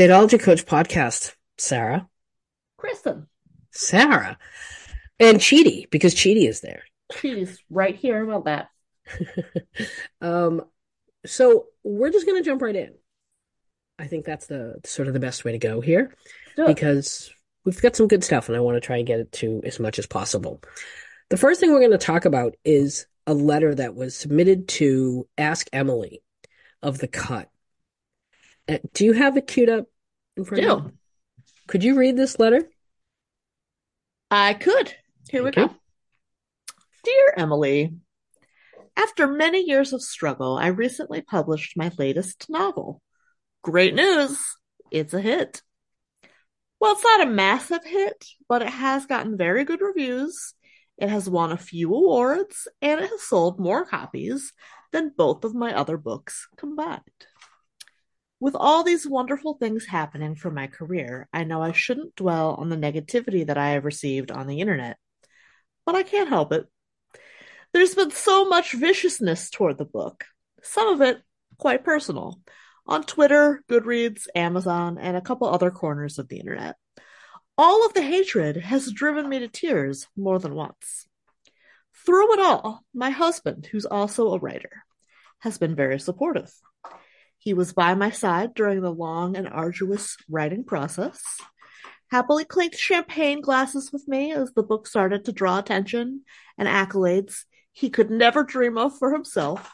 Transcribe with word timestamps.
Dateology 0.00 0.40
Coach 0.40 0.64
podcast, 0.64 1.34
Sarah. 1.58 2.08
Kristen. 2.78 3.26
Sarah. 3.70 4.38
And 5.18 5.36
Cheaty, 5.36 5.90
because 5.90 6.14
Cheaty 6.14 6.48
is 6.48 6.62
there. 6.62 6.84
She's 7.18 7.62
right 7.68 7.94
here 7.94 8.24
about 8.24 8.46
that. 8.46 8.70
um, 10.22 10.62
so 11.26 11.66
we're 11.84 12.08
just 12.08 12.24
gonna 12.24 12.42
jump 12.42 12.62
right 12.62 12.74
in. 12.74 12.94
I 13.98 14.06
think 14.06 14.24
that's 14.24 14.46
the 14.46 14.80
sort 14.86 15.06
of 15.06 15.12
the 15.12 15.20
best 15.20 15.44
way 15.44 15.52
to 15.52 15.58
go 15.58 15.82
here 15.82 16.16
because 16.56 17.30
we've 17.66 17.82
got 17.82 17.94
some 17.94 18.08
good 18.08 18.24
stuff 18.24 18.48
and 18.48 18.56
I 18.56 18.60
want 18.60 18.76
to 18.76 18.80
try 18.80 18.96
and 18.96 19.06
get 19.06 19.20
it 19.20 19.30
to 19.32 19.60
as 19.66 19.78
much 19.78 19.98
as 19.98 20.06
possible. 20.06 20.62
The 21.28 21.36
first 21.36 21.60
thing 21.60 21.72
we're 21.72 21.80
going 21.80 21.90
to 21.90 21.98
talk 21.98 22.24
about 22.24 22.54
is 22.64 23.06
a 23.26 23.34
letter 23.34 23.74
that 23.74 23.94
was 23.94 24.16
submitted 24.16 24.66
to 24.68 25.28
Ask 25.36 25.68
Emily 25.74 26.22
of 26.82 26.96
the 26.96 27.08
Cut. 27.08 27.49
Uh, 28.68 28.78
do 28.94 29.04
you 29.04 29.12
have 29.12 29.36
it 29.36 29.46
queued 29.46 29.68
up 29.68 29.86
in 30.36 30.44
front 30.44 30.64
of 30.64 30.68
you? 30.68 30.90
Do. 30.90 30.96
Could 31.66 31.84
you 31.84 31.98
read 31.98 32.16
this 32.16 32.38
letter? 32.38 32.68
I 34.30 34.54
could. 34.54 34.94
Here 35.28 35.42
we 35.42 35.50
Thank 35.50 35.70
go. 35.70 35.76
Dear 37.04 37.34
Emily, 37.36 37.94
after 38.96 39.26
many 39.26 39.64
years 39.64 39.92
of 39.92 40.02
struggle, 40.02 40.56
I 40.56 40.68
recently 40.68 41.22
published 41.22 41.76
my 41.76 41.90
latest 41.98 42.46
novel. 42.48 43.00
Great 43.62 43.94
news! 43.94 44.38
It's 44.90 45.14
a 45.14 45.20
hit. 45.20 45.62
Well, 46.80 46.92
it's 46.92 47.04
not 47.04 47.26
a 47.26 47.30
massive 47.30 47.84
hit, 47.84 48.24
but 48.48 48.62
it 48.62 48.68
has 48.68 49.06
gotten 49.06 49.36
very 49.36 49.64
good 49.64 49.80
reviews. 49.80 50.54
It 50.98 51.08
has 51.08 51.28
won 51.28 51.52
a 51.52 51.56
few 51.56 51.94
awards, 51.94 52.68
and 52.82 53.00
it 53.00 53.08
has 53.08 53.22
sold 53.22 53.58
more 53.58 53.84
copies 53.84 54.52
than 54.92 55.12
both 55.16 55.44
of 55.44 55.54
my 55.54 55.74
other 55.74 55.96
books 55.96 56.48
combined. 56.56 57.00
With 58.40 58.56
all 58.56 58.82
these 58.82 59.06
wonderful 59.06 59.54
things 59.54 59.84
happening 59.84 60.34
for 60.34 60.50
my 60.50 60.66
career, 60.66 61.28
I 61.30 61.44
know 61.44 61.62
I 61.62 61.72
shouldn't 61.72 62.16
dwell 62.16 62.54
on 62.54 62.70
the 62.70 62.76
negativity 62.76 63.46
that 63.46 63.58
I 63.58 63.70
have 63.70 63.84
received 63.84 64.30
on 64.30 64.46
the 64.46 64.60
internet, 64.60 64.96
but 65.84 65.94
I 65.94 66.02
can't 66.02 66.30
help 66.30 66.52
it. 66.52 66.66
There's 67.74 67.94
been 67.94 68.10
so 68.10 68.48
much 68.48 68.72
viciousness 68.72 69.50
toward 69.50 69.76
the 69.76 69.84
book, 69.84 70.24
some 70.62 70.88
of 70.88 71.02
it 71.02 71.20
quite 71.58 71.84
personal, 71.84 72.40
on 72.86 73.02
Twitter, 73.04 73.62
Goodreads, 73.70 74.26
Amazon, 74.34 74.96
and 74.98 75.18
a 75.18 75.20
couple 75.20 75.46
other 75.46 75.70
corners 75.70 76.18
of 76.18 76.28
the 76.28 76.40
internet. 76.40 76.76
All 77.58 77.84
of 77.84 77.92
the 77.92 78.02
hatred 78.02 78.56
has 78.56 78.90
driven 78.90 79.28
me 79.28 79.40
to 79.40 79.48
tears 79.48 80.08
more 80.16 80.38
than 80.38 80.54
once. 80.54 81.06
Through 82.06 82.32
it 82.32 82.40
all, 82.40 82.82
my 82.94 83.10
husband, 83.10 83.68
who's 83.70 83.84
also 83.84 84.32
a 84.32 84.38
writer, 84.38 84.82
has 85.40 85.58
been 85.58 85.76
very 85.76 86.00
supportive. 86.00 86.50
He 87.40 87.54
was 87.54 87.72
by 87.72 87.94
my 87.94 88.10
side 88.10 88.52
during 88.52 88.82
the 88.82 88.92
long 88.92 89.34
and 89.34 89.48
arduous 89.48 90.18
writing 90.28 90.62
process, 90.62 91.22
happily 92.10 92.44
clinked 92.44 92.76
champagne 92.76 93.40
glasses 93.40 93.90
with 93.90 94.06
me 94.06 94.30
as 94.32 94.52
the 94.52 94.62
book 94.62 94.86
started 94.86 95.24
to 95.24 95.32
draw 95.32 95.58
attention 95.58 96.24
and 96.58 96.68
accolades 96.68 97.44
he 97.72 97.88
could 97.88 98.10
never 98.10 98.44
dream 98.44 98.76
of 98.76 98.98
for 98.98 99.14
himself, 99.14 99.70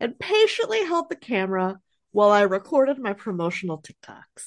and 0.00 0.18
patiently 0.18 0.86
held 0.86 1.10
the 1.10 1.16
camera 1.16 1.80
while 2.12 2.30
I 2.30 2.42
recorded 2.42 2.98
my 2.98 3.12
promotional 3.12 3.82
TikToks. 3.82 4.46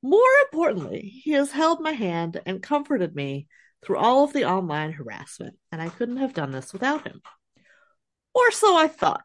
More 0.00 0.20
importantly, 0.44 1.00
he 1.24 1.32
has 1.32 1.50
held 1.50 1.80
my 1.80 1.92
hand 1.92 2.40
and 2.46 2.62
comforted 2.62 3.16
me 3.16 3.48
through 3.84 3.96
all 3.96 4.22
of 4.22 4.32
the 4.32 4.44
online 4.44 4.92
harassment, 4.92 5.56
and 5.72 5.82
I 5.82 5.88
couldn't 5.88 6.18
have 6.18 6.34
done 6.34 6.52
this 6.52 6.72
without 6.72 7.04
him. 7.04 7.20
Or 8.32 8.52
so 8.52 8.76
I 8.76 8.86
thought. 8.86 9.22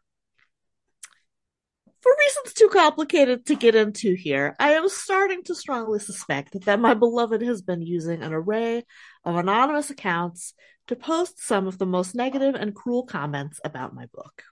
For 2.00 2.12
reasons 2.16 2.54
too 2.54 2.68
complicated 2.68 3.46
to 3.46 3.56
get 3.56 3.74
into 3.74 4.14
here, 4.14 4.54
I 4.60 4.74
am 4.74 4.88
starting 4.88 5.42
to 5.44 5.54
strongly 5.54 5.98
suspect 5.98 6.64
that 6.64 6.80
my 6.80 6.94
beloved 6.94 7.42
has 7.42 7.60
been 7.60 7.82
using 7.82 8.22
an 8.22 8.32
array 8.32 8.84
of 9.24 9.36
anonymous 9.36 9.90
accounts 9.90 10.54
to 10.86 10.96
post 10.96 11.40
some 11.40 11.66
of 11.66 11.78
the 11.78 11.86
most 11.86 12.14
negative 12.14 12.54
and 12.54 12.74
cruel 12.74 13.04
comments 13.04 13.60
about 13.64 13.94
my 13.94 14.06
book. 14.06 14.42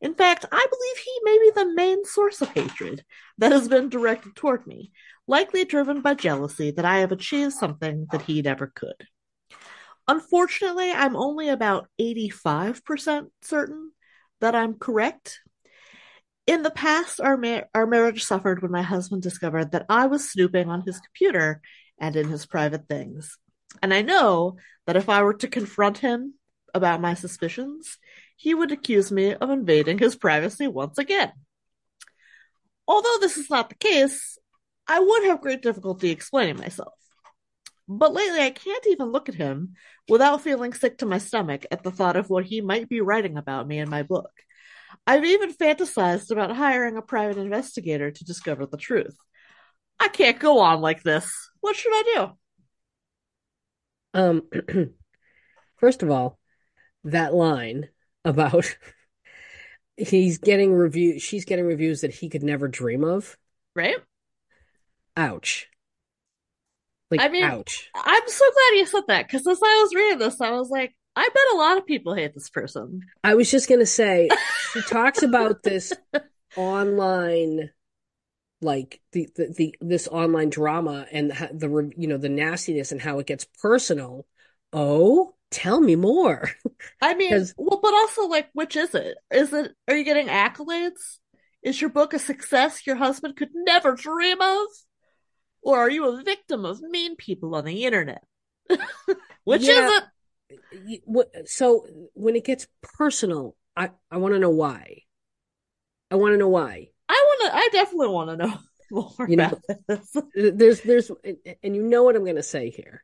In 0.00 0.14
fact, 0.14 0.44
I 0.50 0.66
believe 0.70 0.96
he 0.96 1.20
may 1.22 1.38
be 1.38 1.50
the 1.54 1.74
main 1.74 2.04
source 2.04 2.40
of 2.40 2.48
hatred 2.48 3.04
that 3.38 3.52
has 3.52 3.68
been 3.68 3.88
directed 3.88 4.34
toward 4.34 4.66
me, 4.66 4.92
likely 5.26 5.64
driven 5.64 6.00
by 6.00 6.14
jealousy 6.14 6.70
that 6.72 6.84
I 6.84 6.98
have 6.98 7.12
achieved 7.12 7.52
something 7.52 8.06
that 8.12 8.22
he 8.22 8.42
never 8.42 8.66
could. 8.66 9.06
Unfortunately, 10.08 10.90
I'm 10.90 11.16
only 11.16 11.48
about 11.48 11.88
85% 12.00 13.26
certain 13.42 13.92
that 14.40 14.54
I'm 14.54 14.74
correct. 14.74 15.40
In 16.46 16.62
the 16.62 16.70
past, 16.70 17.20
our, 17.20 17.36
ma- 17.36 17.62
our 17.74 17.86
marriage 17.86 18.24
suffered 18.24 18.62
when 18.62 18.70
my 18.70 18.82
husband 18.82 19.22
discovered 19.22 19.72
that 19.72 19.86
I 19.88 20.06
was 20.06 20.30
snooping 20.30 20.68
on 20.68 20.82
his 20.82 21.00
computer 21.00 21.60
and 21.98 22.14
in 22.14 22.28
his 22.28 22.46
private 22.46 22.86
things. 22.88 23.36
And 23.82 23.92
I 23.92 24.02
know 24.02 24.56
that 24.86 24.96
if 24.96 25.08
I 25.08 25.22
were 25.22 25.34
to 25.34 25.48
confront 25.48 25.98
him 25.98 26.34
about 26.72 27.00
my 27.00 27.14
suspicions, 27.14 27.98
he 28.36 28.54
would 28.54 28.70
accuse 28.70 29.10
me 29.10 29.34
of 29.34 29.50
invading 29.50 29.98
his 29.98 30.14
privacy 30.14 30.68
once 30.68 30.98
again. 30.98 31.32
Although 32.86 33.16
this 33.20 33.36
is 33.36 33.50
not 33.50 33.68
the 33.68 33.74
case, 33.74 34.38
I 34.86 35.00
would 35.00 35.24
have 35.24 35.40
great 35.40 35.62
difficulty 35.62 36.10
explaining 36.10 36.58
myself. 36.58 36.92
But 37.88 38.14
lately, 38.14 38.40
I 38.40 38.50
can't 38.50 38.86
even 38.86 39.10
look 39.10 39.28
at 39.28 39.34
him 39.34 39.74
without 40.08 40.42
feeling 40.42 40.72
sick 40.72 40.98
to 40.98 41.06
my 41.06 41.18
stomach 41.18 41.66
at 41.70 41.82
the 41.82 41.90
thought 41.90 42.16
of 42.16 42.30
what 42.30 42.44
he 42.44 42.60
might 42.60 42.88
be 42.88 43.00
writing 43.00 43.36
about 43.36 43.66
me 43.66 43.78
in 43.78 43.88
my 43.88 44.02
book. 44.02 44.30
I've 45.06 45.24
even 45.24 45.52
fantasized 45.52 46.30
about 46.30 46.56
hiring 46.56 46.96
a 46.96 47.02
private 47.02 47.38
investigator 47.38 48.10
to 48.10 48.24
discover 48.24 48.66
the 48.66 48.76
truth. 48.76 49.16
I 50.00 50.08
can't 50.08 50.38
go 50.38 50.58
on 50.58 50.80
like 50.80 51.02
this. 51.02 51.30
What 51.60 51.76
should 51.76 51.92
I 51.92 52.02
do? 52.14 52.30
Um, 54.14 54.42
first 55.76 56.02
of 56.02 56.10
all, 56.10 56.38
that 57.04 57.34
line 57.34 57.88
about 58.24 58.76
he's 59.96 60.38
getting 60.38 60.74
review 60.74 61.18
she's 61.18 61.44
getting 61.44 61.64
reviews 61.64 62.00
that 62.00 62.12
he 62.12 62.28
could 62.28 62.42
never 62.42 62.66
dream 62.66 63.04
of. 63.04 63.36
Right? 63.74 63.96
Ouch. 65.16 65.68
Like 67.10 67.20
I 67.20 67.28
mean, 67.28 67.44
ouch. 67.44 67.90
I'm 67.94 68.22
so 68.26 68.44
glad 68.44 68.78
you 68.78 68.86
said 68.86 69.04
that 69.08 69.26
because 69.26 69.46
as 69.46 69.60
I 69.62 69.82
was 69.82 69.94
reading 69.94 70.18
this, 70.18 70.40
I 70.40 70.50
was 70.50 70.70
like, 70.70 70.94
I 71.16 71.28
bet 71.32 71.54
a 71.54 71.56
lot 71.56 71.78
of 71.78 71.86
people 71.86 72.14
hate 72.14 72.34
this 72.34 72.50
person. 72.50 73.02
I 73.24 73.34
was 73.34 73.50
just 73.50 73.68
gonna 73.68 73.86
say 73.86 74.28
she 74.72 74.82
talks 74.82 75.22
about 75.22 75.62
this 75.62 75.92
online 76.54 77.70
like 78.62 79.00
the, 79.12 79.28
the 79.36 79.54
the 79.56 79.74
this 79.80 80.08
online 80.08 80.50
drama 80.50 81.06
and 81.12 81.32
how 81.32 81.48
the 81.52 81.92
you 81.96 82.08
know 82.08 82.18
the 82.18 82.28
nastiness 82.28 82.92
and 82.92 83.00
how 83.00 83.18
it 83.18 83.26
gets 83.26 83.46
personal. 83.62 84.26
Oh, 84.72 85.34
tell 85.50 85.80
me 85.80 85.96
more. 85.96 86.50
I 87.00 87.14
mean 87.14 87.46
well, 87.56 87.80
but 87.82 87.94
also, 87.94 88.26
like, 88.26 88.48
which 88.52 88.76
is 88.76 88.94
it? 88.94 89.16
Is 89.30 89.52
it, 89.52 89.74
are 89.88 89.96
you 89.96 90.04
getting 90.04 90.28
accolades? 90.28 91.18
Is 91.62 91.80
your 91.80 91.90
book 91.90 92.14
a 92.14 92.18
success 92.18 92.86
your 92.86 92.96
husband 92.96 93.36
could 93.36 93.50
never 93.54 93.94
dream 93.94 94.40
of? 94.40 94.66
Or 95.62 95.78
are 95.78 95.90
you 95.90 96.06
a 96.08 96.22
victim 96.22 96.64
of 96.64 96.80
mean 96.80 97.16
people 97.16 97.54
on 97.54 97.64
the 97.64 97.84
internet? 97.84 98.22
which 99.44 99.62
Yeah. 99.62 99.72
is 99.72 99.88
it? 99.88 100.04
So 101.46 101.86
when 102.14 102.36
it 102.36 102.44
gets 102.44 102.66
personal, 102.82 103.56
I 103.76 103.90
I 104.10 104.18
want 104.18 104.34
to 104.34 104.40
know 104.40 104.50
why. 104.50 105.02
I 106.10 106.16
want 106.16 106.34
to 106.34 106.38
know 106.38 106.48
why. 106.48 106.88
I 107.08 107.24
want 107.26 107.52
to, 107.52 107.56
I 107.58 107.68
definitely 107.72 108.08
want 108.08 108.30
to 108.30 108.36
know 108.36 108.54
more 108.90 109.28
You 109.28 109.36
know- 109.36 109.46
about 109.68 109.78
this. 109.88 110.16
There's 110.54 110.80
there's 110.82 111.10
and 111.62 111.74
you 111.76 111.82
know 111.82 112.02
what 112.04 112.16
I'm 112.16 112.24
going 112.24 112.36
to 112.36 112.42
say 112.42 112.70
here. 112.70 113.02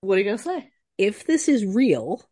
What 0.00 0.16
are 0.16 0.18
you 0.18 0.24
going 0.24 0.38
to 0.38 0.42
say? 0.42 0.70
If 0.98 1.26
this 1.26 1.48
is 1.48 1.64
real, 1.64 2.22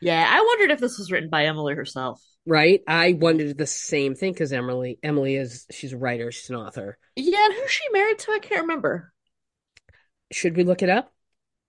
Yeah, 0.00 0.26
I 0.28 0.40
wondered 0.42 0.72
if 0.72 0.80
this 0.80 0.98
was 0.98 1.10
written 1.12 1.30
by 1.30 1.46
Emily 1.46 1.74
herself. 1.74 2.20
right? 2.46 2.80
I 2.88 3.12
wondered 3.12 3.56
the 3.56 3.66
same 3.66 4.14
thing 4.16 4.32
because 4.32 4.52
Emily 4.52 4.98
Emily 5.02 5.36
is 5.36 5.66
she's 5.70 5.92
a 5.92 5.96
writer, 5.98 6.32
she's 6.32 6.50
an 6.50 6.56
author. 6.56 6.98
Yeah, 7.16 7.44
and 7.44 7.54
who's 7.54 7.70
she 7.70 7.84
married 7.92 8.18
to? 8.20 8.32
I 8.32 8.40
can't 8.40 8.62
remember. 8.62 9.12
Should 10.32 10.56
we 10.56 10.64
look 10.64 10.82
it 10.82 10.90
up? 10.90 11.12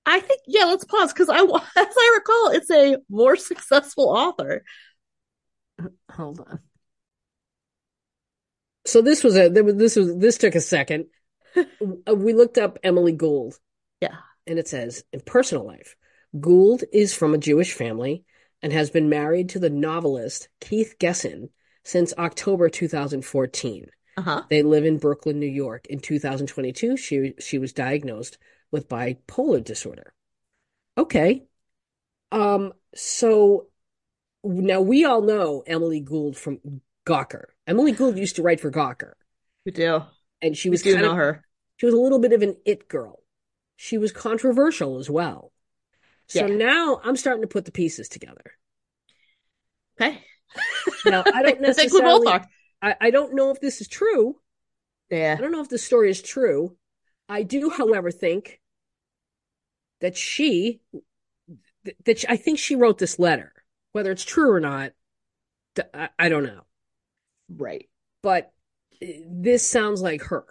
I 0.06 0.19
think, 0.19 0.42
yeah, 0.48 0.66
let's 0.66 0.86
pause 0.86 1.12
because 1.12 1.30
I, 1.30 1.40
as 1.42 1.48
I 1.75 2.12
recall, 2.16 2.50
it's 2.52 2.72
a 2.72 2.98
more 3.10 3.36
successful 3.36 4.10
author. 4.10 4.63
Hold 6.12 6.40
on. 6.42 6.60
So 8.86 9.02
this 9.02 9.24
was 9.24 9.36
a 9.36 9.50
this 9.50 9.96
was 9.96 10.16
this 10.18 10.38
took 10.38 10.56
a 10.56 10.62
second. 10.62 11.07
Uh, 11.57 11.63
We 12.16 12.34
looked 12.34 12.57
up 12.57 12.80
Emily 12.84 13.13
Gould. 13.13 13.57
Yeah. 14.02 14.16
And 14.46 14.60
it 14.60 14.68
says 14.68 15.04
in 15.12 15.22
personal 15.22 15.66
life, 15.66 15.96
Gould 16.40 16.84
is 16.94 17.16
from 17.16 17.34
a 17.34 17.40
Jewish 17.40 17.74
family 17.74 18.24
and 18.62 18.72
has 18.72 18.90
been 18.90 19.10
married 19.10 19.50
to 19.50 19.60
the 19.60 19.69
novelist 19.69 20.50
Keith 20.62 20.96
Gessen 21.00 21.50
since 21.84 22.13
October 22.18 22.69
2014. 22.69 23.88
Uh 24.18 24.22
huh. 24.22 24.44
They 24.50 24.63
live 24.63 24.86
in 24.86 24.98
Brooklyn, 24.98 25.40
New 25.40 25.48
York. 25.48 25.88
In 25.88 26.00
2022, 26.00 26.96
she 26.98 27.34
she 27.40 27.58
was 27.58 27.74
diagnosed 27.74 28.38
with 28.75 28.89
bipolar 28.89 29.63
disorder. 29.63 30.13
Okay. 30.98 31.45
Um, 32.31 32.74
so 32.95 33.68
now 34.44 34.81
we 34.81 35.06
all 35.06 35.22
know 35.22 35.63
Emily 35.68 36.01
Gould 36.01 36.38
from 36.38 36.81
Gawker. 37.07 37.45
Emily 37.68 37.94
Gould 37.94 38.18
used 38.18 38.38
to 38.38 38.44
write 38.44 38.60
for 38.62 38.72
Gawker. 38.72 39.13
We 39.66 39.72
do. 39.72 40.04
and 40.42 40.56
she 40.57 40.69
We 40.69 40.74
was 40.74 40.83
do 40.83 40.94
kind 40.94 41.04
know 41.04 41.12
of 41.12 41.18
her. 41.18 41.44
she 41.77 41.86
was 41.86 41.95
a 41.95 42.00
little 42.00 42.19
bit 42.19 42.33
of 42.33 42.42
an 42.42 42.57
it 42.66 42.88
girl. 42.88 43.24
She 43.75 43.98
was 43.98 44.12
controversial 44.12 44.98
as 44.98 45.10
well. 45.10 45.51
So 46.27 46.48
Yeah. 46.48 46.56
now 46.56 47.00
I'm 47.04 47.16
starting 47.18 47.42
to 47.44 47.48
put 47.48 47.66
the 47.66 47.72
pieces 47.72 48.10
together. 48.10 48.57
Okay. 50.00 50.24
Now 51.06 51.24
I 51.31 51.42
don't 51.44 51.62
I 51.68 51.74
think 51.74 51.94
we 51.94 52.01
both 52.01 52.25
necessarily. 52.25 52.31
I, 52.81 52.95
I 53.01 53.10
don't 53.12 53.36
know 53.36 53.51
if 53.51 53.60
this 53.62 53.81
is 53.81 53.88
true. 53.88 54.39
Yeah. 55.10 55.36
I 55.38 55.42
don't 55.42 55.51
know 55.51 55.62
if 55.62 55.69
the 55.69 55.77
story 55.77 56.10
is 56.10 56.22
true. 56.22 56.77
I 57.30 57.44
do, 57.44 57.69
however, 57.69 58.12
think 58.12 58.60
that 60.02 60.18
she 60.18 60.82
that 62.06 62.20
she, 62.20 62.28
I 62.28 62.38
think 62.38 62.60
she 62.60 62.76
wrote 62.76 62.98
this 62.98 63.20
letter. 63.20 63.54
Whether 63.92 64.12
it's 64.12 64.26
true 64.26 64.52
or 64.52 64.60
not, 64.60 64.92
I, 65.94 66.10
I 66.18 66.30
don't 66.30 66.44
know. 66.44 66.62
Right. 67.50 67.88
But 68.22 68.52
uh, 69.02 69.08
this 69.30 69.70
sounds 69.70 70.02
like 70.02 70.24
her. 70.24 70.46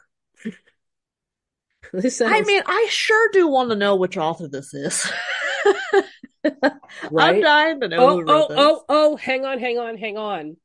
this 1.93 2.19
sounds 2.19 2.33
I 2.35 2.41
mean, 2.43 2.63
I 2.67 2.87
sure 2.91 3.31
do 3.33 3.49
want 3.49 3.71
to 3.71 3.77
know 3.77 3.97
which 3.97 4.17
author 4.17 4.49
this 4.49 4.73
is. 4.75 5.11
I'm 6.45 7.41
dying 7.41 7.81
to 7.81 7.89
know 7.89 7.97
Oh, 7.99 8.25
oh, 8.27 8.49
this. 8.49 8.57
oh, 8.59 8.85
oh, 8.89 9.17
hang 9.17 9.45
on, 9.45 9.59
hang 9.59 9.79
on, 9.79 9.97
hang 9.97 10.17
on. 10.19 10.57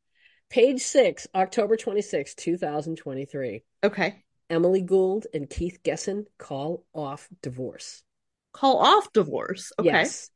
Page 0.49 0.81
six, 0.81 1.27
October 1.35 1.77
26, 1.77 2.35
2023. 2.35 3.63
Okay. 3.83 4.23
Emily 4.49 4.81
Gould 4.81 5.27
and 5.33 5.49
Keith 5.49 5.79
Gessen 5.83 6.25
call 6.37 6.85
off 6.93 7.29
divorce. 7.41 8.03
Call 8.51 8.77
off 8.77 9.11
divorce. 9.13 9.71
Okay. 9.79 9.89
Yes. 9.89 10.29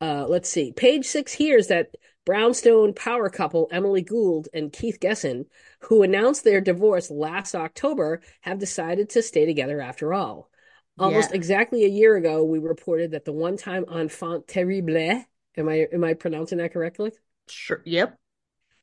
Uh, 0.00 0.26
let's 0.26 0.48
see. 0.48 0.72
Page 0.72 1.04
six 1.06 1.32
hears 1.32 1.68
that 1.68 1.94
Brownstone 2.26 2.94
power 2.94 3.28
couple 3.30 3.68
Emily 3.72 4.02
Gould 4.02 4.48
and 4.52 4.72
Keith 4.72 4.98
Gessen, 5.00 5.46
who 5.80 6.02
announced 6.02 6.44
their 6.44 6.60
divorce 6.60 7.10
last 7.10 7.54
October, 7.54 8.20
have 8.42 8.58
decided 8.58 9.10
to 9.10 9.22
stay 9.22 9.46
together 9.46 9.80
after 9.80 10.12
all. 10.14 10.50
Almost 10.98 11.30
Yeah. 11.30 11.36
exactly 11.36 11.84
a 11.84 11.88
year 11.88 12.16
ago, 12.16 12.44
we 12.44 12.58
reported 12.58 13.12
that 13.12 13.24
the 13.24 13.32
one-time 13.32 13.84
enfant 13.90 14.46
terrible, 14.46 15.24
am 15.56 15.68
I 15.68 15.86
am 15.92 16.04
I 16.04 16.14
pronouncing 16.14 16.58
that 16.58 16.72
correctly? 16.72 17.12
Sure. 17.48 17.82
Yep. 17.84 18.16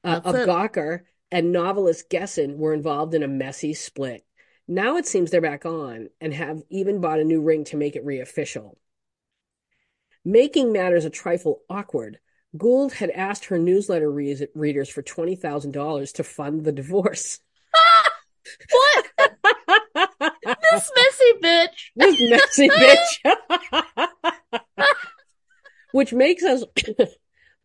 uh, 0.04 0.22
of 0.24 0.36
it. 0.36 0.48
Gawker 0.48 1.01
and 1.31 1.51
novelist 1.51 2.10
Gessen 2.10 2.57
were 2.57 2.74
involved 2.74 3.13
in 3.13 3.24
a 3.24 3.28
messy 3.28 3.74
split. 3.74 4.25
Now 4.68 4.98
it 4.98 5.08
seems 5.08 5.31
they're 5.31 5.42
back 5.42 5.66
on 5.66 6.10
and 6.19 6.34
have 6.34 6.64
even 6.69 7.00
bought 7.00 7.19
a 7.19 7.24
new 7.24 7.42
ring 7.42 7.64
to 7.66 7.78
make 7.78 7.96
it 7.96 8.04
re-official. 8.04 8.78
Making 10.25 10.74
matters 10.74 11.06
a 11.06 11.10
trifle 11.10 11.62
awkward, 11.69 12.19
Gould 12.58 12.92
had 12.94 13.10
asked 13.12 13.46
her 13.46 13.58
newsletter 13.58 14.12
re- 14.12 14.48
readers 14.54 14.90
for 14.90 15.02
$20,000 15.02 16.14
to 16.14 16.24
fund 16.24 16.64
the 16.64 16.72
divorce. 16.72 17.40
What? 18.72 19.06
this 20.62 20.92
messy 20.96 21.34
bitch. 21.44 21.68
This 21.98 22.30
messy 22.30 22.69
bitch. 22.69 23.36
which 25.92 26.14
makes 26.14 26.44
us 26.44 26.64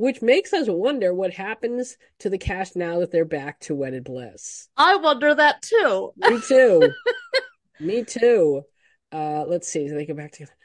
which 0.03 0.21
makes 0.21 0.53
us 0.53 0.67
wonder 0.69 1.15
what 1.15 1.33
happens 1.33 1.97
to 2.19 2.29
the 2.29 2.37
cast 2.37 2.75
now 2.75 2.99
that 2.99 3.13
they're 3.13 3.25
back 3.25 3.61
to 3.61 3.73
wedded 3.73 4.03
bliss. 4.03 4.69
I 4.77 4.97
wonder 4.97 5.33
that 5.33 5.63
too. 5.63 6.11
Me 6.17 6.41
too. 6.41 6.91
Me 7.81 8.03
too. 8.03 8.63
Uh, 9.13 9.45
let's 9.47 9.69
see. 9.69 9.89
They 9.89 10.05
go 10.05 10.15
back 10.15 10.33
together. 10.33 10.57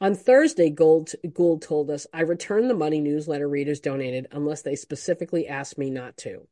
On 0.00 0.14
Thursday, 0.14 0.70
Gould, 0.70 1.10
Gould 1.34 1.60
told 1.60 1.90
us, 1.90 2.06
I 2.14 2.22
return 2.22 2.66
the 2.66 2.72
money 2.72 3.02
newsletter 3.02 3.46
readers 3.46 3.80
donated 3.80 4.26
unless 4.32 4.62
they 4.62 4.74
specifically 4.74 5.46
asked 5.46 5.76
me 5.76 5.90
not 5.90 6.16
to. 6.16 6.30
In 6.30 6.46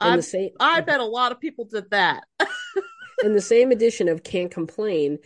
I 0.00 0.16
the 0.16 0.22
same, 0.22 0.50
I 0.60 0.82
bet 0.82 1.00
a 1.00 1.06
lot 1.06 1.32
of 1.32 1.40
people 1.40 1.64
did 1.64 1.88
that. 1.92 2.24
in 3.24 3.32
the 3.32 3.40
same 3.40 3.70
edition 3.70 4.06
of 4.06 4.22
Can't 4.22 4.50
Complain, 4.50 5.16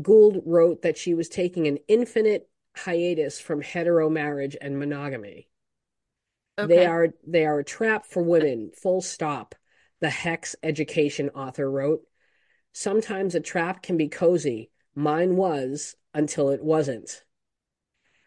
Gould 0.00 0.42
wrote 0.46 0.82
that 0.82 0.96
she 0.96 1.12
was 1.12 1.28
taking 1.28 1.66
an 1.66 1.78
infinite 1.88 2.48
hiatus 2.78 3.40
from 3.40 3.60
hetero 3.60 4.08
marriage 4.08 4.56
and 4.60 4.78
monogamy. 4.78 5.48
Okay. 6.58 6.76
They 6.76 6.86
are 6.86 7.08
they 7.26 7.46
are 7.46 7.60
a 7.60 7.64
trap 7.64 8.06
for 8.06 8.22
women, 8.22 8.70
full 8.74 9.00
stop. 9.00 9.54
The 10.00 10.10
Hex 10.10 10.56
Education 10.62 11.30
author 11.30 11.70
wrote. 11.70 12.02
Sometimes 12.72 13.34
a 13.34 13.40
trap 13.40 13.82
can 13.82 13.96
be 13.96 14.08
cozy. 14.08 14.70
Mine 14.94 15.36
was 15.36 15.96
until 16.14 16.50
it 16.50 16.62
wasn't. 16.62 17.24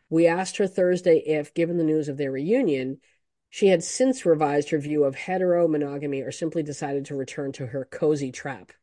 We 0.09 0.27
asked 0.27 0.57
her 0.57 0.67
Thursday 0.67 1.19
if, 1.19 1.53
given 1.53 1.77
the 1.77 1.85
news 1.85 2.09
of 2.09 2.17
their 2.17 2.31
reunion, 2.31 2.99
she 3.49 3.67
had 3.67 3.83
since 3.83 4.25
revised 4.25 4.69
her 4.69 4.77
view 4.77 5.05
of 5.05 5.15
hetero 5.15 5.67
monogamy 5.67 6.21
or 6.21 6.31
simply 6.31 6.63
decided 6.63 7.05
to 7.05 7.15
return 7.15 7.51
to 7.53 7.67
her 7.67 7.85
cozy 7.85 8.31
trap. 8.31 8.71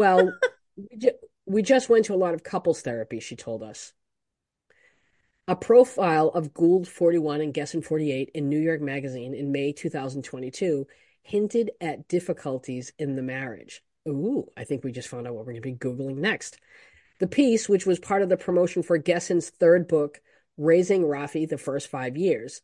Well, 0.00 0.32
we, 0.76 1.10
we 1.46 1.62
just 1.62 1.88
went 1.88 2.06
to 2.06 2.14
a 2.14 2.16
lot 2.16 2.34
of 2.34 2.42
couples 2.42 2.82
therapy, 2.82 3.20
she 3.20 3.36
told 3.36 3.62
us. 3.62 3.92
A 5.48 5.54
profile 5.54 6.28
of 6.28 6.52
Gould 6.52 6.88
41 6.88 7.40
and 7.40 7.54
Gessen 7.54 7.82
48 7.82 8.30
in 8.34 8.48
New 8.48 8.58
York 8.58 8.80
Magazine 8.80 9.32
in 9.32 9.52
May 9.52 9.72
2022 9.72 10.86
hinted 11.22 11.70
at 11.80 12.08
difficulties 12.08 12.92
in 12.98 13.14
the 13.14 13.22
marriage. 13.22 13.82
Ooh, 14.08 14.46
I 14.56 14.64
think 14.64 14.82
we 14.82 14.92
just 14.92 15.08
found 15.08 15.26
out 15.26 15.34
what 15.34 15.46
we're 15.46 15.52
going 15.52 15.62
to 15.62 15.72
be 15.72 15.74
Googling 15.74 16.16
next. 16.16 16.58
The 17.20 17.26
piece, 17.28 17.68
which 17.68 17.86
was 17.86 17.98
part 17.98 18.22
of 18.22 18.28
the 18.28 18.36
promotion 18.36 18.82
for 18.82 18.98
Gessen's 18.98 19.50
third 19.50 19.88
book, 19.88 20.20
Raising 20.56 21.02
Rafi 21.02 21.48
the 21.48 21.58
First 21.58 21.88
Five 21.88 22.16
Years, 22.16 22.60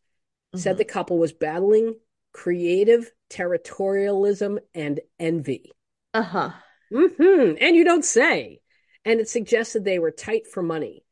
said 0.54 0.74
Mhm. 0.74 0.78
the 0.78 0.84
couple 0.84 1.18
was 1.18 1.32
battling 1.32 1.96
creative 2.32 3.12
territorialism 3.30 4.58
and 4.74 5.00
envy. 5.18 5.70
Uh-huh. 6.14 6.50
Mm-hmm. 6.92 7.56
And 7.60 7.76
you 7.76 7.84
don't 7.84 8.04
say. 8.04 8.60
And 9.04 9.20
it 9.20 9.28
suggested 9.28 9.84
they 9.84 9.98
were 9.98 10.10
tight 10.10 10.46
for 10.46 10.62
money. 10.62 11.04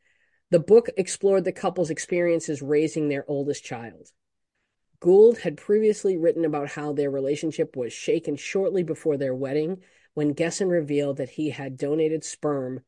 The 0.50 0.60
book 0.60 0.88
explored 0.96 1.44
the 1.44 1.52
couple's 1.52 1.90
experiences 1.90 2.60
raising 2.60 3.08
their 3.08 3.24
oldest 3.28 3.64
child. 3.64 4.10
Gould 5.00 5.38
had 5.38 5.56
previously 5.56 6.16
written 6.16 6.44
about 6.44 6.70
how 6.70 6.92
their 6.92 7.10
relationship 7.10 7.76
was 7.76 7.92
shaken 7.92 8.36
shortly 8.36 8.82
before 8.82 9.16
their 9.16 9.34
wedding 9.34 9.82
when 10.14 10.34
Gessen 10.34 10.68
revealed 10.68 11.16
that 11.18 11.30
he 11.30 11.50
had 11.50 11.78
donated 11.78 12.24
sperm 12.24 12.80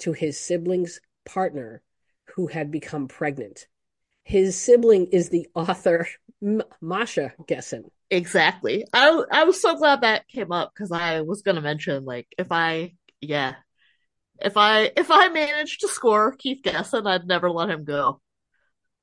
to 0.00 0.12
his 0.12 0.38
sibling's 0.38 1.00
partner 1.24 1.82
who 2.34 2.46
had 2.46 2.70
become 2.70 3.08
pregnant. 3.08 3.66
His 4.22 4.60
sibling 4.60 5.06
is 5.06 5.30
the 5.30 5.48
author 5.54 6.06
M- 6.42 6.62
Masha 6.80 7.34
Gessen. 7.46 7.84
Exactly. 8.10 8.84
I 8.92 9.24
I 9.32 9.44
was 9.44 9.60
so 9.60 9.76
glad 9.76 10.02
that 10.02 10.28
came 10.28 10.52
up 10.52 10.72
because 10.72 10.92
I 10.92 11.22
was 11.22 11.42
gonna 11.42 11.60
mention 11.60 12.04
like 12.04 12.28
if 12.38 12.52
I 12.52 12.94
yeah 13.20 13.54
if 14.40 14.56
I 14.56 14.90
if 14.96 15.10
I 15.10 15.28
managed 15.28 15.80
to 15.80 15.88
score 15.88 16.32
Keith 16.32 16.60
Gessen, 16.62 17.06
I'd 17.06 17.26
never 17.26 17.50
let 17.50 17.70
him 17.70 17.84
go. 17.84 18.20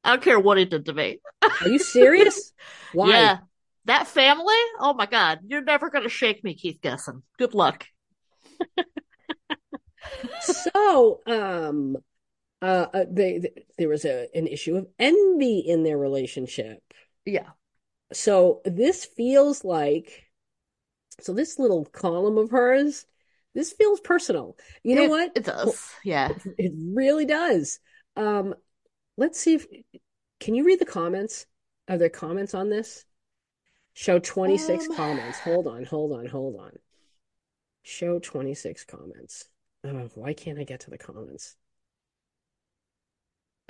I 0.03 0.11
don't 0.11 0.21
care 0.21 0.39
what 0.39 0.57
he 0.57 0.65
did 0.65 0.85
to 0.85 0.93
me. 0.93 1.19
Are 1.41 1.67
you 1.67 1.79
serious? 1.79 2.51
Why? 2.93 3.09
Yeah, 3.09 3.37
that 3.85 4.07
family. 4.07 4.55
Oh 4.79 4.93
my 4.97 5.05
God, 5.05 5.39
you're 5.47 5.63
never 5.63 5.89
gonna 5.89 6.09
shake 6.09 6.43
me, 6.43 6.55
Keith 6.55 6.79
Gessen. 6.81 7.23
Good 7.37 7.53
luck. 7.53 7.85
So, 10.41 11.21
um, 11.25 11.97
uh, 12.61 12.87
uh, 12.93 13.05
they, 13.09 13.41
there 13.77 13.89
was 13.89 14.05
a 14.05 14.27
an 14.33 14.47
issue 14.47 14.75
of 14.75 14.87
envy 14.99 15.59
in 15.59 15.83
their 15.83 15.97
relationship. 15.97 16.79
Yeah. 17.25 17.49
So 18.11 18.61
this 18.65 19.05
feels 19.05 19.63
like, 19.63 20.29
so 21.19 21.33
this 21.33 21.59
little 21.59 21.85
column 21.85 22.37
of 22.37 22.51
hers, 22.51 23.05
this 23.53 23.73
feels 23.73 23.99
personal. 23.99 24.57
You 24.83 24.95
know 24.95 25.03
It- 25.03 25.09
what? 25.09 25.31
It 25.35 25.43
does. 25.45 25.89
Yeah. 26.03 26.29
It 26.57 26.73
really 26.75 27.25
does. 27.25 27.79
Um, 28.15 28.55
let's 29.17 29.39
see 29.39 29.55
if, 29.55 29.65
can 30.39 30.55
you 30.55 30.63
read 30.65 30.79
the 30.79 30.85
comments? 30.85 31.45
Are 31.87 31.97
there 31.97 32.09
comments 32.09 32.53
on 32.53 32.69
this? 32.69 33.05
Show 33.93 34.19
26 34.19 34.87
Um, 34.89 34.95
comments. 34.95 35.39
Hold 35.39 35.67
on, 35.67 35.83
hold 35.83 36.13
on, 36.13 36.25
hold 36.25 36.55
on. 36.59 36.71
Show 37.83 38.19
26 38.19 38.85
comments. 38.85 39.45
Oh, 39.83 40.09
why 40.15 40.33
can't 40.33 40.57
I 40.57 40.63
get 40.63 40.81
to 40.81 40.89
the 40.89 40.97
comments? 40.97 41.55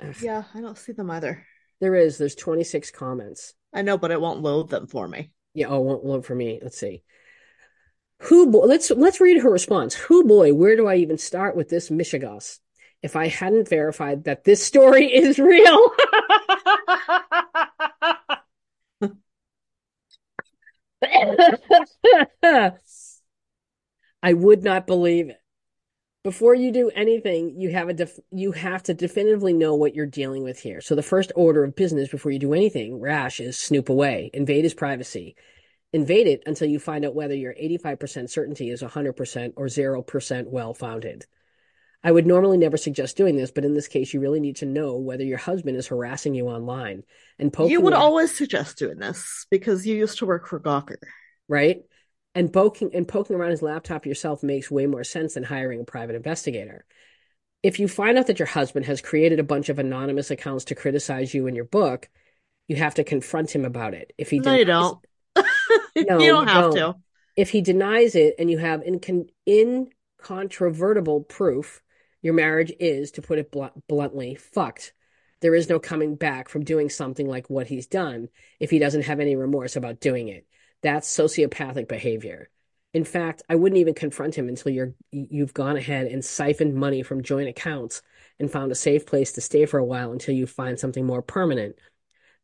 Ugh. 0.00 0.14
Yeah, 0.20 0.44
I 0.54 0.60
don't 0.60 0.78
see 0.78 0.92
them 0.92 1.10
either. 1.10 1.46
There 1.80 1.94
is. 1.94 2.18
There's 2.18 2.34
26 2.34 2.90
comments. 2.90 3.54
I 3.72 3.82
know, 3.82 3.98
but 3.98 4.10
it 4.12 4.20
won't 4.20 4.40
load 4.42 4.70
them 4.70 4.86
for 4.86 5.06
me. 5.06 5.30
Yeah, 5.52 5.68
oh, 5.68 5.80
won't 5.80 6.04
load 6.04 6.24
for 6.24 6.34
me. 6.34 6.60
Let's 6.62 6.78
see. 6.78 7.02
Who 8.24 8.50
boy, 8.50 8.64
let's 8.64 8.90
let's 8.90 9.20
read 9.20 9.42
her 9.42 9.50
response. 9.50 9.94
Who 9.94 10.24
boy, 10.24 10.54
where 10.54 10.76
do 10.76 10.86
I 10.86 10.96
even 10.96 11.18
start 11.18 11.56
with 11.56 11.68
this 11.68 11.90
mishegas? 11.90 12.58
If 13.02 13.16
I 13.16 13.28
hadn't 13.28 13.68
verified 13.68 14.24
that 14.24 14.44
this 14.44 14.64
story 14.64 15.06
is 15.14 15.38
real. 15.38 15.90
I 24.22 24.32
would 24.32 24.64
not 24.64 24.86
believe 24.86 25.28
it. 25.28 25.36
Before 26.22 26.54
you 26.54 26.72
do 26.72 26.90
anything, 26.94 27.60
you 27.60 27.72
have 27.72 27.90
a 27.90 27.92
def 27.92 28.18
you 28.30 28.52
have 28.52 28.82
to 28.84 28.94
definitively 28.94 29.52
know 29.52 29.74
what 29.74 29.94
you're 29.94 30.06
dealing 30.06 30.42
with 30.42 30.58
here. 30.58 30.80
So 30.80 30.94
the 30.94 31.02
first 31.02 31.30
order 31.36 31.62
of 31.62 31.76
business 31.76 32.08
before 32.08 32.32
you 32.32 32.38
do 32.38 32.54
anything 32.54 32.98
rash 32.98 33.38
is 33.38 33.58
snoop 33.58 33.90
away, 33.90 34.30
invade 34.32 34.64
his 34.64 34.72
privacy. 34.72 35.36
Invade 35.94 36.26
it 36.26 36.42
until 36.44 36.68
you 36.68 36.78
find 36.78 37.04
out 37.04 37.14
whether 37.14 37.34
your 37.34 37.54
85% 37.54 38.28
certainty 38.28 38.68
is 38.68 38.82
100% 38.82 39.52
or 39.56 39.66
0% 39.66 40.46
well 40.48 40.74
founded. 40.74 41.24
I 42.02 42.10
would 42.12 42.26
normally 42.26 42.58
never 42.58 42.76
suggest 42.76 43.16
doing 43.16 43.36
this, 43.36 43.50
but 43.50 43.64
in 43.64 43.72
this 43.72 43.88
case, 43.88 44.12
you 44.12 44.20
really 44.20 44.40
need 44.40 44.56
to 44.56 44.66
know 44.66 44.96
whether 44.96 45.24
your 45.24 45.38
husband 45.38 45.76
is 45.78 45.86
harassing 45.86 46.34
you 46.34 46.48
online 46.48 47.04
and 47.38 47.50
poking. 47.52 47.70
You 47.72 47.80
would 47.80 47.94
at- 47.94 47.98
always 47.98 48.36
suggest 48.36 48.76
doing 48.76 48.98
this 48.98 49.46
because 49.50 49.86
you 49.86 49.94
used 49.96 50.18
to 50.18 50.26
work 50.26 50.46
for 50.46 50.60
Gawker. 50.60 50.96
right? 51.48 51.80
And 52.34 52.52
poking 52.52 52.90
and 52.94 53.06
poking 53.06 53.36
around 53.36 53.52
his 53.52 53.62
laptop 53.62 54.04
yourself 54.06 54.42
makes 54.42 54.70
way 54.70 54.86
more 54.86 55.04
sense 55.04 55.34
than 55.34 55.44
hiring 55.44 55.80
a 55.80 55.84
private 55.84 56.16
investigator. 56.16 56.84
If 57.62 57.78
you 57.78 57.86
find 57.86 58.18
out 58.18 58.26
that 58.26 58.38
your 58.40 58.48
husband 58.48 58.86
has 58.86 59.00
created 59.00 59.38
a 59.38 59.44
bunch 59.44 59.68
of 59.68 59.78
anonymous 59.78 60.30
accounts 60.32 60.64
to 60.66 60.74
criticize 60.74 61.32
you 61.32 61.46
in 61.46 61.54
your 61.54 61.64
book, 61.64 62.08
you 62.66 62.76
have 62.76 62.94
to 62.96 63.04
confront 63.04 63.54
him 63.54 63.64
about 63.64 63.94
it. 63.94 64.12
If 64.18 64.30
he 64.30 64.40
No, 64.40 64.52
you 64.54 64.64
denies- 64.64 64.82
don't. 64.90 65.04
No, 65.96 66.18
you 66.18 66.28
don't 66.28 66.48
have 66.48 66.70
don't. 66.70 66.74
to. 66.74 66.94
if 67.36 67.50
he 67.50 67.60
denies 67.60 68.14
it 68.14 68.34
and 68.38 68.50
you 68.50 68.58
have 68.58 68.80
incon- 68.82 69.28
incontrovertible 69.48 71.22
proof, 71.22 71.82
your 72.22 72.34
marriage 72.34 72.72
is, 72.80 73.12
to 73.12 73.22
put 73.22 73.38
it 73.38 73.50
bl- 73.50 73.66
bluntly, 73.88 74.34
fucked. 74.34 74.92
There 75.40 75.54
is 75.54 75.68
no 75.68 75.78
coming 75.78 76.16
back 76.16 76.48
from 76.48 76.64
doing 76.64 76.88
something 76.88 77.28
like 77.28 77.50
what 77.50 77.66
he's 77.66 77.86
done 77.86 78.28
if 78.60 78.70
he 78.70 78.78
doesn't 78.78 79.02
have 79.02 79.20
any 79.20 79.36
remorse 79.36 79.76
about 79.76 80.00
doing 80.00 80.28
it. 80.28 80.46
That's 80.82 81.08
sociopathic 81.14 81.86
behavior. 81.88 82.48
In 82.94 83.04
fact, 83.04 83.42
I 83.48 83.56
wouldn't 83.56 83.80
even 83.80 83.94
confront 83.94 84.36
him 84.36 84.48
until 84.48 84.72
you're 84.72 84.94
you've 85.10 85.52
gone 85.54 85.76
ahead 85.76 86.06
and 86.06 86.24
siphoned 86.24 86.74
money 86.74 87.02
from 87.02 87.22
joint 87.22 87.48
accounts 87.48 88.02
and 88.38 88.50
found 88.50 88.70
a 88.72 88.76
safe 88.76 89.04
place 89.04 89.32
to 89.32 89.40
stay 89.40 89.66
for 89.66 89.78
a 89.78 89.84
while 89.84 90.12
until 90.12 90.34
you 90.34 90.46
find 90.46 90.78
something 90.78 91.04
more 91.04 91.22
permanent. 91.22 91.76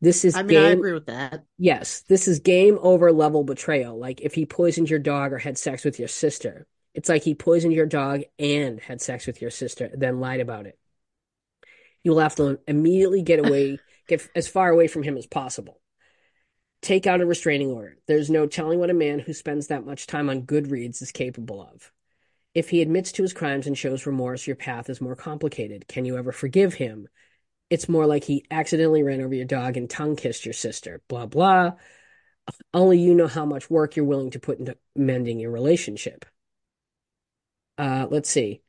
This 0.00 0.24
is 0.24 0.34
I 0.34 0.42
mean, 0.42 0.56
I 0.56 0.70
agree 0.70 0.92
with 0.92 1.06
that. 1.06 1.44
Yes, 1.58 2.02
this 2.08 2.26
is 2.26 2.40
game 2.40 2.78
over 2.80 3.12
level 3.12 3.44
betrayal. 3.44 3.98
Like 3.98 4.20
if 4.20 4.34
he 4.34 4.46
poisoned 4.46 4.88
your 4.88 4.98
dog 4.98 5.32
or 5.32 5.38
had 5.38 5.58
sex 5.58 5.84
with 5.84 5.98
your 5.98 6.08
sister. 6.08 6.66
It's 6.94 7.08
like 7.08 7.22
he 7.22 7.34
poisoned 7.34 7.72
your 7.72 7.86
dog 7.86 8.22
and 8.38 8.80
had 8.80 9.00
sex 9.00 9.26
with 9.26 9.40
your 9.40 9.50
sister, 9.50 9.90
then 9.94 10.18
lied 10.20 10.40
about 10.40 10.66
it. 10.66 10.78
You 12.02 12.12
will 12.12 12.20
have 12.20 12.34
to 12.36 12.58
immediately 12.66 13.22
get 13.22 13.38
away, 13.38 13.78
get 14.08 14.26
as 14.34 14.48
far 14.48 14.70
away 14.70 14.88
from 14.88 15.02
him 15.02 15.16
as 15.16 15.26
possible. 15.26 15.80
Take 16.82 17.06
out 17.06 17.20
a 17.20 17.26
restraining 17.26 17.70
order. 17.70 17.98
There's 18.08 18.30
no 18.30 18.46
telling 18.46 18.80
what 18.80 18.90
a 18.90 18.94
man 18.94 19.18
who 19.18 19.34
spends 19.34 19.66
that 19.66 19.84
much 19.84 20.06
time 20.06 20.30
on 20.30 20.42
Goodreads 20.42 21.02
is 21.02 21.12
capable 21.12 21.62
of. 21.62 21.92
If 22.54 22.70
he 22.70 22.82
admits 22.82 23.12
to 23.12 23.22
his 23.22 23.34
crimes 23.34 23.66
and 23.66 23.78
shows 23.78 24.06
remorse, 24.06 24.46
your 24.46 24.56
path 24.56 24.90
is 24.90 25.00
more 25.00 25.14
complicated. 25.14 25.86
Can 25.86 26.04
you 26.04 26.16
ever 26.16 26.32
forgive 26.32 26.74
him? 26.74 27.06
It's 27.70 27.88
more 27.88 28.06
like 28.06 28.24
he 28.24 28.44
accidentally 28.50 29.02
ran 29.02 29.20
over 29.20 29.34
your 29.34 29.46
dog 29.46 29.76
and 29.76 29.88
tongue 29.88 30.16
kissed 30.16 30.44
your 30.44 30.52
sister. 30.52 31.02
Blah, 31.08 31.26
blah. 31.26 31.72
Only 32.74 32.98
you 32.98 33.14
know 33.14 33.28
how 33.28 33.46
much 33.46 33.70
work 33.70 33.96
you're 33.96 34.04
willing 34.04 34.30
to 34.32 34.40
put 34.40 34.58
into 34.58 34.76
mending 34.96 35.38
your 35.38 35.52
relationship. 35.52 36.26
Uh, 37.78 38.06
let's 38.10 38.28
see. 38.28 38.62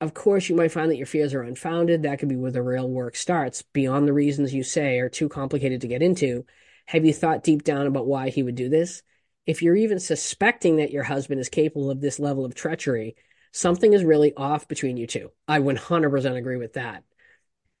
Of 0.00 0.14
course, 0.14 0.48
you 0.48 0.54
might 0.54 0.70
find 0.70 0.90
that 0.90 0.96
your 0.96 1.06
fears 1.06 1.34
are 1.34 1.42
unfounded. 1.42 2.02
That 2.02 2.20
could 2.20 2.28
be 2.28 2.36
where 2.36 2.52
the 2.52 2.62
real 2.62 2.88
work 2.88 3.16
starts. 3.16 3.62
Beyond 3.72 4.06
the 4.06 4.12
reasons 4.12 4.54
you 4.54 4.62
say 4.62 5.00
are 5.00 5.08
too 5.08 5.28
complicated 5.28 5.80
to 5.80 5.88
get 5.88 6.02
into, 6.02 6.44
have 6.86 7.04
you 7.04 7.12
thought 7.12 7.42
deep 7.42 7.64
down 7.64 7.86
about 7.86 8.06
why 8.06 8.28
he 8.28 8.42
would 8.42 8.54
do 8.54 8.68
this? 8.68 9.02
If 9.46 9.62
you're 9.62 9.74
even 9.74 9.98
suspecting 9.98 10.76
that 10.76 10.92
your 10.92 11.02
husband 11.02 11.40
is 11.40 11.48
capable 11.48 11.90
of 11.90 12.00
this 12.00 12.20
level 12.20 12.44
of 12.44 12.54
treachery, 12.54 13.16
something 13.52 13.92
is 13.92 14.04
really 14.04 14.34
off 14.34 14.68
between 14.68 14.96
you 14.96 15.06
two. 15.06 15.32
I 15.48 15.58
100% 15.58 16.36
agree 16.36 16.58
with 16.58 16.74
that. 16.74 17.02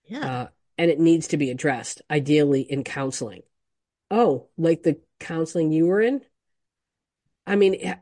Yeah. 0.08 0.26
Uh, 0.26 0.48
and 0.76 0.90
it 0.90 1.00
needs 1.00 1.28
to 1.28 1.36
be 1.36 1.50
addressed, 1.50 2.02
ideally 2.10 2.62
in 2.62 2.84
counseling. 2.84 3.42
Oh, 4.10 4.48
like 4.56 4.82
the 4.82 5.00
counseling 5.20 5.72
you 5.72 5.86
were 5.86 6.00
in? 6.00 6.22
I 7.46 7.56
mean, 7.56 7.96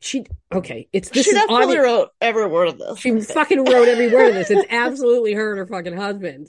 she, 0.00 0.24
okay, 0.52 0.88
it's 0.92 1.10
this 1.10 1.26
she 1.26 1.32
definitely 1.32 1.76
obvi- 1.76 1.82
wrote 1.82 2.10
every 2.20 2.46
word 2.46 2.68
of 2.68 2.78
this. 2.78 2.98
she 2.98 3.20
fucking 3.20 3.64
wrote 3.64 3.88
every 3.88 4.08
word 4.10 4.28
of 4.28 4.34
this. 4.34 4.50
It's 4.50 4.66
absolutely 4.70 5.34
her 5.34 5.50
and 5.50 5.58
her 5.58 5.66
fucking 5.66 5.96
husband. 5.96 6.48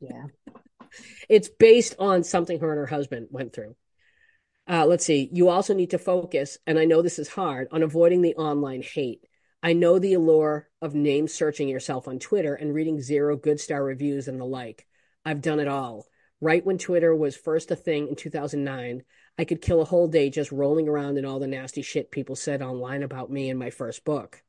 yeah. 0.00 0.24
It's 1.28 1.48
based 1.48 1.94
on 1.98 2.24
something 2.24 2.60
her 2.60 2.70
and 2.70 2.78
her 2.78 2.86
husband 2.86 3.28
went 3.30 3.52
through. 3.52 3.76
Uh, 4.68 4.86
let's 4.86 5.04
see. 5.04 5.28
You 5.32 5.48
also 5.48 5.74
need 5.74 5.90
to 5.90 5.98
focus, 5.98 6.58
and 6.66 6.78
I 6.78 6.86
know 6.86 7.02
this 7.02 7.18
is 7.18 7.28
hard, 7.28 7.68
on 7.70 7.82
avoiding 7.82 8.22
the 8.22 8.34
online 8.36 8.82
hate. 8.82 9.20
I 9.62 9.72
know 9.72 9.98
the 9.98 10.14
allure 10.14 10.68
of 10.80 10.94
name 10.94 11.28
searching 11.28 11.68
yourself 11.68 12.06
on 12.08 12.18
Twitter 12.18 12.54
and 12.54 12.74
reading 12.74 13.00
zero 13.00 13.36
good 13.36 13.58
star 13.58 13.82
reviews 13.82 14.28
and 14.28 14.40
the 14.40 14.44
like. 14.44 14.86
I've 15.24 15.40
done 15.40 15.60
it 15.60 15.68
all. 15.68 16.06
Right 16.40 16.64
when 16.64 16.78
Twitter 16.78 17.14
was 17.14 17.36
first 17.36 17.70
a 17.70 17.76
thing 17.76 18.08
in 18.08 18.16
2009, 18.16 19.02
I 19.38 19.44
could 19.44 19.62
kill 19.62 19.80
a 19.80 19.86
whole 19.86 20.08
day 20.08 20.30
just 20.30 20.52
rolling 20.52 20.88
around 20.88 21.16
in 21.16 21.24
all 21.24 21.38
the 21.38 21.46
nasty 21.46 21.82
shit 21.82 22.10
people 22.10 22.36
said 22.36 22.62
online 22.62 23.02
about 23.02 23.30
me 23.30 23.48
in 23.48 23.56
my 23.56 23.70
first 23.70 24.04
book. 24.04 24.42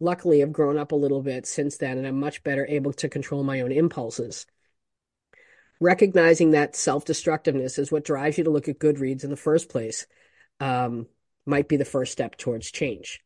Luckily, 0.00 0.42
I've 0.42 0.52
grown 0.52 0.78
up 0.78 0.92
a 0.92 0.96
little 0.96 1.22
bit 1.22 1.46
since 1.46 1.76
then, 1.76 1.98
and 1.98 2.06
I'm 2.06 2.18
much 2.18 2.42
better 2.42 2.66
able 2.66 2.92
to 2.94 3.08
control 3.08 3.42
my 3.42 3.60
own 3.60 3.72
impulses. 3.72 4.46
Recognizing 5.80 6.52
that 6.52 6.76
self 6.76 7.04
destructiveness 7.04 7.78
is 7.78 7.90
what 7.90 8.04
drives 8.04 8.38
you 8.38 8.44
to 8.44 8.50
look 8.50 8.68
at 8.68 8.78
Goodreads 8.78 9.24
in 9.24 9.30
the 9.30 9.36
first 9.36 9.68
place 9.68 10.06
um, 10.60 11.06
might 11.46 11.68
be 11.68 11.76
the 11.76 11.84
first 11.84 12.12
step 12.12 12.36
towards 12.36 12.70
change. 12.70 13.23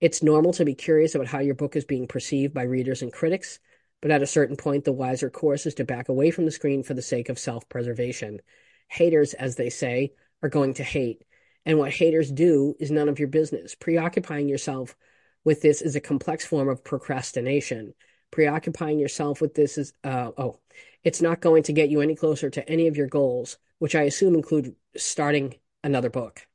It's 0.00 0.22
normal 0.22 0.52
to 0.54 0.64
be 0.64 0.74
curious 0.74 1.14
about 1.14 1.26
how 1.26 1.40
your 1.40 1.56
book 1.56 1.74
is 1.74 1.84
being 1.84 2.06
perceived 2.06 2.54
by 2.54 2.62
readers 2.62 3.02
and 3.02 3.12
critics, 3.12 3.58
but 4.00 4.12
at 4.12 4.22
a 4.22 4.26
certain 4.26 4.56
point, 4.56 4.84
the 4.84 4.92
wiser 4.92 5.28
course 5.28 5.66
is 5.66 5.74
to 5.74 5.84
back 5.84 6.08
away 6.08 6.30
from 6.30 6.44
the 6.44 6.52
screen 6.52 6.84
for 6.84 6.94
the 6.94 7.02
sake 7.02 7.28
of 7.28 7.38
self 7.38 7.68
preservation. 7.68 8.40
Haters, 8.86 9.34
as 9.34 9.56
they 9.56 9.70
say, 9.70 10.12
are 10.42 10.48
going 10.48 10.74
to 10.74 10.84
hate, 10.84 11.24
and 11.66 11.78
what 11.78 11.90
haters 11.90 12.30
do 12.30 12.74
is 12.78 12.92
none 12.92 13.08
of 13.08 13.18
your 13.18 13.28
business. 13.28 13.74
Preoccupying 13.74 14.48
yourself 14.48 14.96
with 15.44 15.62
this 15.62 15.82
is 15.82 15.96
a 15.96 16.00
complex 16.00 16.46
form 16.46 16.68
of 16.68 16.84
procrastination. 16.84 17.92
Preoccupying 18.30 19.00
yourself 19.00 19.40
with 19.40 19.54
this 19.54 19.78
is, 19.78 19.94
uh, 20.04 20.30
oh, 20.38 20.60
it's 21.02 21.20
not 21.20 21.40
going 21.40 21.64
to 21.64 21.72
get 21.72 21.90
you 21.90 22.00
any 22.02 22.14
closer 22.14 22.50
to 22.50 22.68
any 22.68 22.86
of 22.86 22.96
your 22.96 23.08
goals, 23.08 23.58
which 23.78 23.96
I 23.96 24.02
assume 24.02 24.34
include 24.34 24.76
starting 24.96 25.54
another 25.82 26.10
book. 26.10 26.46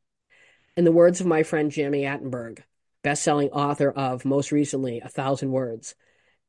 In 0.78 0.86
the 0.86 0.92
words 0.92 1.20
of 1.20 1.28
my 1.28 1.44
friend 1.44 1.72
Jami 1.72 2.04
Attenberg, 2.04 2.64
best-selling 3.04 3.50
author 3.50 3.92
of 3.92 4.26
most 4.26 4.52
recently 4.52 5.02
A 5.02 5.10
Thousand 5.10 5.52
Words, 5.52 5.96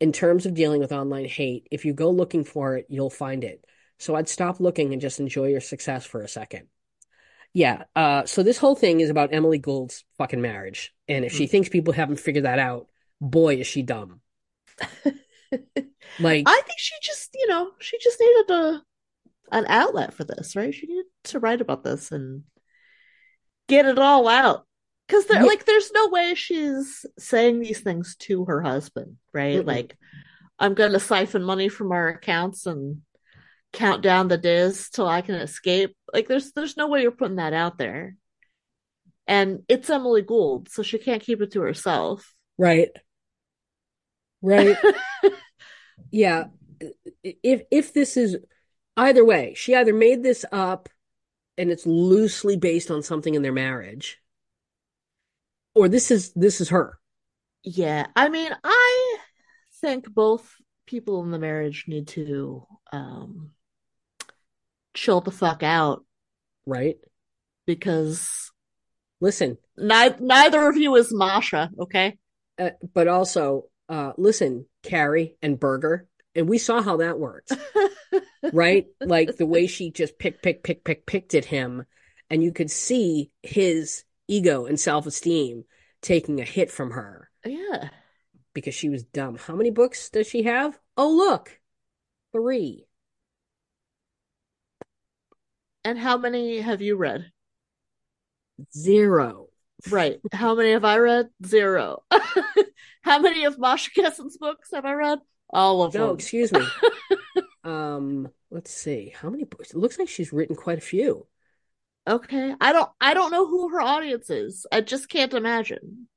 in 0.00 0.12
terms 0.12 0.46
of 0.46 0.54
dealing 0.54 0.80
with 0.80 0.92
online 0.92 1.26
hate, 1.26 1.68
if 1.70 1.84
you 1.84 1.94
go 1.94 2.10
looking 2.10 2.44
for 2.44 2.76
it, 2.76 2.86
you'll 2.88 3.10
find 3.10 3.44
it. 3.44 3.64
So 3.98 4.14
I'd 4.16 4.28
stop 4.28 4.60
looking 4.60 4.92
and 4.92 5.02
just 5.02 5.20
enjoy 5.20 5.48
your 5.48 5.60
success 5.60 6.04
for 6.04 6.22
a 6.22 6.28
second. 6.28 6.68
Yeah, 7.52 7.84
uh, 7.94 8.26
so 8.26 8.42
this 8.42 8.58
whole 8.58 8.74
thing 8.74 9.00
is 9.00 9.10
about 9.10 9.32
Emily 9.32 9.58
Gould's 9.58 10.04
fucking 10.18 10.40
marriage. 10.40 10.92
And 11.06 11.24
if 11.24 11.32
she 11.32 11.46
Hmm. 11.46 11.50
thinks 11.52 11.68
people 11.68 11.92
haven't 11.92 12.18
figured 12.18 12.44
that 12.44 12.58
out, 12.58 12.88
boy, 13.20 13.56
is 13.56 13.66
she 13.66 13.82
dumb. 13.82 14.20
Like, 16.18 16.46
I 16.46 16.60
think 16.66 16.78
she 16.78 16.94
just, 17.02 17.30
you 17.34 17.46
know, 17.48 17.70
she 17.80 17.98
just 17.98 18.20
needed 18.20 18.50
a 18.50 18.82
an 19.52 19.66
outlet 19.68 20.14
for 20.14 20.24
this, 20.24 20.56
right? 20.56 20.74
She 20.74 20.86
needed 20.86 21.06
to 21.24 21.40
write 21.40 21.60
about 21.60 21.84
this 21.84 22.12
and 22.12 22.44
get 23.68 23.86
it 23.86 23.98
all 23.98 24.28
out. 24.28 24.66
Because 25.06 25.26
there, 25.26 25.40
Yeah. 25.40 25.46
like, 25.46 25.64
there's 25.66 25.92
no 25.92 26.08
way 26.08 26.34
she's 26.34 27.04
saying 27.18 27.60
these 27.60 27.80
things 27.80 28.16
to 28.20 28.46
her 28.46 28.62
husband, 28.62 29.16
right? 29.32 29.56
Mm-mm. 29.60 29.66
Like, 29.66 29.96
I'm 30.58 30.74
going 30.74 30.92
to 30.92 31.00
siphon 31.00 31.42
money 31.44 31.68
from 31.68 31.92
our 31.92 32.08
accounts 32.08 32.66
and 32.66 33.02
count 33.72 34.02
down 34.02 34.28
the 34.28 34.38
days 34.38 34.88
till 34.90 35.06
I 35.06 35.20
can 35.20 35.34
escape. 35.34 35.96
Like, 36.12 36.28
there's 36.28 36.52
there's 36.52 36.76
no 36.76 36.88
way 36.88 37.02
you're 37.02 37.10
putting 37.10 37.36
that 37.36 37.52
out 37.52 37.76
there. 37.76 38.16
And 39.26 39.62
it's 39.68 39.90
Emily 39.90 40.22
Gould, 40.22 40.68
so 40.68 40.82
she 40.82 40.98
can't 40.98 41.22
keep 41.22 41.40
it 41.40 41.52
to 41.52 41.60
herself. 41.60 42.32
right. 42.58 42.90
Right. 44.42 44.76
Yeah. 46.10 46.46
If 47.22 47.62
if 47.70 47.92
this 47.94 48.16
is 48.16 48.36
either 48.96 49.24
way, 49.24 49.54
she 49.56 49.74
either 49.74 49.94
made 49.94 50.22
this 50.22 50.44
up 50.52 50.88
and 51.56 51.70
it's 51.70 51.86
loosely 51.86 52.56
based 52.56 52.90
on 52.90 53.02
something 53.02 53.34
in 53.34 53.42
their 53.42 53.52
marriage, 53.52 54.18
or 55.74 55.88
this 55.88 56.10
is 56.10 56.32
this 56.34 56.60
is 56.60 56.68
her. 56.70 56.98
Yeah, 57.62 58.06
I 58.14 58.28
mean, 58.28 58.52
I 58.62 59.18
think 59.80 60.12
both 60.12 60.56
people 60.86 61.22
in 61.22 61.30
the 61.30 61.38
marriage 61.38 61.84
need 61.88 62.08
to 62.08 62.66
um 62.92 63.52
chill 64.94 65.20
the 65.20 65.30
fuck 65.30 65.62
out 65.62 66.04
Right? 66.66 66.96
because 67.66 68.50
Listen, 69.20 69.58
neither 69.76 70.16
neither 70.20 70.68
of 70.68 70.76
you 70.76 70.96
is 70.96 71.12
Masha, 71.12 71.70
okay? 71.78 72.18
uh, 72.58 72.70
but 72.92 73.08
also 73.08 73.64
uh 73.88 74.12
listen, 74.16 74.66
Carrie 74.82 75.36
and 75.42 75.58
Berger, 75.58 76.06
and 76.34 76.48
we 76.48 76.58
saw 76.58 76.82
how 76.82 76.98
that 76.98 77.18
worked. 77.18 77.52
right? 78.52 78.86
Like 79.00 79.36
the 79.36 79.46
way 79.46 79.66
she 79.66 79.90
just 79.90 80.18
pick, 80.18 80.42
pick, 80.42 80.62
pick, 80.62 80.84
pick, 80.84 81.06
picked 81.06 81.34
at 81.34 81.44
him, 81.46 81.84
and 82.30 82.42
you 82.42 82.52
could 82.52 82.70
see 82.70 83.30
his 83.42 84.04
ego 84.28 84.66
and 84.66 84.78
self 84.78 85.06
esteem 85.06 85.64
taking 86.02 86.40
a 86.40 86.44
hit 86.44 86.70
from 86.70 86.90
her 86.92 87.30
yeah. 87.44 87.90
because 88.54 88.74
she 88.74 88.88
was 88.88 89.04
dumb. 89.04 89.36
How 89.36 89.54
many 89.54 89.70
books 89.70 90.10
does 90.10 90.28
she 90.28 90.42
have? 90.44 90.78
Oh, 90.96 91.10
look, 91.10 91.60
three. 92.32 92.86
And 95.84 95.98
how 95.98 96.18
many 96.18 96.60
have 96.60 96.82
you 96.82 96.96
read? 96.96 97.32
Zero. 98.72 99.48
Right. 99.90 100.20
How 100.32 100.54
many 100.54 100.72
have 100.72 100.84
I 100.84 100.98
read? 100.98 101.28
Zero. 101.44 102.04
How 103.02 103.18
many 103.18 103.44
of 103.44 103.58
Masha 103.58 103.90
Gessen's 103.90 104.38
books 104.38 104.70
have 104.72 104.84
I 104.86 104.92
read? 104.92 105.18
All 105.50 105.82
of 105.82 105.94
No, 105.94 106.08
them. 106.08 106.16
excuse 106.16 106.52
me. 106.52 106.64
Um, 107.64 108.28
let's 108.50 108.70
see. 108.72 109.14
How 109.16 109.30
many 109.30 109.44
books? 109.44 109.70
It 109.70 109.78
looks 109.78 109.98
like 109.98 110.08
she's 110.08 110.32
written 110.34 110.54
quite 110.54 110.78
a 110.78 110.82
few. 110.82 111.26
Okay. 112.06 112.54
I 112.60 112.72
don't 112.72 112.90
I 113.00 113.14
don't 113.14 113.30
know 113.30 113.46
who 113.46 113.70
her 113.70 113.80
audience 113.80 114.28
is. 114.30 114.66
I 114.70 114.80
just 114.82 115.08
can't 115.08 115.32
imagine. 115.32 116.08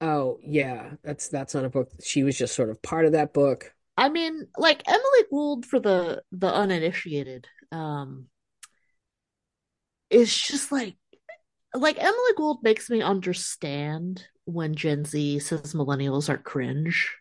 Oh, 0.00 0.38
yeah. 0.42 0.92
That's 1.02 1.28
that's 1.28 1.54
not 1.54 1.64
a 1.64 1.70
book. 1.70 1.90
She 2.02 2.22
was 2.22 2.36
just 2.36 2.54
sort 2.54 2.70
of 2.70 2.82
part 2.82 3.06
of 3.06 3.12
that 3.12 3.32
book. 3.32 3.72
I 3.96 4.08
mean, 4.08 4.46
like 4.58 4.82
Emily 4.86 5.24
Gould 5.30 5.64
for 5.66 5.80
the 5.80 6.22
the 6.32 6.52
uninitiated, 6.52 7.46
um, 7.72 8.26
is 10.10 10.36
just 10.36 10.70
like 10.70 10.96
like 11.74 11.98
Emily 11.98 12.32
Gould 12.36 12.62
makes 12.62 12.90
me 12.90 13.02
understand 13.02 14.24
when 14.44 14.74
Gen 14.74 15.04
Z 15.04 15.38
says 15.40 15.74
millennials 15.74 16.28
are 16.28 16.38
cringe. 16.38 17.16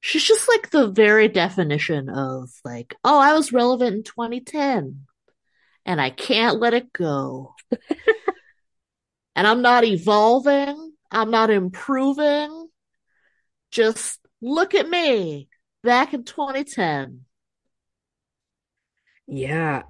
She's 0.00 0.24
just 0.24 0.48
like 0.48 0.70
the 0.70 0.88
very 0.88 1.28
definition 1.28 2.08
of 2.08 2.50
like, 2.64 2.94
oh, 3.04 3.18
I 3.18 3.34
was 3.34 3.52
relevant 3.52 3.96
in 3.96 4.02
2010 4.04 5.06
and 5.84 6.00
I 6.00 6.10
can't 6.10 6.60
let 6.60 6.74
it 6.74 6.92
go. 6.92 7.54
and 9.34 9.46
I'm 9.46 9.62
not 9.62 9.84
evolving, 9.84 10.92
I'm 11.10 11.30
not 11.30 11.50
improving. 11.50 12.68
Just 13.70 14.20
look 14.40 14.74
at 14.74 14.88
me 14.88 15.48
back 15.82 16.14
in 16.14 16.24
2010. 16.24 17.24
Yeah. 19.26 19.82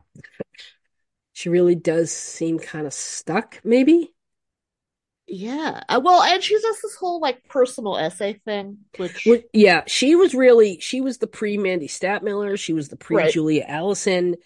She 1.32 1.48
really 1.48 1.76
does 1.76 2.10
seem 2.12 2.58
kind 2.58 2.86
of 2.86 2.92
stuck, 2.92 3.60
maybe. 3.62 4.12
Yeah. 5.28 5.82
Uh, 5.88 6.00
Well, 6.02 6.23
and 6.23 6.42
she 6.42 6.54
does 6.54 6.80
this 6.82 6.97
whole 6.97 7.20
like 7.20 7.44
personal 7.49 7.97
essay 7.99 8.40
thing, 8.44 8.78
which, 8.97 9.23
Well, 9.25 9.40
yeah, 9.52 9.82
she 9.87 10.14
was 10.14 10.35
really 10.35 10.78
she 10.80 11.00
was 11.00 11.18
the 11.18 11.26
pre-Mandy 11.26 11.88
Stadtmiller, 11.88 12.58
she 12.58 12.73
was 12.73 12.88
the 12.88 12.97
right. 13.12 13.37
pre-Julia 13.37 13.64
Allison. 13.68 14.37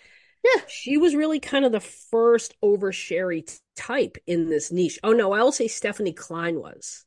Yeah. 0.45 0.63
She 0.67 0.97
was 0.99 1.15
really 1.15 1.41
kind 1.41 1.65
of 1.65 1.73
the 1.73 1.81
first 1.81 2.55
oversharey 2.63 3.43
t- 3.43 3.55
type 3.77 4.17
in 4.27 4.49
this 4.51 4.73
niche. 4.73 4.99
Oh 5.05 5.13
no, 5.13 5.33
I 5.33 5.43
will 5.43 5.53
say 5.53 5.69
Stephanie 5.69 6.13
Klein 6.13 6.61
was. 6.61 7.05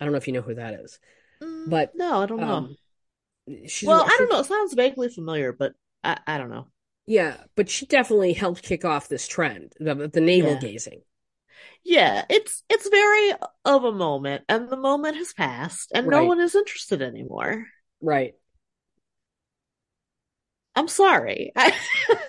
I 0.00 0.04
don't 0.04 0.12
know 0.12 0.18
if 0.18 0.26
you 0.28 0.34
know 0.34 0.42
who 0.42 0.54
that 0.56 0.74
is, 0.74 0.98
Mm, 1.42 1.70
but 1.70 1.92
no, 1.94 2.22
I 2.22 2.26
don't 2.26 2.40
know. 2.40 2.52
um, 2.54 2.76
she's 3.66 3.88
Well, 3.88 4.02
I 4.02 4.08
I 4.08 4.16
don't 4.18 4.30
know. 4.30 4.40
It 4.40 4.46
sounds 4.46 4.74
vaguely 4.74 5.08
familiar, 5.08 5.52
but 5.52 5.74
I, 6.04 6.18
I 6.26 6.38
don't 6.38 6.50
know. 6.50 6.68
yeah, 7.06 7.36
but 7.56 7.68
she 7.68 7.86
definitely 7.86 8.32
helped 8.32 8.62
kick 8.62 8.84
off 8.84 9.08
this 9.08 9.26
trend, 9.26 9.74
the, 9.78 9.94
the 10.08 10.20
navel 10.20 10.52
Yeah. 10.52 10.60
gazing. 10.60 11.02
Yeah, 11.84 12.24
it's 12.30 12.62
it's 12.68 12.88
very 12.88 13.32
of 13.64 13.84
a 13.84 13.92
moment, 13.92 14.44
and 14.48 14.68
the 14.68 14.76
moment 14.76 15.16
has 15.16 15.32
passed, 15.32 15.90
and 15.94 16.08
no 16.10 16.24
one 16.24 16.40
is 16.40 16.54
interested 16.54 17.02
anymore. 17.02 17.66
right. 18.00 18.34
I'm 20.74 20.88
sorry. 20.88 21.52
I 21.56 21.74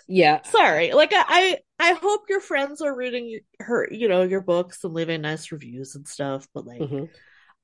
Yeah, 0.08 0.42
sorry. 0.44 0.92
Like 0.94 1.14
I, 1.14 1.58
I 1.80 1.92
I 1.92 1.94
hope 1.94 2.30
your 2.30 2.40
friends 2.42 2.82
are 2.82 2.96
reading 2.96 3.40
her, 3.60 3.88
you 3.92 4.08
know, 4.08 4.24
your 4.24 4.42
books 4.42 4.84
and 4.84 4.94
leaving 4.94 5.22
nice 5.22 5.52
reviews 5.52 5.96
and 5.96 6.08
stuff, 6.08 6.48
but 6.54 6.66
like 6.66 6.88
hmm 6.88 7.06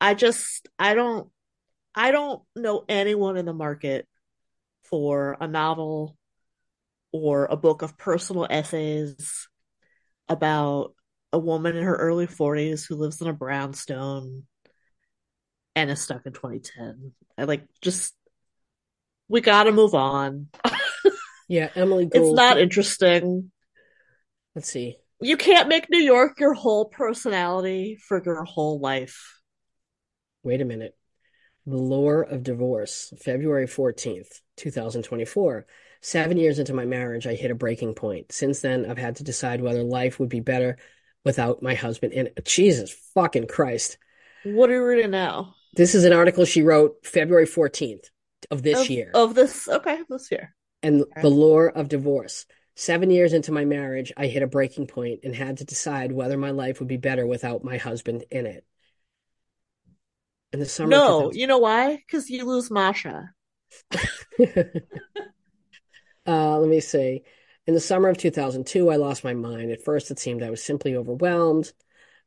I 0.01 0.13
just 0.15 0.69
I 0.79 0.95
don't 0.95 1.29
I 1.95 2.11
don't 2.11 2.43
know 2.55 2.85
anyone 2.89 3.37
in 3.37 3.45
the 3.45 3.53
market 3.53 4.07
for 4.85 5.37
a 5.41 5.47
novel 5.47 6.17
or 7.11 7.45
a 7.45 7.57
book 7.57 7.81
of 7.81 7.97
personal 7.97 8.47
essays 8.49 9.47
about 10.29 10.93
a 11.31 11.39
woman 11.39 11.75
in 11.75 11.83
her 11.83 11.95
early 11.95 12.27
40s 12.27 12.87
who 12.87 12.95
lives 12.95 13.21
in 13.21 13.27
a 13.27 13.33
brownstone 13.33 14.43
and 15.75 15.89
is 15.89 16.01
stuck 16.01 16.25
in 16.25 16.33
2010. 16.33 17.13
I 17.37 17.43
like 17.43 17.67
just 17.81 18.15
we 19.27 19.41
gotta 19.41 19.71
move 19.71 19.93
on. 19.93 20.47
Yeah, 21.49 21.69
Emily 21.75 22.07
It's 22.13 22.31
not 22.31 22.59
interesting. 22.59 23.51
Let's 24.53 24.69
see. 24.69 24.97
You 25.19 25.35
can't 25.35 25.67
make 25.67 25.89
New 25.89 25.99
York 25.99 26.39
your 26.39 26.53
whole 26.53 26.85
personality 26.85 27.97
for 28.07 28.23
your 28.23 28.43
whole 28.43 28.79
life. 28.79 29.41
Wait 30.43 30.61
a 30.61 30.65
minute. 30.65 30.95
The 31.65 31.75
Lure 31.75 32.21
of 32.21 32.43
Divorce, 32.43 33.11
February 33.19 33.65
14th, 33.65 34.41
2024. 34.57 35.65
Seven 36.01 36.37
years 36.37 36.59
into 36.59 36.73
my 36.73 36.85
marriage, 36.85 37.25
I 37.25 37.33
hit 37.33 37.51
a 37.51 37.55
breaking 37.55 37.95
point. 37.95 38.31
Since 38.31 38.61
then, 38.61 38.85
I've 38.89 38.99
had 38.99 39.17
to 39.17 39.23
decide 39.23 39.59
whether 39.59 39.83
life 39.83 40.19
would 40.19 40.29
be 40.29 40.39
better 40.39 40.77
without 41.25 41.61
my 41.61 41.73
husband 41.75 42.13
in 42.13 42.27
it. 42.27 42.45
Jesus 42.45 42.91
fucking 43.13 43.47
Christ. 43.47 43.97
What 44.43 44.69
are 44.69 44.73
you 44.73 44.85
reading 44.85 45.11
now? 45.11 45.55
This 45.73 45.95
is 45.95 46.03
an 46.05 46.13
article 46.13 46.45
she 46.45 46.61
wrote 46.61 47.05
February 47.05 47.45
14th 47.45 48.05
of 48.49 48.63
this 48.63 48.79
Of 48.81 48.89
year. 48.89 49.11
of 49.13 49.35
this 49.35 49.67
okay, 49.67 49.99
this 50.09 50.31
year. 50.31 50.55
And 50.81 51.01
Okay. 51.01 51.21
The 51.21 51.29
Lure 51.29 51.67
of 51.69 51.89
Divorce. 51.89 52.45
Seven 52.75 53.11
years 53.11 53.33
into 53.33 53.51
my 53.51 53.65
marriage, 53.65 54.13
I 54.15 54.27
hit 54.27 54.41
a 54.41 54.47
breaking 54.47 54.87
point 54.87 55.19
and 55.23 55.35
had 55.35 55.57
to 55.57 55.65
decide 55.65 56.11
whether 56.13 56.37
my 56.37 56.51
life 56.51 56.79
would 56.79 56.87
be 56.87 56.97
better 56.97 57.27
without 57.27 57.63
my 57.63 57.77
husband 57.77 58.23
in 58.31 58.45
it. 58.45 58.65
In 60.53 60.59
the 60.59 60.65
summer 60.65 60.89
No, 60.89 61.21
2000. 61.23 61.39
you 61.39 61.47
know 61.47 61.57
why? 61.57 61.97
Because 61.97 62.29
you 62.29 62.45
lose 62.45 62.71
Masha. 62.71 63.33
Uh, 66.27 66.59
let 66.59 66.69
me 66.69 66.79
see. 66.79 67.23
In 67.69 67.75
the 67.75 67.79
summer 67.79 68.09
of 68.09 68.17
2002, 68.17 68.89
I 68.89 68.95
lost 68.95 69.23
my 69.23 69.35
mind. 69.35 69.69
At 69.69 69.83
first, 69.83 70.09
it 70.09 70.17
seemed 70.17 70.41
I 70.41 70.49
was 70.49 70.63
simply 70.63 70.95
overwhelmed. 70.95 71.71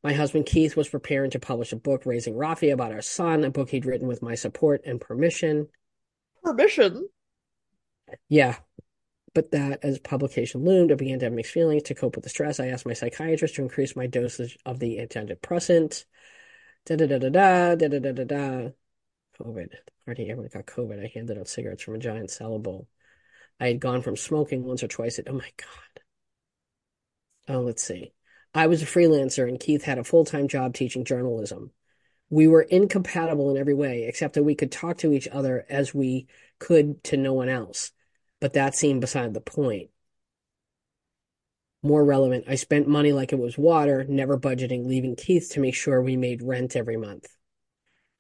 My 0.05 0.13
husband 0.13 0.47
Keith 0.47 0.77
was 0.77 0.89
preparing 0.89 1.33
to 1.33 1.41
publish 1.41 1.73
a 1.73 1.77
book, 1.77 2.07
Raising 2.07 2.35
Rafi, 2.35 2.73
about 2.73 2.93
our 2.93 3.03
son, 3.03 3.43
a 3.43 3.51
book 3.51 3.71
he'd 3.71 3.85
written 3.85 4.07
with 4.07 4.23
my 4.23 4.37
support 4.37 4.83
and 4.87 5.01
permission. 5.01 5.67
Permission. 6.45 7.09
Yeah, 8.29 8.55
but 9.35 9.51
that 9.51 9.81
as 9.83 9.99
publication 9.99 10.63
loomed, 10.63 10.93
I 10.93 10.95
began 10.95 11.19
to 11.19 11.25
have 11.25 11.33
mixed 11.33 11.51
feelings. 11.51 11.83
To 11.85 11.95
cope 11.97 12.15
with 12.15 12.23
the 12.23 12.31
stress, 12.31 12.61
I 12.61 12.69
asked 12.69 12.87
my 12.87 12.93
psychiatrist 12.93 13.57
to 13.57 13.63
increase 13.63 13.97
my 13.97 14.07
dosage 14.07 14.57
of 14.65 14.79
the 14.79 14.99
antidepressant. 14.99 16.05
Da 16.87 16.95
da 16.95 17.07
da 17.07 17.19
da 17.19 17.31
da 17.31 17.75
da 17.75 17.89
da 17.89 17.99
da 17.99 18.13
da 18.13 18.25
da. 18.25 18.69
COVID. 19.43 19.71
Hardly 20.07 20.31
everyone 20.31 20.51
got 20.55 20.67
COVID. 20.67 21.05
I 21.05 21.11
handed 21.13 21.37
out 21.37 21.49
cigarettes 21.49 21.83
from 21.83 21.97
a 21.97 21.99
giant 21.99 22.31
cellar 22.31 22.61
bowl. 22.61 22.87
I 23.63 23.69
had 23.69 23.79
gone 23.79 24.03
from 24.03 24.17
smoking 24.17 24.65
once 24.65 24.83
or 24.83 24.89
twice 24.89 25.21
at, 25.21 25.29
oh 25.29 25.35
my 25.35 25.49
God. 25.57 26.03
Oh, 27.47 27.61
let's 27.61 27.85
see. 27.85 28.13
I 28.53 28.67
was 28.67 28.83
a 28.83 28.87
freelancer 28.87 29.49
and 29.49 29.61
Keith 29.61 29.85
had 29.85 30.01
a 30.01 30.05
full-time 30.05 30.49
job 30.49 30.75
teaching 30.75 31.05
journalism. 31.05 31.71
We 32.29 32.49
were 32.49 32.63
incompatible 32.63 33.53
in 33.53 33.57
every 33.57 33.75
way, 33.75 34.03
except 34.09 34.35
that 34.35 34.43
we 34.43 34.57
could 34.57 34.73
talk 34.73 34.99
to 34.99 35.13
each 35.13 35.29
other 35.29 35.65
as 35.71 35.95
we 35.95 36.27
could 36.59 37.05
to 37.05 37.17
no 37.17 37.35
one 37.35 37.49
else. 37.49 37.93
But 38.41 38.55
that 38.55 38.75
seemed 38.75 39.01
beside 39.01 39.33
the 39.33 39.41
point. 39.41 39.91
More 41.85 42.05
relevant, 42.05 42.47
I 42.49 42.57
spent 42.57 42.89
money 42.89 43.13
like 43.13 43.33
it 43.33 43.39
was 43.39 43.57
water, 43.57 44.05
never 44.09 44.37
budgeting, 44.37 44.87
leaving 44.87 45.15
Keith 45.15 45.51
to 45.53 45.61
make 45.61 45.77
sure 45.77 46.03
we 46.03 46.17
made 46.17 46.43
rent 46.43 46.75
every 46.75 46.97
month. 46.97 47.29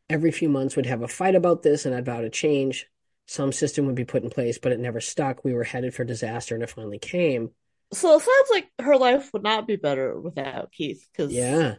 Every 0.08 0.30
few 0.30 0.48
months 0.48 0.76
we'd 0.76 0.86
have 0.86 1.02
a 1.02 1.08
fight 1.08 1.34
about 1.34 1.64
this 1.64 1.84
and 1.84 1.92
I'd 1.92 2.06
vow 2.06 2.20
to 2.20 2.30
change. 2.30 2.86
Some 3.26 3.50
system 3.52 3.86
would 3.86 3.94
be 3.96 4.04
put 4.04 4.22
in 4.22 4.30
place, 4.30 4.58
but 4.58 4.70
it 4.72 4.78
never 4.80 5.00
stuck. 5.00 5.42
We 5.44 5.54
were 5.54 5.64
headed 5.64 5.94
for 5.94 6.04
disaster 6.04 6.54
and 6.54 6.62
it 6.62 6.70
finally 6.70 6.98
came. 7.00 7.50
So 7.92 8.16
it 8.16 8.20
sounds 8.22 8.48
like 8.50 8.70
her 8.80 8.96
life 8.96 9.32
would 9.32 9.42
not 9.42 9.66
be 9.66 9.76
better 9.76 10.18
without 10.18 10.72
Keith, 10.72 11.06
because 11.12 11.36
Yeah, 11.36 11.76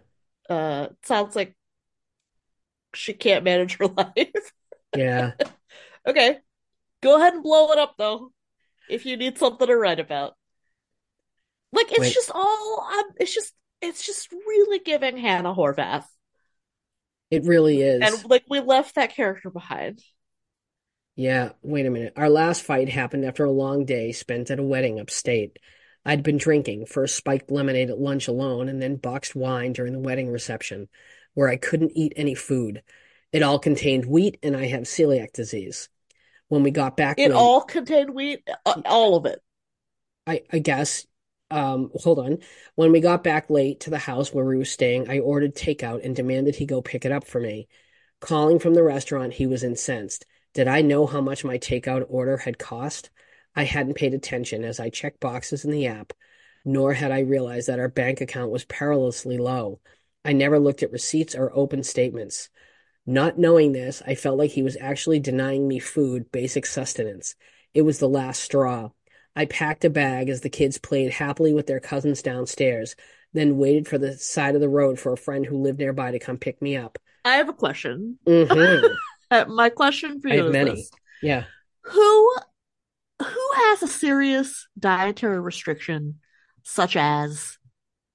uh, 0.50 0.90
it 0.92 1.06
sounds 1.08 1.36
like 1.36 1.56
she 2.94 3.14
can't 3.14 3.44
manage 3.44 3.78
her 3.78 3.88
life. 3.98 4.52
yeah. 4.94 5.34
Okay, 6.06 6.40
go 7.02 7.18
ahead 7.18 7.34
and 7.34 7.44
blow 7.44 7.72
it 7.72 7.80
up 7.80 7.96
though, 7.98 8.34
if 8.90 9.06
you 9.06 9.18
need 9.18 9.38
something 9.38 9.68
to 9.68 9.76
write 9.78 10.00
about. 10.00 10.36
Like 11.72 11.92
it's 11.92 12.00
Wait, 12.02 12.14
just 12.14 12.32
all, 12.34 12.88
um, 12.90 13.12
it's 13.18 13.34
just, 13.34 13.54
it's 13.82 14.06
just 14.06 14.32
really 14.32 14.80
giving 14.80 15.18
Hannah 15.18 15.54
Horvath, 15.54 16.06
it 17.32 17.44
really 17.46 17.82
is. 17.82 18.02
and 18.02 18.30
like 18.30 18.44
we 18.50 18.60
left 18.60 18.96
that 18.96 19.16
character 19.16 19.50
behind. 19.50 20.02
Yeah, 21.16 21.52
wait 21.62 21.86
a 21.86 21.92
minute. 21.92 22.14
Our 22.16 22.30
last 22.30 22.64
fight 22.64 22.90
happened 22.90 23.26
after 23.26 23.46
a 23.46 23.52
long 23.52 23.86
day 23.86 24.12
spent 24.12 24.50
at 24.50 24.60
a 24.60 24.64
wedding 24.64 25.00
upstate. 25.00 25.60
I'd 26.06 26.24
been 26.24 26.38
drinking, 26.38 26.88
first 26.88 27.16
spiked 27.16 27.52
lemonade 27.52 27.90
at 27.90 28.00
lunch 28.00 28.28
alone, 28.28 28.68
and 28.68 28.82
then 28.82 28.96
boxed 28.96 29.36
wine 29.36 29.74
during 29.74 29.94
the 29.94 30.00
wedding 30.00 30.30
reception, 30.30 30.90
where 31.34 31.50
I 31.50 31.56
couldn't 31.56 31.96
eat 31.96 32.14
any 32.16 32.36
food. 32.36 32.82
It 33.32 33.44
all 33.44 33.60
contained 33.60 34.06
wheat, 34.06 34.38
and 34.44 34.58
I 34.58 34.66
have 34.68 34.82
celiac 34.84 35.34
disease. 35.34 35.88
When 36.50 36.64
we 36.64 36.72
got 36.72 36.98
back 36.98 37.20
It 37.20 37.32
all 37.32 37.62
contained 37.62 38.14
wheat, 38.14 38.48
uh, 38.66 38.82
all 38.86 39.16
of 39.16 39.26
it. 39.26 39.40
I, 40.28 40.42
I 40.52 40.60
guess, 40.60 41.06
um, 41.52 41.92
hold 41.96 42.20
on. 42.20 42.40
When 42.76 42.92
we 42.92 43.00
got 43.00 43.24
back 43.24 43.50
late 43.50 43.82
to 43.82 43.90
the 43.90 43.98
house 43.98 44.34
where 44.34 44.46
we 44.46 44.58
were 44.58 44.66
staying, 44.66 45.10
I 45.10 45.20
ordered 45.20 45.56
takeout 45.56 46.04
and 46.04 46.16
demanded 46.16 46.56
he 46.56 46.66
go 46.66 46.82
pick 46.82 47.06
it 47.06 47.12
up 47.12 47.26
for 47.26 47.40
me. 47.40 47.68
Calling 48.20 48.60
from 48.60 48.74
the 48.74 48.84
restaurant, 48.84 49.34
he 49.34 49.48
was 49.48 49.64
incensed. 49.64 50.26
Did 50.54 50.68
I 50.68 50.82
know 50.82 51.06
how 51.08 51.22
much 51.22 51.44
my 51.44 51.58
takeout 51.58 52.06
order 52.10 52.38
had 52.38 52.58
cost? 52.60 53.10
I 53.56 53.64
hadn't 53.66 53.96
paid 53.96 54.14
attention 54.14 54.64
as 54.64 54.80
I 54.80 54.90
checked 54.90 55.20
boxes 55.20 55.66
in 55.66 55.72
the 55.72 55.88
app. 55.88 56.14
nor 56.66 56.94
had 56.94 57.12
I 57.12 57.22
realized 57.22 57.68
that 57.70 57.80
our 57.80 57.90
bank 57.90 58.22
account 58.22 58.52
was 58.52 58.66
perilously 58.66 59.38
low. 59.38 59.82
I 60.26 60.34
never 60.34 60.60
looked 60.60 60.84
at 60.84 60.92
receipts 60.92 61.36
or 61.36 61.52
open 61.56 61.84
statements. 61.84 62.50
Not 63.06 63.38
knowing 63.38 63.74
this, 63.74 64.02
I 64.08 64.16
felt 64.16 64.38
like 64.38 64.52
he 64.52 64.64
was 64.64 64.78
actually 64.80 65.20
denying 65.20 65.68
me 65.68 65.80
food, 65.80 66.32
basic 66.32 66.66
sustenance. 66.66 67.36
It 67.74 67.84
was 67.84 68.00
the 68.00 68.10
last 68.10 68.42
straw. 68.44 68.92
I 69.36 69.46
packed 69.46 69.86
a 69.86 69.90
bag 69.90 70.30
as 70.30 70.42
the 70.42 70.50
kids 70.50 70.78
played 70.78 71.12
happily 71.12 71.54
with 71.54 71.68
their 71.68 71.80
cousins 71.80 72.22
downstairs, 72.22 72.96
then 73.34 73.58
waited 73.58 73.88
for 73.88 73.98
the 73.98 74.14
side 74.18 74.56
of 74.56 74.62
the 74.62 74.70
road 74.70 75.00
for 75.00 75.12
a 75.14 75.18
friend 75.18 75.46
who 75.46 75.58
lived 75.62 75.80
nearby 75.80 76.12
to 76.12 76.20
come 76.20 76.38
pick 76.38 76.62
me 76.62 76.78
up. 76.78 76.98
I 77.26 77.36
have 77.38 77.50
a 77.50 77.54
question. 77.54 78.20
Mm-hmm. 78.28 78.88
Uh, 79.34 79.46
My 79.48 79.70
question 79.70 80.22
for 80.22 80.28
you 80.30 80.46
is 80.48 80.52
many. 80.54 80.72
this. 80.72 80.92
Yeah. 81.22 81.46
Who 81.86 82.36
who 83.22 83.52
has 83.56 83.82
a 83.84 83.88
serious 83.88 84.68
dietary 84.78 85.40
restriction 85.40 86.20
such 86.64 86.96
as 86.96 87.58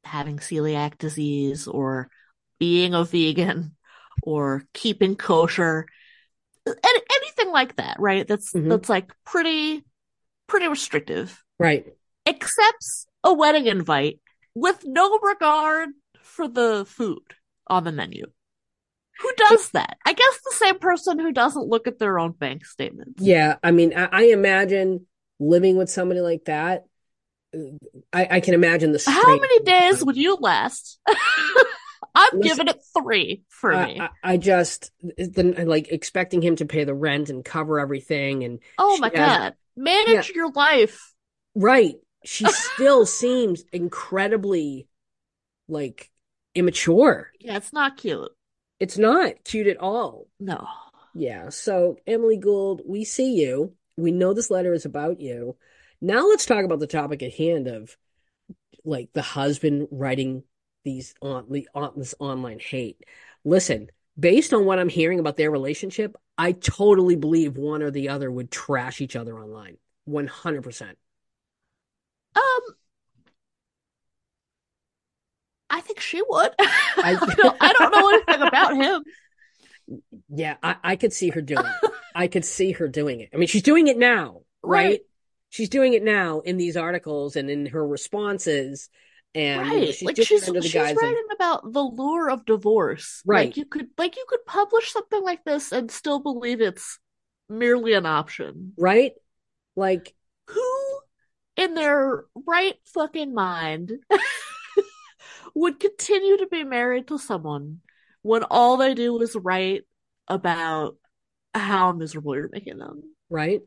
having 0.04 0.38
celiac 0.38 0.98
disease 0.98 1.66
or 1.66 2.08
being 2.58 2.94
a 2.94 3.04
vegan 3.04 3.74
or 4.22 4.64
keeping 4.74 5.16
kosher 5.16 5.86
any, 6.66 7.00
anything 7.16 7.50
like 7.52 7.76
that 7.76 7.96
right 7.98 8.26
that's 8.28 8.52
Mhm. 8.52 8.68
that's 8.68 8.88
like 8.88 9.10
pretty 9.24 9.84
pretty 10.46 10.68
restrictive 10.68 11.42
Right. 11.58 11.86
accepts 12.26 13.06
a 13.24 13.32
wedding 13.32 13.66
invite 13.66 14.20
with 14.54 14.84
no 14.84 15.18
regard 15.18 15.90
for 16.22 16.48
the 16.48 16.84
food 16.86 17.22
on 17.66 17.84
the 17.84 17.92
menu 17.92 18.26
who 19.20 19.32
does 19.36 19.70
that 19.70 19.96
i 20.06 20.12
guess 20.12 20.40
the 20.44 20.54
same 20.54 20.78
person 20.78 21.18
who 21.18 21.32
doesn't 21.32 21.68
look 21.68 21.86
at 21.86 21.98
their 21.98 22.18
own 22.18 22.32
bank 22.32 22.64
statements 22.64 23.22
Yeah. 23.22 23.56
I 23.62 23.70
mean, 23.72 23.92
I, 23.96 24.08
I 24.12 24.22
imagine 24.26 25.06
living 25.40 25.76
with 25.76 25.90
somebody 25.90 26.20
like 26.20 26.44
that. 26.46 26.84
I, 28.12 28.28
I 28.30 28.40
can 28.40 28.54
imagine 28.54 28.92
the 28.92 29.02
How 29.06 29.36
many 29.36 29.60
days 29.60 30.04
would 30.04 30.16
you 30.16 30.36
last? 30.40 30.98
I'm 32.14 32.38
Listen, 32.38 32.40
giving 32.42 32.68
it 32.68 32.80
three 32.96 33.42
for 33.48 33.72
I, 33.72 33.86
me. 33.86 34.00
I, 34.00 34.08
I 34.22 34.36
just 34.36 34.90
the, 35.00 35.64
like 35.66 35.88
expecting 35.88 36.42
him 36.42 36.56
to 36.56 36.66
pay 36.66 36.84
the 36.84 36.94
rent 36.94 37.30
and 37.30 37.44
cover 37.44 37.78
everything 37.78 38.44
and 38.44 38.58
oh 38.76 38.98
my 38.98 39.10
has 39.14 39.14
God. 39.14 39.54
Manage 39.76 40.30
your 40.30 40.50
life. 40.50 41.14
right. 41.54 41.94
She 42.24 42.44
still 42.50 43.06
seems 43.06 43.62
incredibly 43.72 44.88
like 45.68 46.10
immature. 46.54 47.30
Yeah, 47.38 47.56
it's 47.56 47.72
not 47.72 47.96
cute. 47.96 48.30
It's 48.80 48.98
not 48.98 49.44
cute 49.44 49.66
at 49.66 49.78
all. 49.78 50.26
No. 50.38 50.66
Yeah. 51.14 51.48
So 51.48 51.96
Emily 52.06 52.36
Gould, 52.36 52.82
we 52.86 53.04
see 53.04 53.34
you. 53.34 53.74
We 53.96 54.12
know 54.12 54.32
this 54.32 54.50
letter 54.50 54.72
is 54.72 54.84
about 54.84 55.20
you. 55.20 55.56
Now 56.00 56.28
let's 56.28 56.46
talk 56.46 56.64
about 56.64 56.78
the 56.78 56.86
topic 56.86 57.22
at 57.22 57.34
hand 57.34 57.66
of 57.66 57.96
like 58.84 59.10
the 59.12 59.22
husband 59.22 59.88
writing 59.90 60.44
these 60.84 61.14
on 61.20 61.46
the 61.50 61.68
on 61.74 61.92
this 61.96 62.14
online 62.20 62.60
hate. 62.60 63.02
Listen, 63.44 63.90
based 64.18 64.52
on 64.52 64.64
what 64.64 64.78
I'm 64.78 64.88
hearing 64.88 65.18
about 65.18 65.36
their 65.36 65.50
relationship, 65.50 66.16
I 66.36 66.52
totally 66.52 67.16
believe 67.16 67.56
one 67.56 67.82
or 67.82 67.90
the 67.90 68.10
other 68.10 68.30
would 68.30 68.50
trash 68.50 69.00
each 69.00 69.16
other 69.16 69.38
online. 69.38 69.76
100%. 70.08 70.94
Um, 72.36 72.60
I 75.70 75.80
think 75.80 76.00
she 76.00 76.22
would. 76.26 76.52
I- 76.58 76.72
I 76.96 77.34
don't, 77.34 77.56
I 77.60 77.72
don't 77.72 77.92
know 77.92 78.08
anything 78.10 78.46
about 78.48 78.76
him. 78.76 79.04
Yeah, 80.28 80.56
I, 80.62 80.76
I 80.84 80.96
could 80.96 81.12
see 81.12 81.30
her 81.30 81.40
doing 81.40 81.64
it. 81.64 81.90
I 82.14 82.26
could 82.28 82.44
see 82.44 82.72
her 82.72 82.88
doing 82.88 83.20
it. 83.20 83.30
I 83.32 83.36
mean, 83.36 83.48
she's 83.48 83.62
doing 83.62 83.86
it 83.88 83.96
now, 83.98 84.42
right? 84.62 84.84
Right. 84.90 85.00
She's 85.50 85.70
doing 85.70 85.94
it 85.94 86.02
now 86.02 86.40
in 86.40 86.58
these 86.58 86.76
articles 86.76 87.36
and 87.36 87.48
in 87.48 87.66
her 87.66 87.86
responses. 87.86 88.90
And 89.34 89.66
you 89.66 89.72
know, 89.72 89.78
Right. 89.86 89.94
she's 89.94 90.02
Like 90.06 90.16
she's 90.16 90.26
she's 90.44 90.72
guise 90.72 90.90
of 90.92 90.96
writing 90.98 91.26
about 91.34 91.72
the 91.72 91.82
lure 91.82 92.28
of 92.30 92.44
divorce. 92.44 93.22
Right. 93.24 93.46
Like 93.48 93.56
you 93.56 93.64
could 93.64 93.88
like 93.96 94.16
you 94.16 94.24
could 94.28 94.44
publish 94.46 94.92
something 94.92 95.22
like 95.22 95.44
this 95.44 95.72
and 95.72 95.90
still 95.90 96.18
believe 96.18 96.60
it's 96.60 96.98
merely 97.48 97.94
an 97.94 98.04
option. 98.04 98.72
right? 98.76 99.12
Like, 99.76 100.14
who 100.48 100.98
in 101.56 101.74
their 101.74 102.24
right 102.46 102.74
fucking 102.92 103.32
mind 103.32 103.92
would 105.60 105.80
continue 105.80 106.38
to 106.38 106.46
be 106.46 106.64
married 106.64 107.08
to 107.08 107.18
someone 107.18 107.80
when 108.22 108.42
all 108.44 108.76
they 108.76 108.94
do 108.94 109.20
is 109.22 109.34
write 109.36 109.82
about 110.26 110.96
how 111.54 111.92
miserable 111.92 112.34
you're 112.36 112.50
making 112.52 112.78
them? 112.78 113.02
right? 113.30 113.62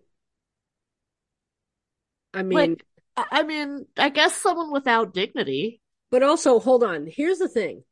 I 2.34 2.43
mean, 2.43 2.58
Like, 2.58 2.84
I 3.32 3.43
mean, 3.43 3.86
I 3.97 4.10
guess 4.10 4.36
someone 4.36 4.71
without 4.71 5.13
dignity. 5.13 5.82
but 6.10 6.23
also, 6.23 6.60
hold 6.60 6.84
on. 6.84 7.08
Here's 7.08 7.39
the 7.39 7.49
thing. 7.49 7.84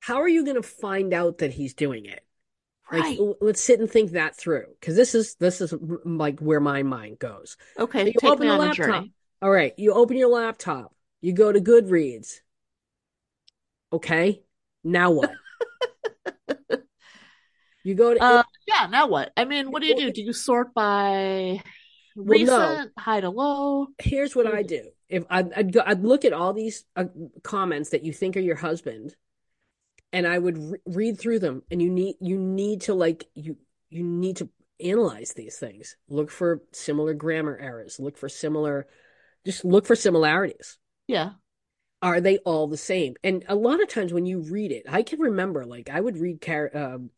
How 0.00 0.16
are 0.20 0.28
you 0.28 0.44
going 0.44 0.56
to 0.56 0.62
find 0.62 1.12
out 1.12 1.38
that 1.38 1.52
he's 1.52 1.74
doing 1.74 2.06
it? 2.06 2.24
Right. 2.90 3.18
l- 3.18 3.36
let's 3.40 3.60
sit 3.60 3.78
and 3.80 3.88
think 3.90 4.12
that 4.12 4.36
through, 4.36 4.64
because 4.80 4.96
this 4.96 5.14
is 5.14 5.36
this 5.36 5.60
is 5.60 5.72
like 6.04 6.40
where 6.40 6.58
my 6.60 6.82
mind 6.82 7.18
goes. 7.20 7.56
Okay, 7.78 8.06
You 8.06 8.12
take 8.18 8.30
open 8.30 8.48
the 8.48 8.56
laptop. 8.56 8.76
journey. 8.76 9.12
All 9.40 9.50
right, 9.50 9.72
you 9.78 9.92
open 9.92 10.16
your 10.16 10.28
laptop, 10.28 10.92
you 11.20 11.32
go 11.32 11.52
to 11.52 11.60
Goodreads. 11.60 12.40
Okay, 13.92 14.42
now 14.84 15.10
what? 15.10 15.30
You 17.82 17.94
go 17.94 18.12
to 18.12 18.22
Uh, 18.22 18.42
yeah, 18.66 18.86
now 18.90 19.06
what? 19.08 19.32
I 19.36 19.44
mean, 19.46 19.70
what 19.70 19.80
do 19.80 19.88
you 19.88 19.94
do? 19.96 20.10
Do 20.12 20.22
you 20.22 20.32
sort 20.32 20.74
by 20.74 21.62
Well, 22.16 22.38
no. 22.40 22.76
recent, 22.76 22.92
high 22.98 23.20
to 23.20 23.30
low? 23.30 23.86
here's 23.98 24.34
what 24.36 24.46
I 24.46 24.62
do. 24.62 24.90
If 25.08 25.24
I'd, 25.30 25.52
I'd 25.54 25.72
go, 25.72 25.82
I'd 25.84 26.02
look 26.02 26.24
at 26.24 26.32
all 26.32 26.52
these 26.52 26.84
uh, 26.96 27.06
comments 27.42 27.90
that 27.90 28.04
you 28.04 28.12
think 28.12 28.36
are 28.36 28.40
your 28.40 28.56
husband, 28.56 29.14
and 30.12 30.26
I 30.26 30.38
would 30.38 30.58
re 30.58 30.78
read 30.86 31.18
through 31.20 31.40
them. 31.40 31.62
And 31.70 31.80
you 31.82 31.90
need 31.90 32.16
you 32.20 32.38
need 32.38 32.82
to 32.82 32.94
like 32.94 33.26
you 33.34 33.56
you 33.88 34.04
need 34.04 34.36
to 34.38 34.48
analyze 34.80 35.32
these 35.32 35.56
things. 35.58 35.96
Look 36.08 36.30
for 36.30 36.62
similar 36.72 37.14
grammar 37.14 37.56
errors. 37.56 37.98
Look 37.98 38.16
for 38.18 38.28
similar, 38.28 38.86
just 39.44 39.64
look 39.64 39.86
for 39.86 39.96
similarities. 39.96 40.78
Yeah. 41.06 41.30
Are 42.02 42.20
they 42.20 42.38
all 42.38 42.66
the 42.66 42.76
same? 42.76 43.14
And 43.22 43.44
a 43.48 43.54
lot 43.54 43.82
of 43.82 43.88
times 43.88 44.12
when 44.12 44.26
you 44.26 44.40
read 44.40 44.72
it, 44.72 44.84
I 44.88 45.02
can 45.02 45.20
remember 45.20 45.66
like 45.66 45.90
I 45.90 46.00
would 46.00 46.16
read 46.16 46.40
Car 46.40 46.70
um, 46.74 47.10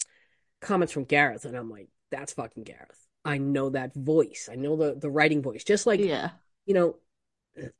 comments 0.60 0.92
from 0.92 1.04
Gareth, 1.04 1.44
and 1.44 1.56
I'm 1.56 1.70
like, 1.70 1.88
that's 2.10 2.32
fucking 2.34 2.64
Gareth. 2.64 3.06
I 3.24 3.38
know 3.38 3.70
that 3.70 3.94
voice. 3.94 4.48
I 4.50 4.56
know 4.56 4.76
the 4.76 4.94
the 4.94 5.10
writing 5.10 5.42
voice. 5.42 5.64
Just 5.64 5.86
like 5.86 6.00
Yeah. 6.00 6.30
you 6.66 6.74
know, 6.74 6.96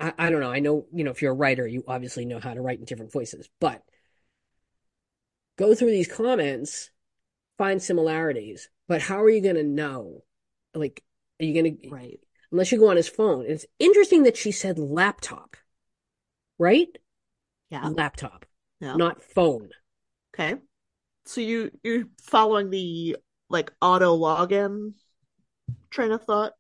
I, 0.01 0.13
I 0.19 0.31
don't 0.31 0.41
know. 0.41 0.53
I 0.53 0.61
know, 0.61 0.87
you 0.93 1.05
know, 1.05 1.11
if 1.11 1.23
you're 1.23 1.33
a 1.33 1.37
writer, 1.37 1.67
you 1.67 1.85
obviously 1.89 2.25
know 2.25 2.41
how 2.41 2.55
to 2.55 2.61
write 2.61 2.79
in 2.79 2.85
different 2.85 3.13
voices, 3.13 3.49
but 3.61 3.83
go 5.57 5.75
through 5.75 5.91
these 5.91 6.09
comments, 6.13 6.91
find 7.59 7.83
similarities. 7.83 8.69
But 8.89 9.03
how 9.03 9.23
are 9.23 9.31
you 9.31 9.43
going 9.43 9.57
to 9.57 9.63
know? 9.63 10.25
Like, 10.75 11.03
are 11.41 11.45
you 11.45 11.55
going 11.63 11.79
to, 11.79 11.89
Right. 11.91 12.21
unless 12.51 12.73
you 12.73 12.79
go 12.79 12.91
on 12.91 12.97
his 12.97 13.09
phone? 13.09 13.45
It's 13.47 13.67
interesting 13.79 14.25
that 14.25 14.37
she 14.37 14.53
said 14.53 14.79
laptop, 14.79 15.57
right? 16.63 16.89
Yeah. 17.71 17.89
Laptop, 17.89 18.47
Yeah. 18.81 18.95
not 18.97 19.23
phone. 19.23 19.71
Okay. 20.35 20.61
So 21.25 21.41
you 21.41 21.71
you're 21.83 22.05
following 22.23 22.71
the 22.71 23.17
like 23.51 23.73
auto 23.83 24.17
login 24.17 24.95
train 25.91 26.13
of 26.13 26.25
thought? 26.25 26.53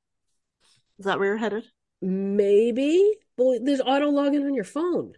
Is 0.99 1.07
that 1.07 1.19
where 1.19 1.29
you're 1.29 1.37
headed? 1.37 1.65
Maybe, 2.01 3.15
but 3.37 3.65
there's 3.65 3.81
auto 3.81 4.11
login 4.11 4.45
on 4.45 4.55
your 4.55 4.65
phone. 4.65 5.12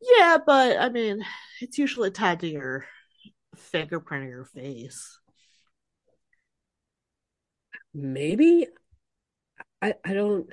Yeah, 0.00 0.38
but 0.44 0.78
I 0.78 0.88
mean, 0.88 1.24
it's 1.60 1.78
usually 1.78 2.10
tied 2.10 2.40
to 2.40 2.48
your 2.48 2.86
fingerprint 3.56 4.24
or 4.24 4.28
your 4.28 4.44
face. 4.44 5.18
Maybe. 7.94 8.66
I, 9.80 9.94
I 10.04 10.14
don't. 10.14 10.48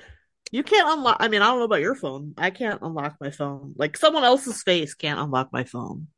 You 0.50 0.62
can't 0.64 0.88
unlock. 0.98 1.18
I 1.20 1.28
mean, 1.28 1.42
I 1.42 1.46
don't 1.46 1.58
know 1.58 1.64
about 1.64 1.80
your 1.80 1.94
phone. 1.94 2.34
I 2.36 2.50
can't 2.50 2.82
unlock 2.82 3.16
my 3.20 3.30
phone. 3.30 3.74
Like 3.76 3.96
someone 3.96 4.24
else's 4.24 4.62
face 4.62 4.94
can't 4.94 5.20
unlock 5.20 5.52
my 5.52 5.64
phone. 5.64 6.08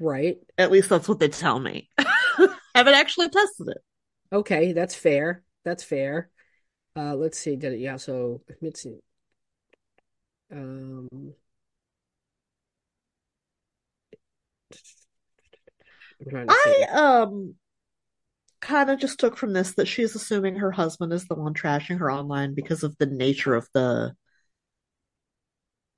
Right. 0.00 0.38
At 0.58 0.72
least 0.72 0.88
that's 0.88 1.08
what 1.08 1.20
they 1.20 1.28
tell 1.28 1.60
me. 1.60 1.88
Haven't 2.74 2.94
actually 2.94 3.28
tested 3.28 3.68
it. 3.68 3.78
Okay, 4.32 4.72
that's 4.72 4.96
fair. 4.96 5.44
That's 5.64 5.84
fair. 5.84 6.28
Uh, 6.96 7.14
let's 7.14 7.38
see. 7.38 7.54
Did 7.54 7.74
it? 7.74 7.80
Yeah. 7.80 7.96
So 7.96 8.42
let's 8.60 8.82
see. 8.82 8.98
Um, 10.50 11.08
I'm 16.20 16.30
trying 16.30 16.48
to 16.48 16.54
see. 16.64 16.84
I 16.84 17.22
um 17.22 17.54
kind 18.64 18.90
of 18.90 18.98
just 18.98 19.20
took 19.20 19.36
from 19.36 19.52
this 19.52 19.74
that 19.74 19.88
she's 19.88 20.14
assuming 20.16 20.56
her 20.56 20.72
husband 20.72 21.12
is 21.12 21.26
the 21.28 21.34
one 21.34 21.54
trashing 21.54 21.98
her 21.98 22.10
online 22.10 22.54
because 22.54 22.82
of 22.82 22.96
the 22.98 23.06
nature 23.06 23.54
of 23.54 23.68
the 23.74 24.14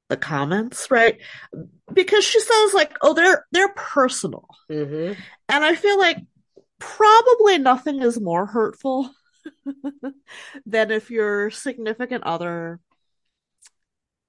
the 0.09 0.17
comments, 0.17 0.91
right? 0.91 1.19
Because 1.93 2.25
she 2.25 2.41
says 2.41 2.75
like, 2.75 2.97
"Oh, 3.03 3.15
they're 3.15 3.47
they're 3.53 3.73
personal." 3.75 4.49
hmm 4.69 5.17
And 5.49 5.65
I 5.65 5.75
feel 5.75 5.99
like 5.99 6.19
probably 6.79 7.59
nothing 7.59 8.03
is 8.03 8.21
more 8.21 8.47
hurtful 8.47 9.11
than 10.67 10.91
if 10.91 11.11
your 11.11 11.51
significant 11.51 12.25
other 12.25 12.81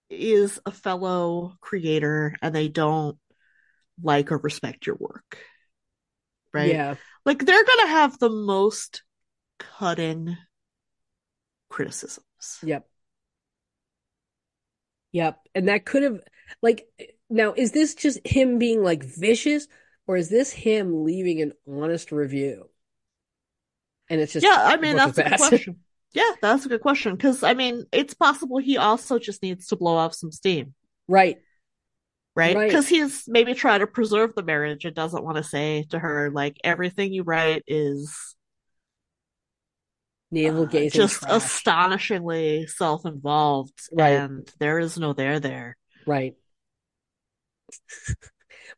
is 0.10 0.60
a 0.66 0.72
fellow 0.72 1.54
creator 1.62 2.36
and 2.42 2.56
they 2.56 2.68
don't 2.68 3.18
like 4.02 4.32
or 4.32 4.38
respect 4.38 4.88
your 4.88 4.98
work. 4.98 5.38
Right? 6.54 6.72
Yeah. 6.72 6.96
Like 7.28 7.46
they're 7.46 7.66
going 7.66 7.88
to 7.88 7.92
have 7.92 8.20
the 8.20 8.30
most 8.30 9.04
cutting 9.60 10.38
criticisms. 11.70 12.24
Yep. 12.64 12.88
Yep. 15.12 15.40
And 15.54 15.68
that 15.68 15.86
could 15.86 16.04
have 16.04 16.22
like 16.62 16.88
now 17.30 17.54
is 17.58 17.74
this 17.74 17.96
just 17.96 18.26
him 18.26 18.60
being 18.60 18.82
like 18.82 19.04
vicious 19.04 19.68
or 20.08 20.16
is 20.16 20.30
this 20.30 20.54
him 20.54 21.04
leaving 21.04 21.42
an 21.42 21.52
honest 21.68 22.14
review? 22.14 22.70
And 24.10 24.22
it's 24.22 24.32
just 24.32 24.46
Yeah, 24.46 24.56
I 24.58 24.78
mean 24.78 24.96
that's 24.96 25.18
a 25.18 25.24
good 25.24 25.36
question. 25.36 25.80
Yeah, 26.14 26.32
that's 26.42 26.66
a 26.66 26.70
good 26.70 26.82
question 26.82 27.18
because 27.18 27.44
I 27.44 27.56
mean 27.56 27.88
it's 27.92 28.14
possible 28.14 28.60
he 28.60 28.78
also 28.78 29.20
just 29.20 29.44
needs 29.44 29.68
to 29.68 29.76
blow 29.76 29.98
off 29.98 30.14
some 30.14 30.32
steam, 30.32 30.76
Right. 31.10 31.40
Right? 32.38 32.56
Right. 32.56 32.70
Because 32.70 32.88
he's 32.88 33.24
maybe 33.28 33.56
trying 33.56 33.80
to 33.80 33.88
preserve 33.88 34.36
the 34.36 34.44
marriage 34.44 34.86
and 34.86 34.96
doesn't 34.96 35.24
want 35.24 35.38
to 35.38 35.44
say 35.44 35.86
to 35.90 35.98
her 35.98 36.30
like 36.30 36.58
everything 36.64 37.12
you 37.12 37.24
write 37.24 37.64
is 37.68 38.36
Navel 40.30 40.66
uh, 40.66 40.90
just 40.90 41.22
trash. 41.22 41.32
astonishingly 41.32 42.68
self-involved 42.68 43.74
Right. 43.92 44.12
and 44.12 44.48
there 44.60 44.78
is 44.78 44.98
no 45.00 45.14
there 45.14 45.40
there. 45.40 45.76
Right. 46.06 46.36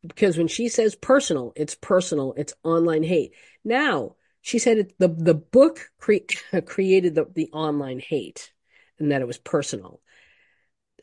Because 0.07 0.37
when 0.37 0.47
she 0.47 0.69
says 0.69 0.95
personal, 0.95 1.51
it's 1.57 1.75
personal, 1.75 2.33
it's 2.37 2.53
online 2.63 3.03
hate. 3.03 3.33
Now, 3.65 4.15
she 4.41 4.57
said 4.57 4.77
it, 4.77 4.93
the 4.97 5.09
the 5.09 5.33
book 5.33 5.89
cre 5.99 6.13
created 6.65 7.15
the, 7.15 7.25
the 7.33 7.49
online 7.51 7.99
hate 7.99 8.53
and 8.97 9.11
that 9.11 9.21
it 9.21 9.27
was 9.27 9.37
personal. 9.37 9.99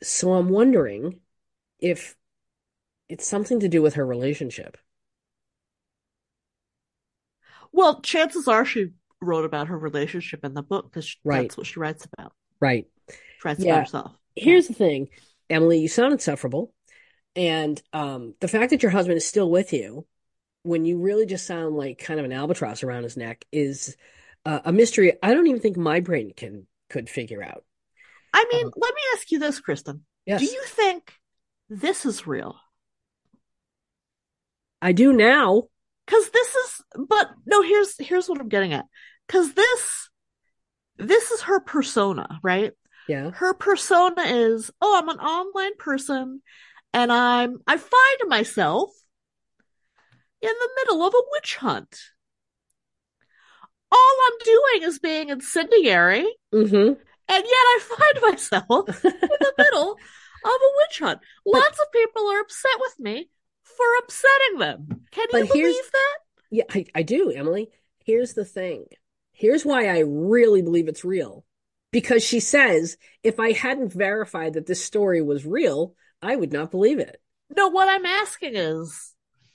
So 0.01 0.33
I'm 0.33 0.49
wondering 0.49 1.19
if 1.79 2.15
it's 3.09 3.27
something 3.27 3.59
to 3.61 3.69
do 3.69 3.81
with 3.81 3.95
her 3.95 4.05
relationship. 4.05 4.77
Well, 7.71 8.01
chances 8.01 8.47
are 8.47 8.65
she 8.65 8.91
wrote 9.21 9.45
about 9.45 9.67
her 9.67 9.77
relationship 9.77 10.43
in 10.45 10.53
the 10.53 10.61
book 10.63 10.91
because 10.91 11.15
Right. 11.23 11.41
that's 11.43 11.57
what 11.57 11.67
she 11.67 11.79
writes 11.79 12.05
about. 12.05 12.33
Right. 12.59 12.87
She 13.09 13.15
writes 13.45 13.59
Yeah. 13.63 13.73
about 13.73 13.79
herself. 13.85 14.11
Here's 14.35 14.67
the 14.67 14.73
thing, 14.73 15.09
Emily, 15.49 15.79
you 15.79 15.87
sound 15.87 16.13
insufferable. 16.13 16.73
And 17.35 17.81
um, 17.93 18.35
the 18.39 18.47
fact 18.47 18.71
that 18.71 18.81
your 18.83 18.91
husband 18.91 19.17
is 19.17 19.27
still 19.27 19.49
with 19.49 19.73
you 19.73 20.07
when 20.63 20.85
you 20.85 20.99
really 20.99 21.25
just 21.25 21.45
sound 21.45 21.75
like 21.75 21.99
kind 21.99 22.19
of 22.19 22.25
an 22.25 22.31
albatross 22.31 22.83
around 22.83 23.03
his 23.03 23.15
neck 23.17 23.45
is 23.51 23.95
uh, 24.45 24.59
a 24.65 24.71
mystery 24.71 25.13
I 25.21 25.33
don't 25.33 25.47
even 25.47 25.61
think 25.61 25.77
my 25.77 25.99
brain 25.99 26.33
can 26.35 26.67
could 26.89 27.09
figure 27.09 27.43
out. 27.43 27.63
I 28.33 28.45
mean, 28.51 28.65
Um, 28.65 28.73
let 28.75 28.93
me 28.93 29.01
ask 29.13 29.31
you 29.31 29.39
this, 29.39 29.59
Kristen. 29.59 30.05
Yes, 30.25 30.39
Do 30.41 30.45
you 30.47 30.63
think 30.65 31.13
this 31.69 32.05
is 32.05 32.25
real? 32.25 32.55
I 34.81 34.91
do 34.91 35.13
now. 35.13 35.63
Because 36.05 36.29
this 36.29 36.55
is, 36.55 36.81
but 37.09 37.29
no, 37.45 37.61
here's 37.61 37.97
here's 37.99 38.29
what 38.29 38.39
I'm 38.39 38.47
getting 38.49 38.73
at. 38.73 38.85
Because 39.27 39.53
this 39.53 40.09
this 40.97 41.31
is 41.31 41.41
her 41.41 41.59
persona, 41.59 42.39
right? 42.41 42.71
Yeah. 43.09 43.31
Her 43.31 43.53
persona 43.53 44.21
is, 44.21 44.71
oh, 44.81 44.97
I'm 44.97 45.09
an 45.09 45.19
online 45.19 45.75
person, 45.77 46.41
and 46.93 47.11
I'm 47.11 47.57
I 47.67 47.77
find 47.77 48.29
myself 48.29 48.89
in 50.41 50.49
the 50.49 50.69
middle 50.77 51.03
of 51.05 51.13
a 51.13 51.21
witch 51.33 51.55
hunt. 51.57 51.99
All 53.91 54.17
I'm 54.27 54.37
doing 54.43 54.89
is 54.89 54.99
being 54.99 55.29
incendiary, 55.29 56.25
Mm-hmm. 56.53 56.75
and 56.75 56.97
yet 57.27 57.43
I 57.49 57.79
find 57.81 58.21
myself 58.31 58.87
in 59.03 59.11
the 59.11 59.53
middle 59.57 59.91
of 59.91 60.51
a 60.51 60.71
witch 60.77 60.99
hunt. 60.99 61.19
Lots 61.45 61.79
of 61.79 61.91
people 61.91 62.27
are 62.29 62.39
upset 62.41 62.71
with 62.79 62.99
me 62.99 63.29
for 63.75 63.85
upsetting 64.03 64.59
them. 64.59 65.05
Can 65.11 65.27
you 65.31 65.39
But 65.39 65.45
here's- 65.55 65.73
believe 65.73 65.91
that? 65.91 66.17
Yeah, 66.49 66.63
I, 66.69 66.85
I 66.95 67.01
do, 67.03 67.29
Emily. 67.31 67.69
Here's 68.05 68.33
the 68.33 68.45
thing. 68.45 68.85
Here's 69.33 69.65
why 69.65 69.87
I 69.87 69.99
really 69.99 70.61
believe 70.61 70.87
it's 70.87 71.03
real. 71.03 71.43
Because 71.91 72.23
she 72.23 72.39
says, 72.39 72.97
if 73.23 73.39
I 73.39 73.51
hadn't 73.51 73.93
verified 73.93 74.53
that 74.53 74.65
this 74.65 74.83
story 74.83 75.21
was 75.21 75.45
real, 75.45 75.95
I 76.21 76.35
would 76.35 76.51
not 76.53 76.71
believe 76.71 76.99
it. 76.99 77.21
No, 77.55 77.67
what 77.69 77.87
I'm 77.89 78.05
asking 78.05 78.55
is, 78.55 79.13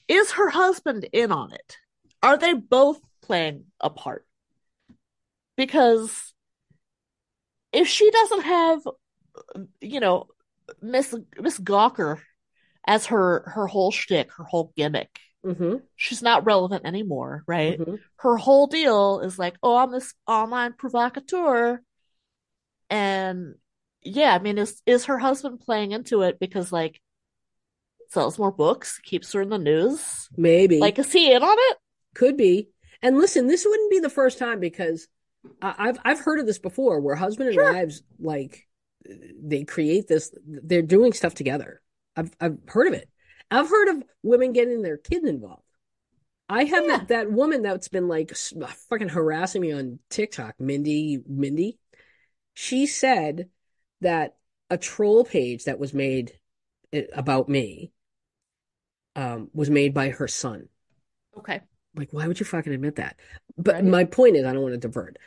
is 0.09 0.33
her 0.33 0.49
husband 0.51 1.09
in 1.13 1.31
on 1.33 1.53
it? 1.53 1.79
Are 2.23 2.37
they 2.39 2.53
both 2.55 3.01
playing 3.23 3.65
a 3.81 3.91
part? 3.91 4.27
Because 5.57 6.33
if 7.73 7.89
she 7.89 8.11
doesn't 8.11 8.43
have, 8.43 8.81
you 9.81 10.01
know, 10.01 10.29
Miss 10.81 11.15
Miss 11.39 11.59
Gawker 11.59 12.21
as 12.87 13.07
her 13.07 13.45
her 13.55 13.67
whole 13.67 13.91
shtick, 13.93 14.33
her 14.33 14.45
whole 14.45 14.73
gimmick, 14.77 15.11
Mm-hmm. 15.45 15.79
she's 15.97 16.23
not 16.23 16.45
relevant 16.47 16.87
anymore, 16.87 17.43
right? 17.49 17.77
Mm-hmm. 17.79 17.97
Her 18.17 18.37
whole 18.37 18.69
deal 18.69 19.21
is 19.21 19.41
like, 19.41 19.57
oh, 19.61 19.77
I'm 19.77 19.91
this 19.91 20.15
online 20.29 20.75
provocateur, 20.75 21.81
and 22.91 23.55
yeah, 24.03 24.35
I 24.35 24.39
mean, 24.39 24.59
is 24.59 24.81
is 24.87 25.07
her 25.07 25.19
husband 25.19 25.61
playing 25.61 25.93
into 25.93 26.23
it 26.23 26.39
because 26.39 26.71
like 26.73 27.01
sells 28.11 28.39
more 28.39 28.53
books, 28.53 28.99
keeps 28.99 29.33
her 29.33 29.43
in 29.43 29.49
the 29.49 29.59
news? 29.59 30.29
Maybe. 30.37 30.79
Like, 30.79 30.99
is 30.99 31.11
he 31.13 31.33
in 31.33 31.43
on 31.43 31.57
it? 31.59 31.77
Could 32.15 32.37
be. 32.37 32.69
And 33.01 33.19
listen, 33.19 33.47
this 33.49 33.65
wouldn't 33.67 33.91
be 33.91 33.99
the 33.99 34.11
first 34.11 34.39
time 34.39 34.61
because 34.61 35.09
I've 35.61 35.99
I've 36.05 36.21
heard 36.21 36.39
of 36.39 36.47
this 36.47 36.59
before 36.59 37.01
where 37.01 37.17
husband 37.17 37.49
and 37.49 37.55
Sure. 37.55 37.73
wives 37.73 38.03
like 38.21 38.69
they 39.05 39.65
create 39.65 40.07
this 40.07 40.33
they're 40.47 40.83
doing 40.83 41.13
stuff 41.13 41.35
together. 41.35 41.81
I've 42.17 42.31
I've 42.41 42.59
heard 42.69 42.89
of 42.89 42.95
it. 42.95 43.09
I've 43.51 43.69
heard 43.69 43.89
of 43.89 44.03
women 44.23 44.53
getting 44.53 44.83
their 44.83 44.97
kid 44.97 45.25
involved. 45.25 45.63
I 46.49 46.65
have 46.65 46.87
Yeah. 46.87 46.99
that, 46.99 47.09
that 47.09 47.33
woman 47.33 47.63
that's 47.63 47.89
been 47.89 48.09
like 48.09 48.35
fucking 48.35 49.11
harassing 49.11 49.63
me 49.63 49.73
on 49.73 49.99
TikTok, 50.11 50.61
Mindy 50.61 51.21
Mindy. 51.27 51.79
She 52.55 52.87
said 52.87 53.51
that 54.01 54.37
a 54.71 54.79
troll 54.79 55.25
page 55.25 55.65
that 55.65 55.79
was 55.79 55.95
made 55.95 56.39
eh, 56.93 57.05
about 57.15 57.49
me 57.49 57.93
um 59.17 59.51
was 59.55 59.71
made 59.71 59.95
by 59.95 60.11
her 60.11 60.29
son. 60.29 60.69
Okay. 61.37 61.63
Like, 61.95 62.13
why 62.13 62.27
would 62.27 62.41
you 62.41 62.47
fucking 62.47 62.73
admit 62.73 62.97
that? 62.97 63.17
But 63.59 63.83
Right. 63.83 63.85
my 63.85 64.05
point 64.05 64.37
is, 64.37 64.45
I 64.47 64.53
don't 64.53 64.63
want 64.63 64.73
to 64.75 64.79
divert, 64.79 65.19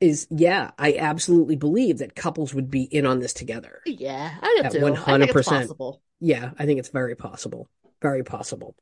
is 0.00 0.26
yeah, 0.30 0.72
I 0.78 0.94
absolutely 0.96 1.56
believe 1.56 1.98
that 1.98 2.16
couples 2.16 2.54
would 2.54 2.70
be 2.70 2.84
in 2.84 3.06
on 3.06 3.20
this 3.20 3.32
together. 3.32 3.82
Yeah, 3.84 4.38
I 4.42 4.62
do 4.62 4.68
too. 4.68 4.98
I 5.06 5.14
think 5.16 5.30
it's 5.30 5.40
100%. 5.40 5.42
possible. 5.42 6.02
Yeah, 6.20 6.50
I 6.58 6.66
think 6.66 6.78
it's 6.80 6.88
very 6.90 7.14
possible. 7.16 7.68
Very 8.02 8.24
possible. 8.24 8.74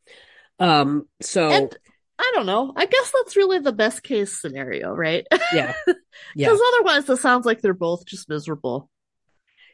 Um, 0.58 1.08
so 1.22 1.50
And 1.50 1.76
I 2.18 2.32
don't 2.34 2.46
know. 2.46 2.72
I 2.76 2.86
guess 2.86 3.12
that's 3.12 3.36
really 3.36 3.58
the 3.58 3.72
best 3.72 4.02
case 4.02 4.40
scenario, 4.40 4.92
right? 4.94 5.26
yeah, 5.50 5.74
yeah, 6.34 6.48
Because 6.48 6.60
otherwise, 6.74 7.08
it 7.08 7.18
sounds 7.18 7.46
like 7.46 7.60
they're 7.60 7.74
both 7.74 8.06
just 8.06 8.28
miserable. 8.28 8.90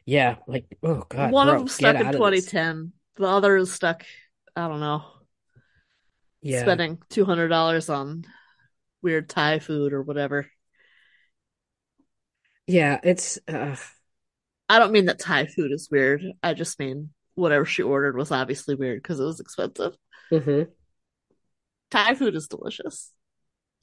yeah. 0.05 0.37
Like, 0.47 0.65
oh 0.83 1.03
God, 1.09 1.35
One 1.35 1.41
bro, 1.41 1.53
of 1.55 1.57
them 1.59 1.67
stuck 1.67 1.99
in 1.99 2.01
out 2.01 2.15
of 2.15 2.25
this. 2.25 2.49
2010. 2.51 2.93
The 3.15 3.25
other 3.27 3.55
is 3.57 3.71
stuck, 3.71 4.05
I 4.55 4.67
don't 4.67 4.79
know, 4.79 5.03
Yeah, 6.41 6.59
spending 6.59 6.99
$200 7.09 7.89
on 7.89 8.25
weird 9.01 9.29
Thai 9.29 9.59
food 9.59 9.93
or 9.93 10.01
whatever. 10.03 10.49
yeah. 12.67 12.99
It's 13.03 13.39
uh, 13.47 13.75
I 14.69 14.79
don't 14.79 14.91
mean 14.91 15.05
that 15.05 15.19
Thai 15.19 15.45
food 15.47 15.71
is 15.71 15.89
weird. 15.91 16.23
I 16.41 16.53
just 16.53 16.79
mean 16.79 17.13
whatever 17.35 17.65
she 17.65 17.83
ordered 17.83 18.15
was 18.17 18.31
obviously 18.31 18.75
weird 18.75 19.01
because 19.01 19.19
it 19.19 19.23
was 19.25 19.39
expensive. 19.39 19.95
mhm, 20.31 20.73
Thai 21.91 22.15
food 22.15 22.35
is 22.35 22.47
delicious. 22.49 23.13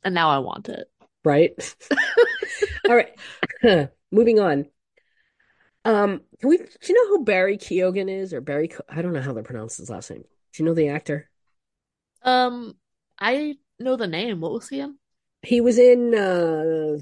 And 0.04 0.14
now 0.14 0.28
I 0.30 0.38
want 0.38 0.68
it. 0.68 0.88
right. 1.24 1.52
All 2.88 2.96
right, 2.96 3.12
moving 4.10 4.40
on. 4.40 4.66
Um, 5.84 6.20
can 6.40 6.48
we? 6.48 6.58
Do 6.58 6.66
you 6.88 6.94
know 6.94 7.16
who 7.16 7.24
Barry 7.24 7.56
Keoghan 7.56 8.10
is, 8.10 8.34
or 8.34 8.40
Barry? 8.40 8.70
I 8.88 9.02
don't 9.02 9.12
know 9.12 9.22
how 9.22 9.32
to 9.32 9.42
pronounce 9.42 9.76
his 9.78 9.90
last 9.90 10.10
name. 10.10 10.22
Do 10.52 10.62
you 10.62 10.64
know 10.64 10.74
the 10.74 10.88
actor? 10.88 11.30
Um, 12.22 12.76
I 13.18 13.58
know 13.78 13.96
the 13.96 14.06
name. 14.06 14.40
What 14.40 14.52
was 14.52 14.68
he 14.68 14.80
in? 14.80 14.98
He 15.42 15.60
was 15.60 15.78
in 15.78 16.14
uh 16.14 16.98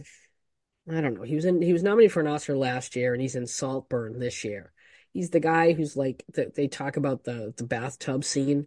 I 0.90 1.00
don't 1.00 1.14
know. 1.14 1.22
He 1.22 1.34
was 1.36 1.44
in 1.44 1.62
he 1.62 1.72
was 1.72 1.82
nominated 1.82 2.12
for 2.12 2.20
an 2.20 2.26
Oscar 2.26 2.56
last 2.56 2.96
year 2.96 3.12
and 3.12 3.22
he's 3.22 3.36
in 3.36 3.46
Saltburn 3.46 4.18
this 4.18 4.44
year. 4.44 4.72
He's 5.12 5.30
the 5.30 5.40
guy 5.40 5.72
who's 5.72 5.96
like 5.96 6.24
the, 6.34 6.52
they 6.54 6.68
talk 6.68 6.96
about 6.96 7.24
the 7.24 7.52
the 7.56 7.64
bathtub 7.64 8.24
scene. 8.24 8.66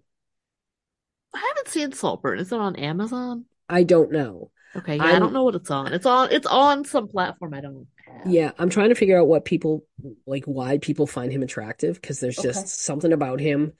I 1.33 1.39
haven't 1.47 1.67
seen 1.69 1.91
Saltburn. 1.93 2.39
Is 2.39 2.51
it 2.51 2.59
on 2.59 2.75
Amazon? 2.75 3.45
I 3.69 3.83
don't 3.83 4.11
know. 4.11 4.51
Okay, 4.75 4.97
yeah, 4.97 5.03
I 5.03 5.11
I'm- 5.11 5.21
don't 5.21 5.33
know 5.33 5.43
what 5.43 5.55
it's 5.55 5.71
on. 5.71 5.93
It's 5.93 6.05
on 6.05 6.31
it's 6.31 6.47
on 6.47 6.85
some 6.85 7.07
platform 7.07 7.53
I 7.53 7.61
don't 7.61 7.87
have. 8.05 8.27
Yeah, 8.27 8.51
I'm 8.57 8.69
trying 8.69 8.89
to 8.89 8.95
figure 8.95 9.19
out 9.19 9.27
what 9.27 9.45
people 9.45 9.85
like 10.25 10.45
why 10.45 10.77
people 10.77 11.07
find 11.07 11.31
him 11.31 11.43
attractive 11.43 11.95
because 11.95 12.19
there's 12.19 12.37
just 12.37 12.67
something 12.67 13.13
about 13.13 13.39
him 13.39 13.73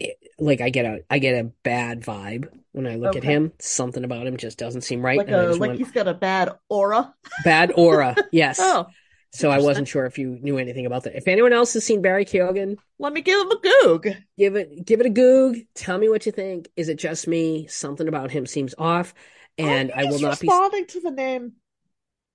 it- 0.00 0.18
like 0.38 0.60
I 0.60 0.70
get 0.70 0.84
a 0.86 1.04
I 1.10 1.18
get 1.18 1.42
a 1.44 1.50
bad 1.62 2.00
vibe 2.02 2.48
when 2.72 2.86
I 2.86 2.96
look 2.96 3.16
at 3.16 3.24
him. 3.24 3.52
Something 3.60 4.04
about 4.04 4.26
him 4.26 4.36
just 4.36 4.58
doesn't 4.58 4.82
seem 4.82 5.00
right 5.02 5.18
Like 5.18 5.30
a 5.30 5.52
like 5.58 5.76
he's 5.78 5.92
got 5.92 6.08
a 6.08 6.14
bad 6.14 6.50
aura. 6.68 7.14
bad 7.44 7.72
aura. 7.76 8.16
Yes. 8.32 8.58
Oh, 8.60 8.86
So 9.34 9.50
I 9.50 9.58
wasn't 9.58 9.88
sure 9.88 10.06
if 10.06 10.16
you 10.16 10.38
knew 10.40 10.58
anything 10.58 10.86
about 10.86 11.02
that. 11.04 11.16
If 11.16 11.26
anyone 11.26 11.52
else 11.52 11.72
has 11.74 11.84
seen 11.84 12.02
Barry 12.02 12.24
Keoghan, 12.24 12.76
Let 13.00 13.12
me 13.12 13.20
give 13.20 13.40
him 13.40 13.50
a 13.50 13.56
goog. 13.60 14.16
give 14.38 14.54
it 14.54 14.86
give 14.86 15.00
it 15.00 15.06
a 15.06 15.10
goog. 15.10 15.58
Tell 15.74 15.98
me 15.98 16.08
what 16.08 16.24
you 16.24 16.30
think. 16.32 16.68
Is 16.76 16.88
it 16.88 16.98
just 16.98 17.26
me? 17.26 17.66
Something 17.66 18.06
about 18.06 18.30
him 18.30 18.46
seems 18.46 18.74
off, 18.78 19.12
and 19.58 19.90
I, 19.90 20.02
think 20.02 20.12
will 20.12 20.20
not 20.20 20.40
be 20.40 20.46
responding 20.46 20.86
to 20.86 21.00
the 21.00 21.10
name 21.10 21.52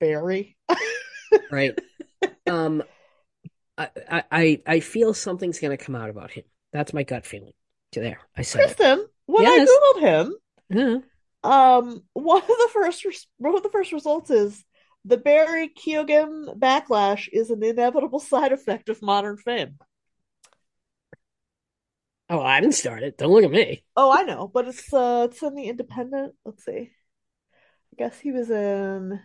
Barry. 0.02 0.58
right. 1.52 1.80
Um, 2.46 2.84
I 3.78 3.90
I 4.10 4.24
I 4.32 4.62
I 4.68 4.80
feel 4.82 5.14
something's 5.14 5.60
gonna 5.60 5.78
come 5.78 5.96
out 5.96 6.10
about 6.10 6.32
him. 6.32 6.44
That's 6.74 6.94
my 6.94 7.04
gut 7.04 7.26
feeling. 7.26 7.54
To 7.94 8.02
there, 8.02 8.20
I 8.38 8.42
said 8.44 8.70
it. 8.70 8.78
Christan, 8.78 9.04
when 9.26 9.44
Yes. 9.44 9.68
I 9.68 9.74
googled 9.96 10.02
him, 10.02 10.36
Yeah. 10.70 10.98
um, 11.78 12.04
one 12.14 12.42
of 12.42 12.48
the 12.48 12.70
first 12.74 13.06
res- 13.06 13.28
one 13.38 13.56
of 13.56 13.64
the 13.64 13.70
first 13.70 13.94
results 13.94 14.30
is 14.30 14.64
the 15.10 15.18
Barry 15.18 15.70
Keoghan 15.70 16.58
backlash 16.58 17.28
is 17.34 17.50
an 17.50 17.64
inevitable 17.64 18.20
side 18.20 18.52
effect 18.54 18.90
of 18.90 19.02
modern 19.02 19.38
fame. 19.38 19.80
Oh, 22.30 22.40
I 22.40 22.62
didn't 22.62 22.76
start 22.76 23.02
it. 23.02 23.18
Don't 23.18 23.32
look 23.32 23.44
at 23.44 23.50
me. 23.50 23.84
Oh, 23.98 24.12
I 24.12 24.22
know, 24.22 24.48
but 24.48 24.68
it's 24.68 24.94
uh 24.94 25.28
it's 25.30 25.42
in 25.42 25.56
the 25.56 25.64
Independent. 25.64 26.36
Let's 26.46 26.64
see. 26.64 26.92
I 26.92 27.96
guess 27.98 28.20
he 28.20 28.32
was 28.32 28.52
in 28.52 29.10
The 29.10 29.20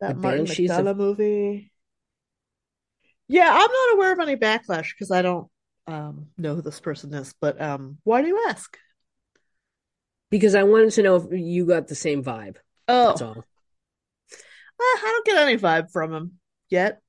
that 0.00 0.16
Martin 0.16 0.44
Banshees 0.44 0.70
of- 0.70 0.84
McDonagh 0.84 0.96
movie. 0.96 1.72
Yeah, 3.26 3.50
I'm 3.52 3.58
not 3.72 3.94
aware 3.94 4.12
of 4.12 4.20
any 4.20 4.36
backlash 4.36 4.90
because 4.94 5.10
I 5.10 5.22
don't 5.22 5.48
um 5.88 6.28
know 6.38 6.54
who 6.54 6.62
this 6.62 6.78
person 6.78 7.12
is, 7.12 7.34
but 7.40 7.60
um 7.60 7.98
why 8.04 8.22
do 8.22 8.28
you 8.28 8.46
ask? 8.48 8.78
Because 10.30 10.54
I 10.54 10.62
wanted 10.62 10.92
to 10.92 11.02
know 11.02 11.16
if 11.16 11.24
you 11.32 11.66
got 11.66 11.88
the 11.88 11.96
same 11.96 12.22
vibe. 12.22 12.56
Oh, 12.86 13.08
That's 13.08 13.22
all. 13.22 13.44
I 14.80 15.00
don't 15.02 15.26
get 15.26 15.38
any 15.38 15.56
vibe 15.56 15.90
from 15.92 16.12
him 16.14 16.38
yet. 16.68 17.00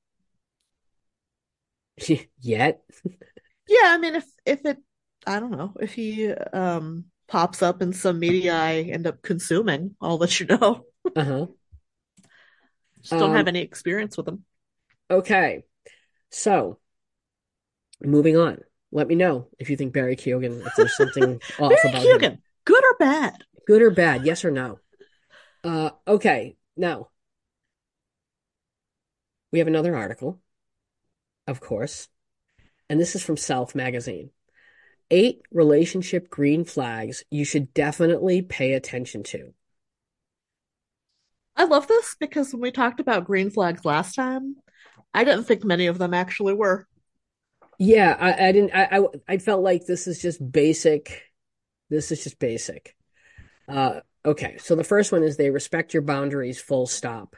Yet. 2.40 2.82
Yeah, 3.68 3.78
I 3.94 3.98
mean 3.98 4.14
if 4.16 4.26
if 4.44 4.64
it 4.64 4.78
I 5.26 5.40
don't 5.40 5.52
know, 5.52 5.72
if 5.80 5.94
he 5.94 6.30
um 6.32 7.06
pops 7.28 7.62
up 7.62 7.80
in 7.82 7.92
some 7.92 8.18
media 8.18 8.54
I 8.54 8.74
end 8.82 9.06
up 9.06 9.22
consuming, 9.22 9.96
I'll 10.00 10.18
let 10.18 10.38
you 10.40 10.46
know. 10.46 10.86
Uh-huh. 11.16 11.46
Just 13.02 13.18
don't 13.18 13.30
Um, 13.30 13.36
have 13.36 13.48
any 13.48 13.60
experience 13.60 14.16
with 14.16 14.28
him. 14.28 14.44
Okay. 15.10 15.64
So, 16.30 16.80
moving 18.02 18.36
on. 18.36 18.58
Let 18.90 19.08
me 19.08 19.14
know 19.14 19.48
if 19.58 19.70
you 19.70 19.76
think 19.76 19.92
Barry 19.94 20.16
Keoghan, 20.16 20.66
if 20.66 20.74
there's 20.76 20.96
something 20.96 21.40
off 21.58 21.70
Barry 21.70 21.88
about 21.88 22.02
him. 22.04 22.20
Keoghan, 22.20 22.38
good 22.64 22.84
or 22.84 22.96
bad? 22.98 23.44
Good 23.66 23.82
or 23.82 23.90
bad, 23.90 24.24
yes 24.26 24.44
or 24.44 24.50
no? 24.50 24.78
Uh, 25.64 25.90
okay. 26.06 26.56
Now, 26.76 27.08
we 29.52 29.58
have 29.58 29.68
another 29.68 29.94
article, 29.94 30.40
of 31.46 31.60
course, 31.60 32.08
and 32.88 32.98
this 32.98 33.14
is 33.14 33.22
from 33.22 33.36
Self 33.36 33.74
Magazine. 33.74 34.30
Eight 35.10 35.42
relationship 35.52 36.30
green 36.30 36.64
flags 36.64 37.22
you 37.30 37.44
should 37.44 37.74
definitely 37.74 38.40
pay 38.42 38.72
attention 38.72 39.22
to. 39.24 39.52
I 41.54 41.64
love 41.64 41.86
this 41.86 42.16
because 42.18 42.52
when 42.52 42.62
we 42.62 42.70
talked 42.70 42.98
about 42.98 43.26
green 43.26 43.50
flags 43.50 43.84
last 43.84 44.14
time, 44.14 44.56
I 45.12 45.24
didn't 45.24 45.44
think 45.44 45.64
many 45.64 45.86
of 45.86 45.98
them 45.98 46.14
actually 46.14 46.54
were. 46.54 46.86
Yeah, 47.78 48.16
I, 48.18 48.48
I 48.48 48.52
didn't. 48.52 48.70
I, 48.74 48.88
I 48.90 49.06
I 49.28 49.38
felt 49.38 49.62
like 49.62 49.84
this 49.86 50.06
is 50.06 50.20
just 50.22 50.40
basic. 50.50 51.22
This 51.90 52.10
is 52.10 52.24
just 52.24 52.38
basic. 52.38 52.96
Uh, 53.68 54.00
okay, 54.24 54.56
so 54.58 54.74
the 54.76 54.84
first 54.84 55.12
one 55.12 55.22
is 55.22 55.36
they 55.36 55.50
respect 55.50 55.92
your 55.92 56.02
boundaries, 56.02 56.60
full 56.60 56.86
stop. 56.86 57.36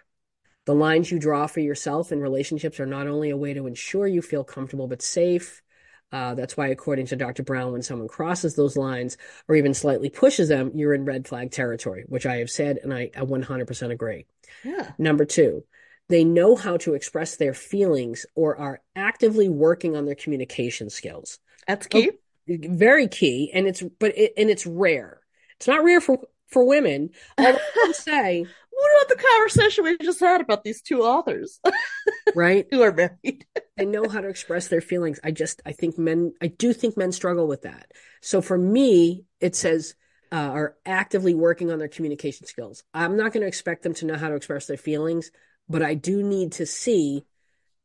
The 0.66 0.74
lines 0.74 1.10
you 1.10 1.18
draw 1.18 1.46
for 1.46 1.60
yourself 1.60 2.10
in 2.10 2.20
relationships 2.20 2.80
are 2.80 2.86
not 2.86 3.06
only 3.06 3.30
a 3.30 3.36
way 3.36 3.54
to 3.54 3.66
ensure 3.66 4.06
you 4.06 4.22
feel 4.22 4.44
comfortable 4.44 4.88
but 4.88 5.02
safe. 5.02 5.62
Uh, 6.10 6.34
that's 6.34 6.56
why, 6.56 6.68
according 6.68 7.06
to 7.06 7.16
Dr. 7.16 7.42
Brown, 7.42 7.72
when 7.72 7.82
someone 7.82 8.08
crosses 8.08 8.54
those 8.54 8.76
lines 8.76 9.16
or 9.48 9.56
even 9.56 9.74
slightly 9.74 10.08
pushes 10.10 10.48
them, 10.48 10.70
you're 10.74 10.94
in 10.94 11.04
red 11.04 11.26
flag 11.26 11.50
territory, 11.50 12.04
which 12.08 12.24
I 12.24 12.36
have 12.36 12.50
said, 12.50 12.78
and 12.82 12.94
I, 12.94 13.10
I 13.16 13.22
100% 13.22 13.90
agree. 13.90 14.26
Yeah. 14.62 14.92
Number 14.96 15.24
two, 15.24 15.64
they 16.08 16.22
know 16.22 16.54
how 16.54 16.76
to 16.78 16.94
express 16.94 17.36
their 17.36 17.54
feelings 17.54 18.26
or 18.34 18.56
are 18.56 18.80
actively 18.94 19.48
working 19.48 19.96
on 19.96 20.04
their 20.04 20.14
communication 20.14 20.88
skills. 20.88 21.38
That's 21.66 21.86
key. 21.86 22.12
Very 22.46 23.08
key, 23.08 23.50
and 23.54 23.66
it's 23.66 23.82
but 23.98 24.16
it, 24.16 24.34
and 24.36 24.50
it's 24.50 24.66
rare. 24.66 25.20
It's 25.56 25.66
not 25.66 25.82
rare 25.82 26.00
for 26.00 26.20
for 26.48 26.64
women. 26.66 27.10
Although 27.38 27.58
I 27.84 27.92
say, 27.92 28.46
What 28.70 29.02
about 29.06 29.16
the 29.16 29.24
conversation 29.24 29.84
we 29.84 29.98
just 29.98 30.20
had 30.20 30.40
about 30.40 30.64
these 30.64 30.82
two 30.82 31.02
authors 31.02 31.60
right? 32.34 32.66
who 32.70 32.82
are 32.82 32.92
married? 32.92 33.46
They 33.76 33.86
know 33.86 34.08
how 34.08 34.20
to 34.20 34.28
express 34.28 34.68
their 34.68 34.80
feelings. 34.80 35.18
I 35.24 35.32
just 35.32 35.60
I 35.66 35.72
think 35.72 35.98
men 35.98 36.32
I 36.40 36.46
do 36.46 36.72
think 36.72 36.96
men 36.96 37.10
struggle 37.10 37.48
with 37.48 37.62
that. 37.62 37.90
So 38.22 38.40
for 38.40 38.56
me, 38.56 39.24
it 39.40 39.56
says 39.56 39.96
uh, 40.30 40.36
are 40.36 40.76
actively 40.86 41.34
working 41.34 41.72
on 41.72 41.80
their 41.80 41.88
communication 41.88 42.46
skills. 42.46 42.84
I'm 42.94 43.16
not 43.16 43.32
going 43.32 43.40
to 43.42 43.48
expect 43.48 43.82
them 43.82 43.94
to 43.94 44.06
know 44.06 44.16
how 44.16 44.28
to 44.28 44.36
express 44.36 44.66
their 44.66 44.76
feelings, 44.76 45.32
but 45.68 45.82
I 45.82 45.94
do 45.94 46.22
need 46.22 46.52
to 46.52 46.66
see 46.66 47.24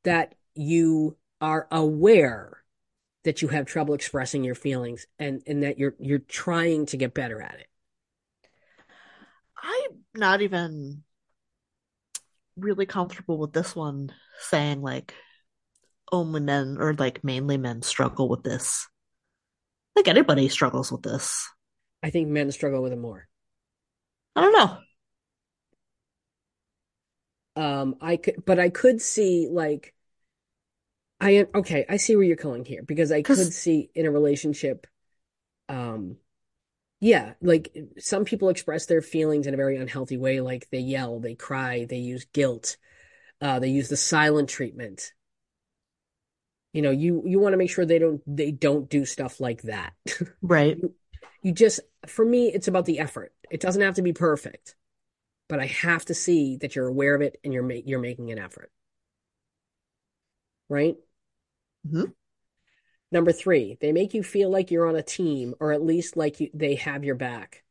that 0.04 0.36
you 0.54 1.18
are 1.42 1.68
aware 1.72 2.64
that 3.24 3.42
you 3.42 3.48
have 3.48 3.66
trouble 3.66 3.94
expressing 3.96 4.44
your 4.44 4.56
feelings 4.56 5.08
and 5.18 5.42
and 5.48 5.64
that 5.64 5.80
you're 5.80 5.96
you're 6.00 6.20
trying 6.20 6.86
to 6.88 6.98
get 6.98 7.14
better 7.14 7.42
at 7.42 7.56
it. 7.60 7.68
I'm 9.62 9.92
not 10.16 10.42
even 10.42 11.04
really 12.58 12.86
comfortable 12.86 13.38
with 13.38 13.54
this 13.54 13.76
one 13.76 14.12
saying 14.40 14.82
like 14.82 15.14
only 16.12 16.42
men 16.42 16.78
or 16.80 16.94
like 16.94 17.24
mainly 17.24 17.58
men 17.58 17.82
struggle 17.82 18.30
with 18.30 18.44
this. 18.44 18.88
I 19.96 20.02
think 20.02 20.08
anybody 20.08 20.50
struggles 20.50 20.92
with 20.92 21.02
this. 21.02 21.48
I 22.02 22.10
think 22.10 22.30
men 22.30 22.52
struggle 22.52 22.82
with 22.82 22.94
it 22.94 23.00
more. 23.00 23.28
I 24.36 24.42
don't 24.42 24.54
know. 24.54 24.78
Um, 27.62 27.96
I 28.00 28.18
could, 28.18 28.46
but 28.46 28.60
I 28.60 28.70
could 28.70 29.02
see 29.02 29.50
like, 29.52 29.94
I 31.20 31.32
am 31.32 31.48
okay. 31.54 31.86
I 31.90 31.98
see 31.98 32.16
where 32.16 32.24
you're 32.24 32.38
going 32.38 32.64
here 32.64 32.82
because 32.84 33.12
I 33.12 33.22
could 33.22 33.52
see 33.52 33.90
in 33.94 34.06
a 34.06 34.12
relationship, 34.12 34.88
um, 35.68 36.16
yeah, 37.00 37.34
like 37.42 37.76
some 37.98 38.26
people 38.26 38.50
express 38.50 38.86
their 38.86 39.02
feelings 39.02 39.48
in 39.48 39.54
a 39.54 39.58
very 39.58 39.78
unhealthy 39.78 40.18
way. 40.18 40.42
Like 40.42 40.70
they 40.70 40.80
yell, 40.80 41.20
they 41.20 41.36
cry, 41.36 41.86
they 41.86 41.98
use 41.98 42.26
guilt, 42.34 42.78
uh, 43.42 43.60
they 43.60 43.70
use 43.70 43.90
the 43.90 43.98
silent 43.98 44.50
treatment. 44.50 45.14
You 46.74 46.84
know, 46.84 46.92
you 46.92 47.24
you 47.26 47.40
want 47.40 47.54
to 47.54 47.58
make 47.58 47.70
sure 47.72 47.86
they 47.86 47.98
don't 47.98 48.22
they 48.28 48.52
don't 48.52 48.90
do 48.90 49.06
stuff 49.06 49.40
like 49.40 49.64
that. 49.64 49.94
Right. 50.42 50.78
You 51.42 51.54
just, 51.54 51.80
for 52.06 52.26
me, 52.26 52.52
it's 52.54 52.68
about 52.68 52.86
the 52.86 53.00
effort. 53.00 53.34
It 53.50 53.62
doesn't 53.62 53.82
have 53.82 53.96
to 53.96 54.02
be 54.02 54.12
perfect, 54.12 54.76
but 55.50 55.60
I 55.60 55.68
have 55.68 56.06
to 56.06 56.14
see 56.16 56.58
that 56.58 56.76
you're 56.76 56.88
aware 56.88 57.16
of 57.16 57.22
it 57.22 57.40
and 57.44 57.54
you're 57.54 57.64
ma 57.64 57.76
you're 57.86 58.00
making 58.00 58.32
an 58.32 58.40
effort. 58.40 58.72
Right? 60.70 60.98
Mhm. 61.88 62.14
Number 63.12 63.32
three, 63.32 63.78
they 63.82 63.92
make 63.92 64.14
you 64.14 64.22
feel 64.22 64.50
like 64.50 64.70
you're 64.70 64.88
on 64.88 64.96
a 64.96 65.02
team, 65.02 65.56
or 65.60 65.72
at 65.72 65.84
least 65.84 66.16
like 66.16 66.40
you, 66.40 66.50
they 66.54 66.76
have 66.76 67.04
your 67.04 67.16
back. 67.16 67.64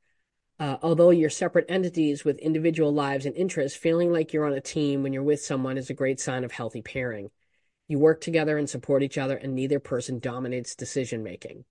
Uh, 0.59 0.77
although 0.83 1.11
you're 1.11 1.31
separate 1.31 1.67
entities 1.69 2.25
with 2.25 2.39
individual 2.39 2.93
lives 2.93 3.25
and 3.25 3.37
interests, 3.37 3.79
feeling 3.79 4.13
like 4.13 4.33
you're 4.33 4.47
on 4.47 4.53
a 4.53 4.61
team 4.61 5.03
when 5.03 5.13
you're 5.13 5.23
with 5.23 5.41
someone 5.41 5.79
is 5.79 5.91
a 5.91 5.95
great 5.95 6.19
sign 6.19 6.43
of 6.43 6.51
healthy 6.51 6.83
pairing. 6.83 7.31
You 7.87 8.01
work 8.01 8.21
together 8.21 8.59
and 8.59 8.69
support 8.69 9.05
each 9.05 9.17
other, 9.17 9.37
and 9.37 9.55
neither 9.55 9.79
person 9.79 10.19
dominates 10.19 10.75
decision 10.75 11.23
making. 11.23 11.65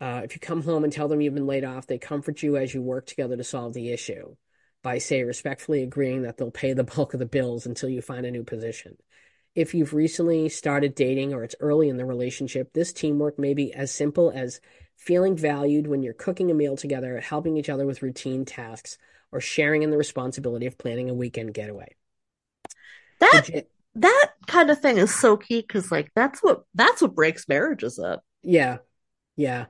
Uh, 0.00 0.22
if 0.24 0.34
you 0.34 0.40
come 0.40 0.62
home 0.62 0.82
and 0.82 0.92
tell 0.92 1.08
them 1.08 1.20
you've 1.20 1.34
been 1.34 1.46
laid 1.46 1.64
off, 1.64 1.86
they 1.86 1.98
comfort 1.98 2.42
you 2.42 2.56
as 2.56 2.74
you 2.74 2.82
work 2.82 3.06
together 3.06 3.36
to 3.36 3.44
solve 3.44 3.72
the 3.72 3.90
issue 3.90 4.34
by, 4.82 4.98
say, 4.98 5.22
respectfully 5.22 5.82
agreeing 5.82 6.22
that 6.22 6.36
they'll 6.36 6.50
pay 6.50 6.72
the 6.72 6.84
bulk 6.96 7.14
of 7.14 7.20
the 7.20 7.26
bills 7.26 7.64
until 7.64 7.88
you 7.88 8.02
find 8.02 8.26
a 8.26 8.30
new 8.30 8.44
position. 8.44 8.96
If 9.56 9.74
you've 9.74 9.94
recently 9.94 10.48
started 10.50 10.94
dating 10.94 11.32
or 11.32 11.42
it's 11.42 11.54
early 11.60 11.88
in 11.88 11.96
the 11.96 12.04
relationship, 12.04 12.72
this 12.74 12.92
teamwork 12.92 13.38
may 13.38 13.54
be 13.54 13.72
as 13.72 13.90
simple 13.90 14.30
as 14.34 14.60
feeling 14.96 15.34
valued 15.36 15.86
when 15.86 16.02
you're 16.02 16.12
cooking 16.12 16.50
a 16.50 16.54
meal 16.54 16.76
together, 16.76 17.18
helping 17.20 17.56
each 17.56 17.70
other 17.70 17.86
with 17.86 18.02
routine 18.02 18.44
tasks, 18.44 18.98
or 19.32 19.40
sharing 19.40 19.82
in 19.82 19.90
the 19.90 19.96
responsibility 19.96 20.66
of 20.66 20.76
planning 20.78 21.08
a 21.10 21.14
weekend 21.14 21.54
getaway. 21.54 21.96
That 23.20 23.64
that 23.94 24.30
kind 24.46 24.70
of 24.70 24.78
thing 24.80 24.98
is 24.98 25.12
so 25.14 25.38
key 25.38 25.62
because 25.62 25.90
like 25.90 26.10
that's 26.14 26.42
what 26.42 26.64
that's 26.74 27.00
what 27.00 27.14
breaks 27.14 27.48
marriages 27.48 27.98
up. 27.98 28.22
Yeah, 28.42 28.78
yeah, 29.36 29.66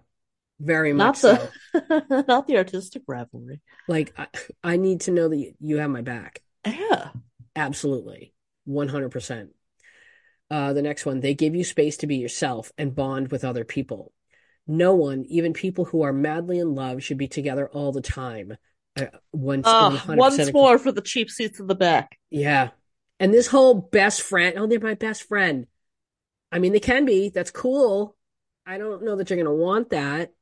very 0.58 0.92
Not 0.92 1.06
much 1.08 1.16
so. 1.18 1.48
the 1.72 2.24
not 2.28 2.48
the 2.48 2.56
artistic 2.56 3.02
rivalry. 3.06 3.60
Like, 3.86 4.12
I, 4.18 4.26
I 4.64 4.76
need 4.78 5.02
to 5.02 5.12
know 5.12 5.28
that 5.28 5.36
you- 5.36 5.54
you 5.60 5.78
have 5.78 5.90
my 5.90 6.02
back. 6.02 6.42
Yeah. 6.66 7.10
Absolutely. 7.54 8.34
100%. 8.68 9.48
Uh, 10.50 10.72
the 10.72 10.82
next 10.82 11.04
one, 11.04 11.20
they 11.20 11.34
give 11.34 11.54
you 11.54 11.64
space 11.64 11.96
to 11.98 12.06
be 12.06 12.16
yourself 12.16 12.72
and 12.78 12.94
bond 12.94 13.30
with 13.30 13.44
other 13.44 13.64
people. 13.64 14.12
No 14.66 14.94
one, 14.94 15.24
even 15.28 15.52
people 15.52 15.84
who 15.84 16.02
are 16.02 16.12
madly 16.12 16.58
in 16.58 16.74
love, 16.74 17.02
should 17.02 17.18
be 17.18 17.28
together 17.28 17.68
all 17.68 17.92
the 17.92 18.00
time. 18.00 18.56
Uh, 18.96 19.06
once, 19.32 19.66
once 20.08 20.52
more 20.52 20.78
for 20.78 20.90
the 20.90 21.02
cheap 21.02 21.30
seats 21.30 21.60
in 21.60 21.66
the 21.66 21.74
back. 21.74 22.18
Yeah. 22.30 22.70
And 23.18 23.32
this 23.32 23.46
whole 23.46 23.74
best 23.74 24.22
friend, 24.22 24.56
oh, 24.58 24.66
they're 24.66 24.80
my 24.80 24.94
best 24.94 25.24
friend. 25.24 25.66
I 26.52 26.58
mean, 26.58 26.72
they 26.72 26.80
can 26.80 27.04
be. 27.04 27.28
That's 27.28 27.50
cool. 27.50 28.16
I 28.64 28.78
don't 28.78 29.04
know 29.04 29.16
that 29.16 29.30
you're 29.30 29.36
going 29.36 29.46
to 29.46 29.52
want 29.52 29.90
that, 29.90 30.32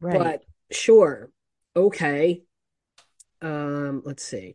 Right. 0.00 0.18
but 0.18 0.44
sure. 0.70 1.30
Okay. 1.74 2.42
Um, 3.40 4.02
let's 4.04 4.24
see. 4.24 4.54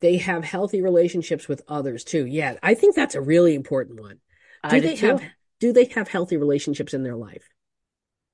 They 0.00 0.18
have 0.18 0.44
healthy 0.44 0.82
relationships 0.82 1.48
with 1.48 1.62
others 1.68 2.04
too. 2.04 2.26
Yeah, 2.26 2.56
I 2.62 2.74
think 2.74 2.94
that's 2.94 3.14
a 3.14 3.20
really 3.20 3.54
important 3.54 4.00
one. 4.00 4.18
Do 4.68 4.76
I 4.76 4.80
they 4.80 4.88
did 4.88 4.98
too. 4.98 5.06
have 5.06 5.22
do 5.60 5.72
they 5.72 5.86
have 5.86 6.08
healthy 6.08 6.36
relationships 6.36 6.94
in 6.94 7.02
their 7.02 7.16
life? 7.16 7.48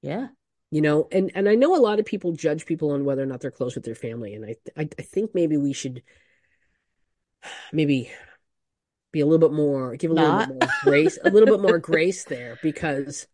Yeah. 0.02 0.28
You 0.70 0.80
know, 0.80 1.08
and 1.10 1.32
and 1.34 1.48
I 1.48 1.56
know 1.56 1.76
a 1.76 1.78
lot 1.78 1.98
of 1.98 2.06
people 2.06 2.32
judge 2.32 2.64
people 2.64 2.92
on 2.92 3.04
whether 3.04 3.22
or 3.22 3.26
not 3.26 3.40
they're 3.40 3.50
close 3.50 3.74
with 3.74 3.84
their 3.84 3.94
family, 3.94 4.34
and 4.34 4.44
I 4.44 4.56
I, 4.76 4.88
I 4.98 5.02
think 5.02 5.34
maybe 5.34 5.56
we 5.56 5.72
should 5.72 6.02
maybe 7.72 8.10
be 9.12 9.20
a 9.20 9.26
little 9.26 9.48
bit 9.48 9.54
more, 9.54 9.96
give 9.96 10.12
a 10.12 10.14
little 10.14 10.46
bit 10.46 10.48
more 10.60 10.70
grace, 10.82 11.18
a 11.24 11.30
little 11.30 11.48
bit 11.48 11.60
more 11.60 11.78
grace 11.78 12.24
there 12.24 12.58
because 12.62 13.26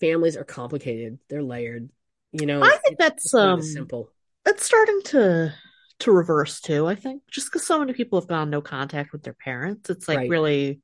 families 0.00 0.36
are 0.36 0.44
complicated. 0.44 1.18
They're 1.28 1.42
layered. 1.42 1.90
You 2.32 2.46
know, 2.46 2.62
I 2.62 2.78
think 2.84 2.98
that's 2.98 3.34
um 3.34 3.62
simple. 3.62 4.10
it's 4.46 4.64
starting 4.64 5.02
to 5.06 5.54
to 6.00 6.12
reverse 6.12 6.60
too, 6.60 6.86
I 6.86 6.94
think. 6.94 7.22
Just 7.30 7.48
because 7.48 7.66
so 7.66 7.78
many 7.78 7.92
people 7.92 8.20
have 8.20 8.28
gone 8.28 8.50
no 8.50 8.60
contact 8.60 9.12
with 9.12 9.22
their 9.22 9.34
parents, 9.34 9.90
it's 9.90 10.08
like 10.08 10.18
Right. 10.18 10.30
really 10.30 10.80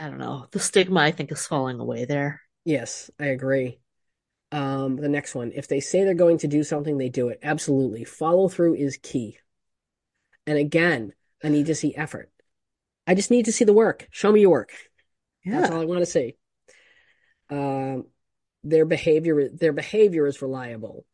I 0.00 0.08
don't 0.08 0.18
know. 0.18 0.46
The 0.52 0.60
stigma 0.60 1.00
I 1.00 1.10
think 1.10 1.32
is 1.32 1.46
falling 1.46 1.80
away 1.80 2.04
there. 2.04 2.40
Yes, 2.64 3.10
I 3.18 3.26
agree. 3.26 3.80
Um, 4.52 4.96
the 4.96 5.08
next 5.08 5.34
one, 5.34 5.52
if 5.54 5.68
they 5.68 5.80
say 5.80 6.04
they're 6.04 6.14
going 6.14 6.38
to 6.38 6.48
do 6.48 6.62
something, 6.62 6.96
they 6.96 7.08
do 7.08 7.28
it. 7.28 7.40
Absolutely. 7.42 8.04
Follow 8.04 8.48
through 8.48 8.74
is 8.76 8.96
key. 8.96 9.38
And 10.46 10.56
again, 10.56 11.12
I 11.42 11.48
need 11.48 11.66
to 11.66 11.74
see 11.74 11.94
effort. 11.94 12.30
I 13.06 13.14
just 13.14 13.30
need 13.30 13.46
to 13.46 13.52
see 13.52 13.64
the 13.64 13.72
work. 13.72 14.08
Show 14.10 14.32
me 14.32 14.40
your 14.40 14.50
work. 14.50 14.70
That's 15.44 15.70
all 15.70 15.80
I 15.80 15.84
want 15.84 16.00
to 16.00 16.06
see. 16.06 16.36
Um, 17.50 18.06
their 18.62 18.84
behavior, 18.84 19.48
their 19.48 19.72
behavior 19.72 20.26
is 20.26 20.42
reliable. 20.42 21.04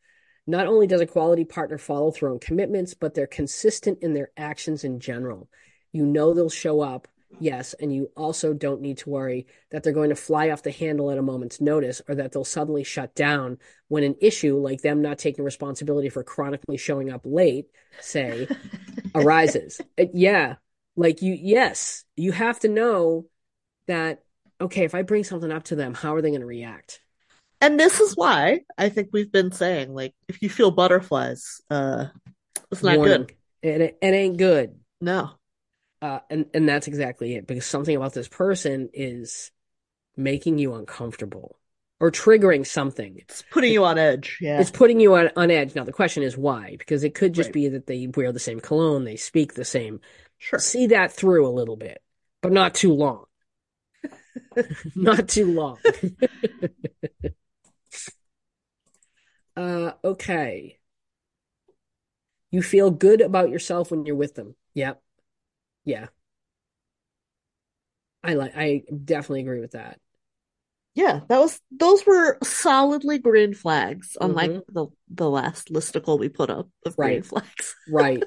Not 0.46 0.66
only 0.66 0.86
does 0.86 1.00
a 1.00 1.06
quality 1.06 1.44
partner 1.44 1.78
follow 1.78 2.10
through 2.10 2.32
on 2.32 2.38
commitments, 2.38 2.94
but 2.94 3.14
they're 3.14 3.26
consistent 3.26 3.98
in 4.02 4.12
their 4.12 4.30
actions 4.36 4.84
in 4.84 5.00
general. 5.00 5.48
You 5.92 6.04
know 6.04 6.34
they'll 6.34 6.50
show 6.50 6.80
up, 6.80 7.08
yes, 7.40 7.74
and 7.74 7.94
you 7.94 8.10
also 8.16 8.52
don't 8.52 8.82
need 8.82 8.98
to 8.98 9.10
worry 9.10 9.46
that 9.70 9.82
they're 9.82 9.92
going 9.92 10.10
to 10.10 10.16
fly 10.16 10.50
off 10.50 10.62
the 10.62 10.70
handle 10.70 11.10
at 11.10 11.18
a 11.18 11.22
moment's 11.22 11.60
notice 11.60 12.02
or 12.08 12.14
that 12.16 12.32
they'll 12.32 12.44
suddenly 12.44 12.84
shut 12.84 13.14
down 13.14 13.58
when 13.88 14.04
an 14.04 14.16
issue 14.20 14.58
like 14.58 14.82
them 14.82 15.00
not 15.00 15.18
taking 15.18 15.44
responsibility 15.44 16.10
for 16.10 16.22
chronically 16.22 16.76
showing 16.76 17.10
up 17.10 17.22
late, 17.24 17.66
say, 18.00 18.46
arises. 19.14 19.80
Yeah, 19.96 20.56
like 20.96 21.22
you, 21.22 21.32
yes, 21.40 22.04
you 22.16 22.32
have 22.32 22.60
to 22.60 22.68
know 22.68 23.26
that, 23.86 24.22
okay, 24.60 24.84
if 24.84 24.94
I 24.94 25.02
bring 25.02 25.24
something 25.24 25.50
up 25.50 25.64
to 25.64 25.76
them, 25.76 25.94
how 25.94 26.14
are 26.14 26.22
they 26.22 26.30
going 26.30 26.40
to 26.40 26.46
react? 26.46 27.00
And 27.60 27.78
this 27.80 28.00
is 28.00 28.16
why 28.16 28.60
I 28.76 28.88
think 28.88 29.08
we've 29.12 29.32
been 29.32 29.52
saying, 29.52 29.94
like, 29.94 30.14
if 30.28 30.42
you 30.42 30.50
feel 30.50 30.70
butterflies, 30.70 31.60
uh, 31.70 32.06
it's 32.70 32.82
not 32.82 32.98
Warning. 32.98 33.26
good. 33.26 33.36
It, 33.62 33.98
it 34.02 34.14
ain't 34.14 34.36
good. 34.36 34.78
No. 35.00 35.30
Uh, 36.02 36.20
and, 36.28 36.46
and 36.52 36.68
that's 36.68 36.86
exactly 36.88 37.34
it 37.34 37.46
because 37.46 37.64
something 37.64 37.96
about 37.96 38.12
this 38.12 38.28
person 38.28 38.90
is 38.92 39.50
making 40.16 40.58
you 40.58 40.74
uncomfortable 40.74 41.56
or 42.00 42.10
triggering 42.10 42.66
something. 42.66 43.16
It's 43.18 43.42
putting 43.50 43.72
you 43.72 43.84
on 43.84 43.96
edge. 43.96 44.36
Yeah. 44.40 44.60
It's 44.60 44.70
putting 44.70 45.00
you 45.00 45.14
on, 45.14 45.30
on 45.36 45.50
edge. 45.50 45.74
Now, 45.74 45.84
the 45.84 45.92
question 45.92 46.22
is 46.22 46.36
why? 46.36 46.76
Because 46.78 47.04
it 47.04 47.14
could 47.14 47.32
just 47.32 47.48
Right. 47.48 47.54
be 47.54 47.68
that 47.68 47.86
they 47.86 48.06
wear 48.06 48.32
the 48.32 48.38
same 48.38 48.60
cologne, 48.60 49.04
they 49.04 49.16
speak 49.16 49.54
the 49.54 49.64
same. 49.64 50.00
Sure. 50.38 50.58
See 50.58 50.88
that 50.88 51.12
through 51.12 51.46
a 51.46 51.48
little 51.48 51.76
bit, 51.76 52.02
but 52.42 52.52
not 52.52 52.74
too 52.74 52.92
long. 52.92 53.24
Not 54.94 55.28
too 55.28 55.52
long. 55.52 55.78
Uh, 59.56 59.92
okay. 60.04 60.78
You 62.50 62.62
feel 62.62 62.90
good 62.90 63.20
about 63.20 63.50
yourself 63.50 63.90
when 63.90 64.06
you're 64.06 64.16
with 64.16 64.34
them. 64.34 64.54
Yep. 64.74 65.02
Yeah. 65.84 66.08
I 68.22 68.34
like, 68.34 68.52
I 68.56 68.82
definitely 69.04 69.42
agree 69.42 69.60
with 69.60 69.72
that. 69.72 69.98
Yeah, 70.94 71.20
that 71.28 71.38
was 71.40 71.60
those 71.72 72.06
were 72.06 72.38
solidly 72.44 73.18
green 73.18 73.52
flags, 73.52 74.16
unlike 74.20 74.52
Mhm. 74.52 74.62
the 74.68 74.86
the 75.08 75.28
last 75.28 75.72
listicle 75.72 76.18
we 76.20 76.28
put 76.28 76.50
up 76.50 76.68
of 76.86 76.96
green 76.96 77.16
Right. 77.16 77.26
flags. 77.26 77.74
Right. 77.88 78.22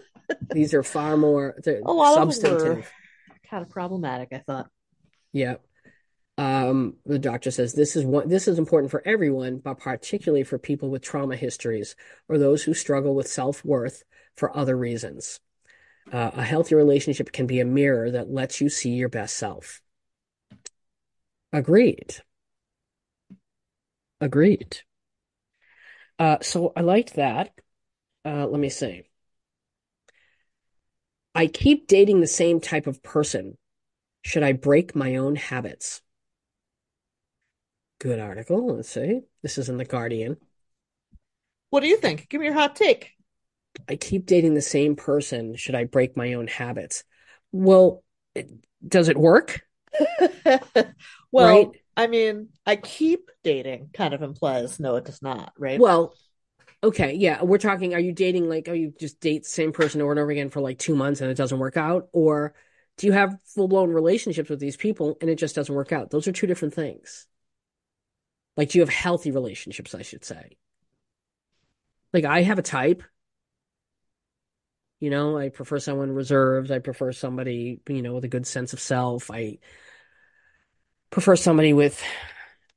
These 0.51 0.73
are 0.73 0.83
far 0.83 1.15
more 1.15 1.55
A 1.65 1.93
lot 1.93 2.21
of 2.21 2.35
them 2.41 2.51
were 2.51 2.83
kind 3.49 3.63
of 3.63 3.69
problematic, 3.69 4.29
I 4.33 4.39
thought. 4.39 4.69
Yep. 5.31 5.63
Um, 6.37 6.97
the 7.05 7.17
doctor 7.17 7.49
says 7.49 7.73
this 7.73 7.95
is 7.95 8.05
one, 8.05 8.29
this 8.29 8.47
is 8.47 8.59
important 8.59 8.91
for 8.91 9.01
everyone, 9.05 9.57
but 9.57 9.79
particularly 9.79 10.43
for 10.43 10.59
people 10.59 10.89
with 10.89 11.01
trauma 11.01 11.35
histories 11.35 11.95
or 12.29 12.37
those 12.37 12.63
who 12.63 12.75
struggle 12.75 13.15
with 13.15 13.27
self-worth 13.27 14.03
for 14.35 14.55
other 14.55 14.77
reasons. 14.77 15.39
Uh, 16.11 16.31
a 16.35 16.43
healthy 16.43 16.75
relationship 16.75 17.31
can 17.31 17.47
be 17.47 17.59
a 17.59 17.65
mirror 17.65 18.11
that 18.11 18.29
lets 18.29 18.61
you 18.61 18.69
see 18.69 18.91
your 18.91 19.09
best 19.09 19.35
self. 19.35 19.81
Agreed. 21.51 22.15
Agreed. 24.21 24.77
Uh, 26.19 26.37
so 26.41 26.71
I 26.75 26.81
liked 26.81 27.15
that. 27.15 27.51
Uh, 28.23 28.47
let 28.47 28.59
me 28.59 28.69
see. 28.69 29.03
I 31.33 31.47
keep 31.47 31.87
dating 31.87 32.21
the 32.21 32.27
same 32.27 32.59
type 32.59 32.87
of 32.87 33.03
person. 33.03 33.57
Should 34.23 34.43
I 34.43 34.53
break 34.53 34.95
my 34.95 35.15
own 35.15 35.35
habits? 35.35 36.01
Good 37.99 38.19
article. 38.19 38.75
Let's 38.75 38.89
see. 38.89 39.21
This 39.41 39.57
is 39.57 39.69
in 39.69 39.77
The 39.77 39.85
Guardian. 39.85 40.37
What 41.69 41.81
do 41.81 41.87
you 41.87 41.97
think? 41.97 42.29
Give 42.29 42.39
me 42.39 42.45
your 42.47 42.53
hot 42.53 42.75
take. 42.75 43.13
I 43.89 43.95
keep 43.95 44.25
dating 44.25 44.53
the 44.53 44.61
same 44.61 44.95
person. 44.95 45.55
Should 45.55 45.75
I 45.75 45.85
break 45.85 46.15
my 46.15 46.33
own 46.33 46.47
habits? 46.47 47.03
Well, 47.51 48.03
it, 48.35 48.49
does 48.87 49.09
it 49.09 49.17
work? 49.17 49.61
Well, 51.31 51.45
Right. 51.45 51.81
I 51.95 52.07
mean, 52.07 52.49
I 52.65 52.77
keep 52.77 53.29
dating 53.43 53.89
kind 53.93 54.13
of 54.13 54.21
implies 54.21 54.79
no, 54.79 54.95
it 54.95 55.05
does 55.05 55.21
not, 55.21 55.51
right? 55.57 55.79
Well, 55.79 56.15
okay, 56.83 57.13
yeah, 57.13 57.43
we're 57.43 57.57
talking, 57.57 57.93
are 57.93 57.99
you 57.99 58.13
dating 58.13 58.47
like, 58.47 58.69
are 58.69 58.73
you 58.75 58.93
just 58.97 59.19
date 59.19 59.43
the 59.43 59.49
same 59.49 59.73
person 59.73 60.01
over 60.01 60.11
and 60.11 60.19
over 60.19 60.31
again 60.31 60.49
for 60.49 60.61
like 60.61 60.77
two 60.79 60.95
months 60.95 61.21
and 61.21 61.29
it 61.29 61.37
doesn't 61.37 61.59
work 61.59 61.75
out? 61.75 62.07
Or 62.13 62.53
do 62.97 63.07
you 63.07 63.13
have 63.13 63.37
full-blown 63.55 63.89
relationships 63.91 64.49
with 64.49 64.59
these 64.59 64.77
people 64.77 65.17
and 65.21 65.29
it 65.29 65.35
just 65.35 65.55
doesn't 65.55 65.73
work 65.73 65.91
out? 65.91 66.11
Those 66.11 66.27
are 66.27 66.31
two 66.31 66.47
different 66.47 66.73
things. 66.73 67.27
Like, 68.57 68.69
do 68.69 68.79
you 68.79 68.81
have 68.81 68.89
healthy 68.89 69.31
relationships, 69.31 69.95
I 69.95 70.01
should 70.01 70.25
say? 70.25 70.57
Like, 72.11 72.25
I 72.25 72.41
have 72.41 72.59
a 72.59 72.63
type. 72.63 73.03
You 74.99 75.11
know, 75.11 75.37
I 75.37 75.49
prefer 75.49 75.77
someone 75.77 76.11
reserved. 76.11 76.71
I 76.71 76.79
prefer 76.79 77.11
somebody, 77.11 77.79
you 77.87 78.01
know, 78.01 78.15
with 78.15 78.25
a 78.25 78.29
good 78.29 78.47
sense 78.47 78.73
of 78.73 78.79
self. 78.79 79.29
I 79.29 79.59
prefer 81.11 81.35
somebody 81.35 81.73
with, 81.73 82.01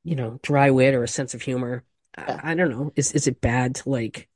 you 0.04 0.16
know, 0.16 0.38
dry 0.42 0.70
wit 0.70 0.94
or 0.94 1.02
a 1.02 1.08
sense 1.08 1.32
of 1.32 1.40
humor. 1.40 1.82
I, 2.16 2.40
I 2.42 2.54
don't 2.54 2.70
know. 2.70 2.92
Is 2.94 3.12
is 3.12 3.26
it 3.26 3.40
bad 3.40 3.76
to 3.76 3.88
like 3.88 4.28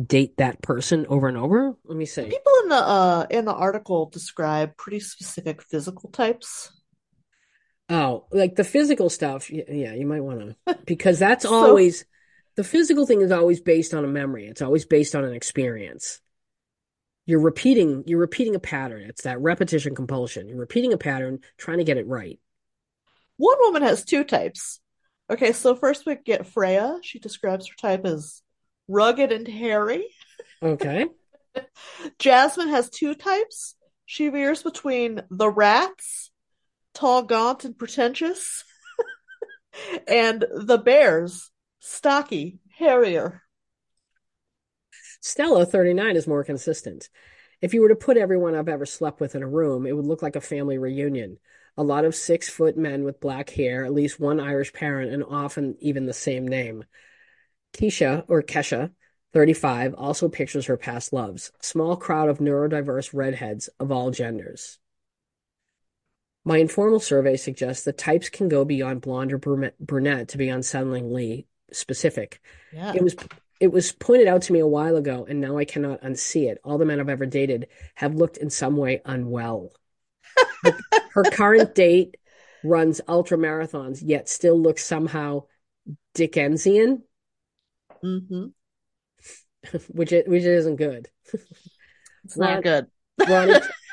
date 0.00 0.36
that 0.36 0.60
person 0.60 1.06
over 1.08 1.28
and 1.28 1.38
over? 1.38 1.74
Let 1.84 1.96
me 1.96 2.04
see. 2.04 2.24
People 2.24 2.52
in 2.64 2.68
the 2.68 2.76
uh 2.76 3.26
in 3.30 3.44
the 3.46 3.54
article 3.54 4.10
describe 4.10 4.76
pretty 4.76 5.00
specific 5.00 5.62
physical 5.62 6.10
types. 6.10 6.72
Oh, 7.90 8.26
like 8.30 8.54
the 8.54 8.64
physical 8.64 9.08
stuff. 9.08 9.50
Yeah, 9.50 9.94
you 9.94 10.06
might 10.06 10.20
want 10.20 10.56
to, 10.66 10.78
because 10.86 11.18
that's 11.18 11.44
So- 11.44 11.54
always 11.54 12.04
the 12.56 12.64
physical 12.64 13.06
thing 13.06 13.20
is 13.20 13.30
always 13.30 13.60
based 13.60 13.94
on 13.94 14.04
a 14.04 14.08
memory. 14.08 14.46
It's 14.46 14.62
always 14.62 14.84
based 14.84 15.14
on 15.14 15.24
an 15.24 15.32
experience. 15.32 16.20
You're 17.24 17.40
repeating, 17.40 18.04
you're 18.06 18.18
repeating 18.18 18.54
a 18.56 18.58
pattern. 18.60 19.02
It's 19.02 19.22
that 19.22 19.40
repetition 19.40 19.94
compulsion. 19.94 20.48
You're 20.48 20.58
repeating 20.58 20.92
a 20.92 20.98
pattern, 20.98 21.40
trying 21.56 21.78
to 21.78 21.84
get 21.84 21.98
it 21.98 22.06
right. 22.06 22.40
One 23.36 23.58
woman 23.60 23.82
has 23.82 24.04
two 24.04 24.24
types. 24.24 24.80
Okay, 25.30 25.52
so 25.52 25.76
first 25.76 26.04
we 26.06 26.16
get 26.16 26.46
Freya. 26.46 26.98
She 27.02 27.18
describes 27.18 27.68
her 27.68 27.74
type 27.80 28.04
as 28.06 28.42
rugged 28.88 29.30
and 29.30 29.46
hairy. 29.46 30.06
Okay. 30.62 31.06
Jasmine 32.18 32.68
has 32.70 32.90
two 32.90 33.14
types. 33.14 33.76
She 34.06 34.30
veers 34.30 34.62
between 34.62 35.22
the 35.30 35.50
rats, 35.50 36.30
tall, 36.98 37.22
gaunt, 37.22 37.64
and 37.64 37.78
pretentious, 37.78 38.64
and 40.08 40.44
the 40.52 40.78
bears, 40.78 41.50
stocky, 41.78 42.58
hairier. 42.76 43.42
Stella, 45.20 45.64
39, 45.64 46.16
is 46.16 46.26
more 46.26 46.42
consistent. 46.42 47.08
If 47.60 47.72
you 47.72 47.82
were 47.82 47.88
to 47.88 47.96
put 47.96 48.16
everyone 48.16 48.56
I've 48.56 48.68
ever 48.68 48.86
slept 48.86 49.20
with 49.20 49.36
in 49.36 49.42
a 49.42 49.48
room, 49.48 49.86
it 49.86 49.94
would 49.94 50.06
look 50.06 50.22
like 50.22 50.36
a 50.36 50.40
family 50.40 50.78
reunion. 50.78 51.38
A 51.76 51.84
lot 51.84 52.04
of 52.04 52.16
six 52.16 52.48
foot 52.48 52.76
men 52.76 53.04
with 53.04 53.20
black 53.20 53.50
hair, 53.50 53.84
at 53.84 53.92
least 53.92 54.18
one 54.18 54.40
Irish 54.40 54.72
parent, 54.72 55.12
and 55.12 55.22
often 55.22 55.76
even 55.80 56.06
the 56.06 56.12
same 56.12 56.48
name. 56.48 56.84
Keisha, 57.74 58.24
or 58.26 58.42
Kesha, 58.42 58.90
35, 59.34 59.94
also 59.94 60.28
pictures 60.28 60.66
her 60.66 60.76
past 60.76 61.12
loves. 61.12 61.52
Small 61.62 61.96
crowd 61.96 62.28
of 62.28 62.38
neurodiverse 62.38 63.10
redheads 63.12 63.68
of 63.78 63.92
all 63.92 64.10
genders. 64.10 64.78
My 66.48 66.56
informal 66.56 66.98
survey 66.98 67.36
suggests 67.36 67.84
that 67.84 67.98
types 67.98 68.30
can 68.30 68.48
go 68.48 68.64
beyond 68.64 69.02
blonde 69.02 69.34
or 69.34 69.38
brunette 69.38 70.28
to 70.28 70.38
be 70.38 70.46
unsettlingly 70.46 71.44
specific. 71.72 72.40
Yeah. 72.72 72.94
It 72.94 73.02
was 73.02 73.16
it 73.60 73.70
was 73.70 73.92
pointed 73.92 74.28
out 74.28 74.40
to 74.42 74.54
me 74.54 74.60
a 74.60 74.66
while 74.66 74.96
ago, 74.96 75.26
and 75.28 75.42
now 75.42 75.58
I 75.58 75.66
cannot 75.66 76.00
unsee 76.00 76.50
it. 76.50 76.56
All 76.64 76.78
the 76.78 76.86
men 76.86 77.00
I've 77.00 77.10
ever 77.10 77.26
dated 77.26 77.66
have 77.96 78.14
looked 78.14 78.38
in 78.38 78.48
some 78.48 78.78
way 78.78 79.02
unwell. 79.04 79.72
her, 80.62 80.72
her 81.12 81.24
current 81.24 81.74
date 81.74 82.16
runs 82.64 83.02
ultra 83.06 83.36
marathons, 83.36 84.00
yet 84.02 84.26
still 84.26 84.58
looks 84.58 84.82
somehow 84.82 85.42
Dickensian, 86.14 87.02
hmm 88.00 88.46
which 89.88 90.12
it, 90.12 90.26
which 90.26 90.44
isn't 90.44 90.76
good. 90.76 91.10
It's 92.24 92.38
not 92.38 92.54
Ron- 92.54 92.62
good. 92.62 92.86
Ronnie, 93.28 93.60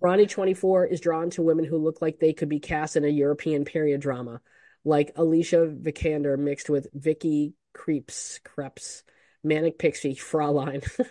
Ronnie 0.00 0.26
24 0.26 0.86
is 0.86 1.00
drawn 1.00 1.30
to 1.30 1.42
women 1.42 1.64
who 1.64 1.78
look 1.78 2.00
like 2.02 2.18
they 2.18 2.32
could 2.32 2.48
be 2.48 2.60
cast 2.60 2.96
in 2.96 3.04
a 3.04 3.08
European 3.08 3.64
period 3.64 4.00
drama, 4.00 4.40
like 4.84 5.12
Alicia 5.16 5.66
Vikander 5.66 6.38
mixed 6.38 6.68
with 6.70 6.88
Vicky 6.92 7.54
Krieps, 7.74 8.42
Creps, 8.44 9.02
Manic 9.42 9.78
Pixie, 9.78 10.14
Fraulein. 10.14 10.82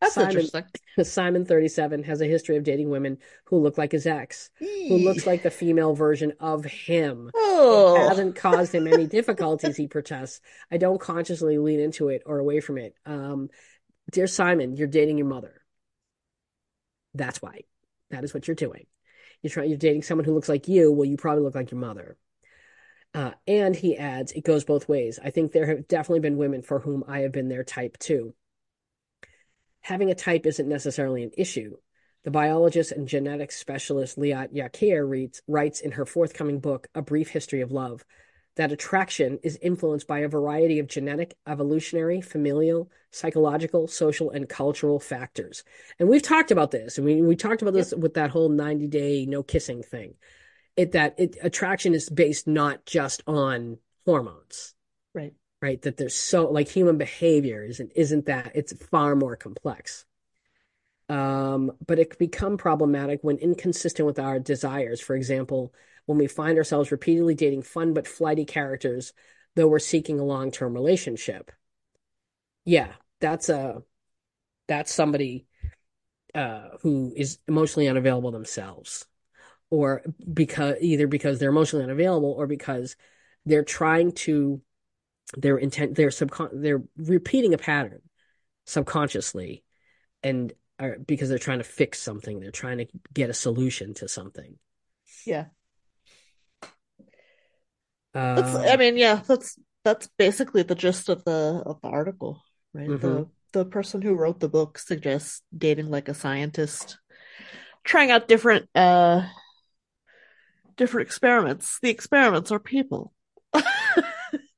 That's 0.00 0.14
Simon- 0.14 0.30
interesting. 0.30 0.64
Simon 1.02 1.44
37 1.46 2.02
has 2.04 2.20
a 2.20 2.26
history 2.26 2.56
of 2.56 2.64
dating 2.64 2.90
women 2.90 3.18
who 3.46 3.58
look 3.58 3.78
like 3.78 3.92
his 3.92 4.06
ex, 4.06 4.50
who 4.58 4.98
looks 4.98 5.26
like 5.26 5.42
the 5.42 5.50
female 5.50 5.94
version 5.94 6.34
of 6.40 6.64
him. 6.64 7.30
oh, 7.34 7.96
It 7.96 8.08
hasn't 8.08 8.36
caused 8.36 8.74
him 8.74 8.86
any 8.86 9.06
difficulties, 9.06 9.76
he 9.76 9.86
protests. 9.86 10.40
I 10.70 10.76
don't 10.76 11.00
consciously 11.00 11.56
lean 11.58 11.80
into 11.80 12.08
it 12.08 12.22
or 12.26 12.38
away 12.38 12.60
from 12.60 12.76
it. 12.78 12.94
Um, 13.06 13.48
dear 14.10 14.26
Simon, 14.26 14.76
you're 14.76 14.88
dating 14.88 15.16
your 15.18 15.26
mother. 15.26 15.62
That's 17.14 17.40
why. 17.40 17.60
That 18.10 18.24
is 18.24 18.34
what 18.34 18.46
you're 18.46 18.54
doing. 18.54 18.86
You're 19.42 19.50
trying, 19.50 19.68
you're 19.68 19.78
dating 19.78 20.02
someone 20.02 20.24
who 20.24 20.34
looks 20.34 20.48
like 20.48 20.68
you. 20.68 20.92
Well, 20.92 21.04
you 21.04 21.16
probably 21.16 21.42
look 21.42 21.54
like 21.54 21.70
your 21.70 21.80
mother. 21.80 22.16
Uh, 23.12 23.30
and 23.46 23.76
he 23.76 23.96
adds, 23.96 24.32
it 24.32 24.44
goes 24.44 24.64
both 24.64 24.88
ways. 24.88 25.20
I 25.22 25.30
think 25.30 25.52
there 25.52 25.66
have 25.66 25.86
definitely 25.86 26.20
been 26.20 26.36
women 26.36 26.62
for 26.62 26.80
whom 26.80 27.04
I 27.06 27.20
have 27.20 27.32
been 27.32 27.48
their 27.48 27.62
type 27.62 27.96
too. 27.98 28.34
Having 29.82 30.10
a 30.10 30.14
type 30.14 30.46
isn't 30.46 30.68
necessarily 30.68 31.22
an 31.22 31.30
issue. 31.36 31.76
The 32.24 32.30
biologist 32.30 32.90
and 32.90 33.06
genetics 33.06 33.56
specialist 33.56 34.18
Liat 34.18 34.54
Yakir 34.54 35.30
writes 35.46 35.80
in 35.80 35.92
her 35.92 36.06
forthcoming 36.06 36.58
book, 36.58 36.88
A 36.94 37.02
Brief 37.02 37.28
History 37.28 37.60
of 37.60 37.70
Love, 37.70 38.04
that 38.56 38.72
attraction 38.72 39.38
is 39.42 39.58
influenced 39.60 40.06
by 40.06 40.20
a 40.20 40.28
variety 40.28 40.78
of 40.78 40.86
genetic, 40.86 41.36
evolutionary, 41.46 42.20
familial, 42.20 42.90
psychological, 43.10 43.88
social, 43.88 44.30
and 44.30 44.48
cultural 44.48 45.00
factors. 45.00 45.64
And 45.98 46.08
we've 46.08 46.22
talked 46.22 46.50
about 46.50 46.70
this, 46.70 46.98
and 46.98 47.04
we, 47.04 47.20
we 47.20 47.36
talked 47.36 47.62
about 47.62 47.74
this 47.74 47.92
with 47.92 48.14
that 48.14 48.30
whole 48.30 48.48
90 48.48 48.86
day 48.88 49.26
no 49.26 49.42
kissing 49.42 49.82
thing. 49.82 50.14
It 50.76 50.92
that 50.92 51.14
it 51.18 51.36
attraction 51.42 51.94
is 51.94 52.08
based 52.08 52.46
not 52.48 52.84
just 52.84 53.22
on 53.26 53.78
hormones 54.04 54.74
right. 55.14 55.32
right? 55.62 55.80
That 55.82 55.96
there's 55.96 56.14
so 56.14 56.50
like 56.50 56.68
human 56.68 56.98
behavior 56.98 57.64
isn't 57.64 57.92
isn't 57.94 58.26
that 58.26 58.52
it's 58.54 58.72
far 58.86 59.16
more 59.16 59.36
complex. 59.36 60.04
Um, 61.08 61.72
but 61.86 61.98
it 61.98 62.10
can 62.10 62.18
become 62.18 62.56
problematic 62.56 63.20
when 63.22 63.36
inconsistent 63.36 64.06
with 64.06 64.18
our 64.18 64.38
desires. 64.38 65.00
For 65.00 65.14
example, 65.14 65.74
when 66.06 66.18
we 66.18 66.26
find 66.26 66.58
ourselves 66.58 66.92
repeatedly 66.92 67.34
dating 67.34 67.62
fun 67.62 67.94
but 67.94 68.06
flighty 68.06 68.44
characters, 68.44 69.12
though 69.54 69.68
we're 69.68 69.78
seeking 69.78 70.20
a 70.20 70.24
long-term 70.24 70.74
relationship. 70.74 71.52
Yeah, 72.64 72.92
that's 73.20 73.48
a 73.48 73.82
that's 74.68 74.92
somebody 74.92 75.46
uh, 76.34 76.68
who 76.82 77.12
is 77.16 77.38
emotionally 77.46 77.88
unavailable 77.88 78.32
themselves, 78.32 79.06
or 79.70 80.02
because 80.32 80.76
either 80.80 81.06
because 81.06 81.38
they're 81.38 81.50
emotionally 81.50 81.84
unavailable 81.84 82.32
or 82.32 82.46
because 82.46 82.96
they're 83.46 83.64
trying 83.64 84.12
to 84.12 84.60
their 85.36 85.56
intent 85.56 85.94
they're 85.94 86.10
subcon 86.10 86.50
they're 86.52 86.82
repeating 86.96 87.54
a 87.54 87.58
pattern 87.58 88.00
subconsciously 88.66 89.64
and 90.22 90.52
because 91.06 91.28
they're 91.28 91.38
trying 91.38 91.58
to 91.58 91.64
fix 91.64 92.00
something 92.00 92.40
they're 92.40 92.50
trying 92.50 92.78
to 92.78 92.86
get 93.12 93.30
a 93.30 93.34
solution 93.34 93.94
to 93.94 94.08
something 94.08 94.58
Yeah. 95.24 95.46
That's, 98.34 98.54
Um, 98.54 98.64
I 98.68 98.76
mean, 98.76 98.96
yeah, 98.96 99.22
that's 99.26 99.58
that's 99.84 100.08
basically 100.18 100.62
the 100.62 100.74
gist 100.74 101.08
of 101.08 101.24
the 101.24 101.62
of 101.66 101.80
the 101.82 101.88
article, 101.88 102.42
right? 102.72 102.98
The 103.00 103.24
Mhm. 103.24 103.30
the 103.52 103.64
person 103.64 104.02
who 104.02 104.14
wrote 104.14 104.40
the 104.40 104.48
book 104.48 104.78
suggests 104.78 105.42
dating 105.56 105.90
like 105.90 106.08
a 106.08 106.14
scientist, 106.14 106.98
trying 107.84 108.10
out 108.10 108.28
different 108.28 108.68
uh 108.76 109.28
different 110.76 111.06
experiments. 111.06 111.78
The 111.82 111.90
experiments 111.90 112.50
are 112.50 112.58
people. 112.58 113.12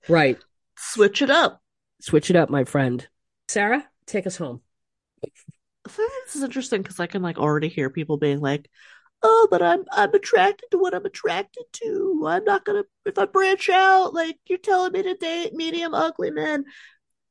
right 0.09 0.44
Switch 0.78 1.20
it 1.22 1.28
up. 1.30 1.61
switch 2.00 2.30
it 2.30 2.36
up 2.36 2.48
my 2.48 2.64
friend 2.64 3.09
sarah 3.48 3.88
take 4.07 4.26
us 4.26 4.36
home 4.36 4.61
this 5.84 6.36
is 6.36 6.42
interesting 6.42 6.82
because 6.82 7.00
I 7.00 7.07
can 7.07 7.22
like 7.22 7.38
already 7.38 7.68
hear 7.68 7.90
people 7.90 8.16
being 8.16 8.40
like, 8.40 8.68
"Oh, 9.23 9.49
but 9.51 9.62
I'm 9.62 9.85
I'm 9.93 10.12
attracted 10.14 10.71
to 10.71 10.79
what 10.79 10.95
I'm 10.95 11.05
attracted 11.05 11.64
to. 11.73 12.25
I'm 12.27 12.45
not 12.45 12.64
gonna 12.64 12.85
if 13.05 13.19
I 13.19 13.27
branch 13.27 13.69
out, 13.69 14.14
like 14.14 14.39
you're 14.47 14.59
telling 14.59 14.93
me 14.93 15.03
to 15.03 15.14
date 15.14 15.55
medium 15.55 15.95
ugly 15.95 16.31
men. 16.31 16.64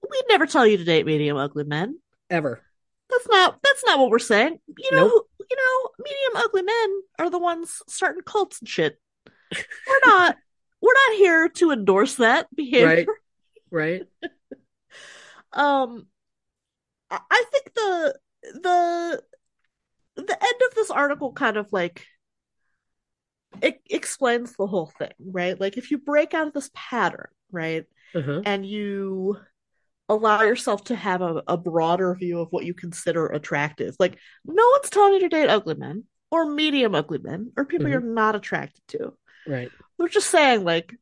We'd 0.09 0.25
never 0.29 0.45
tell 0.45 0.67
you 0.67 0.77
to 0.77 0.83
date 0.83 1.05
medium 1.05 1.37
ugly 1.37 1.63
men. 1.63 1.99
ever 2.29 2.61
That's 3.09 3.27
not 3.27 3.59
that's 3.63 3.83
not 3.85 3.99
what 3.99 4.09
we're 4.09 4.19
saying. 4.19 4.59
You 4.77 4.91
know, 4.91 5.07
Nope. 5.07 5.29
you 5.49 5.57
know, 5.57 5.89
medium 5.99 6.45
ugly 6.45 6.61
men 6.63 7.01
are 7.19 7.29
the 7.29 7.39
ones 7.39 7.81
starting 7.87 8.23
cults 8.23 8.59
and 8.59 8.69
shit. 8.69 8.99
We're 9.51 9.99
not 10.05 10.37
we're 10.81 10.93
not 11.09 11.17
here 11.17 11.49
to 11.49 11.71
endorse 11.71 12.15
that 12.15 12.47
behavior. 12.55 13.15
Right. 13.71 14.03
right 14.21 14.31
Um, 15.53 16.07
I 17.09 17.19
I 17.31 17.43
think 17.51 17.73
the 17.73 18.19
the 18.61 19.23
the 20.15 20.43
end 20.43 20.61
of 20.69 20.75
this 20.75 20.91
article 20.91 21.33
kind 21.33 21.57
of 21.57 21.71
like 21.71 22.05
it 23.61 23.81
explains 23.89 24.53
the 24.53 24.67
whole 24.67 24.91
thing, 24.97 25.13
right? 25.19 25.59
Like 25.59 25.77
if 25.77 25.91
you 25.91 25.97
break 25.97 26.33
out 26.33 26.47
of 26.47 26.53
this 26.53 26.69
pattern, 26.73 27.27
right, 27.51 27.85
uh-huh 28.13 28.41
and 28.45 28.65
you 28.65 29.37
allow 30.07 30.43
yourself 30.43 30.83
to 30.85 30.95
have 30.95 31.21
a, 31.21 31.41
a 31.47 31.57
broader 31.57 32.13
view 32.15 32.39
of 32.39 32.49
what 32.51 32.65
you 32.65 32.73
consider 32.73 33.27
attractive, 33.27 33.95
like 33.99 34.17
no 34.45 34.63
one's 34.75 34.89
telling 34.89 35.13
you 35.13 35.19
to 35.21 35.29
date 35.29 35.49
ugly 35.49 35.75
men 35.75 36.03
or 36.31 36.45
medium 36.45 36.93
ugly 36.95 37.17
men 37.17 37.51
or 37.57 37.65
people 37.65 37.87
Mhm. 37.87 37.91
you're 37.91 38.01
not 38.01 38.35
attracted 38.35 38.81
to. 38.89 39.13
right 39.47 39.71
We're 39.97 40.09
just 40.09 40.29
saying 40.29 40.63
like 40.63 40.95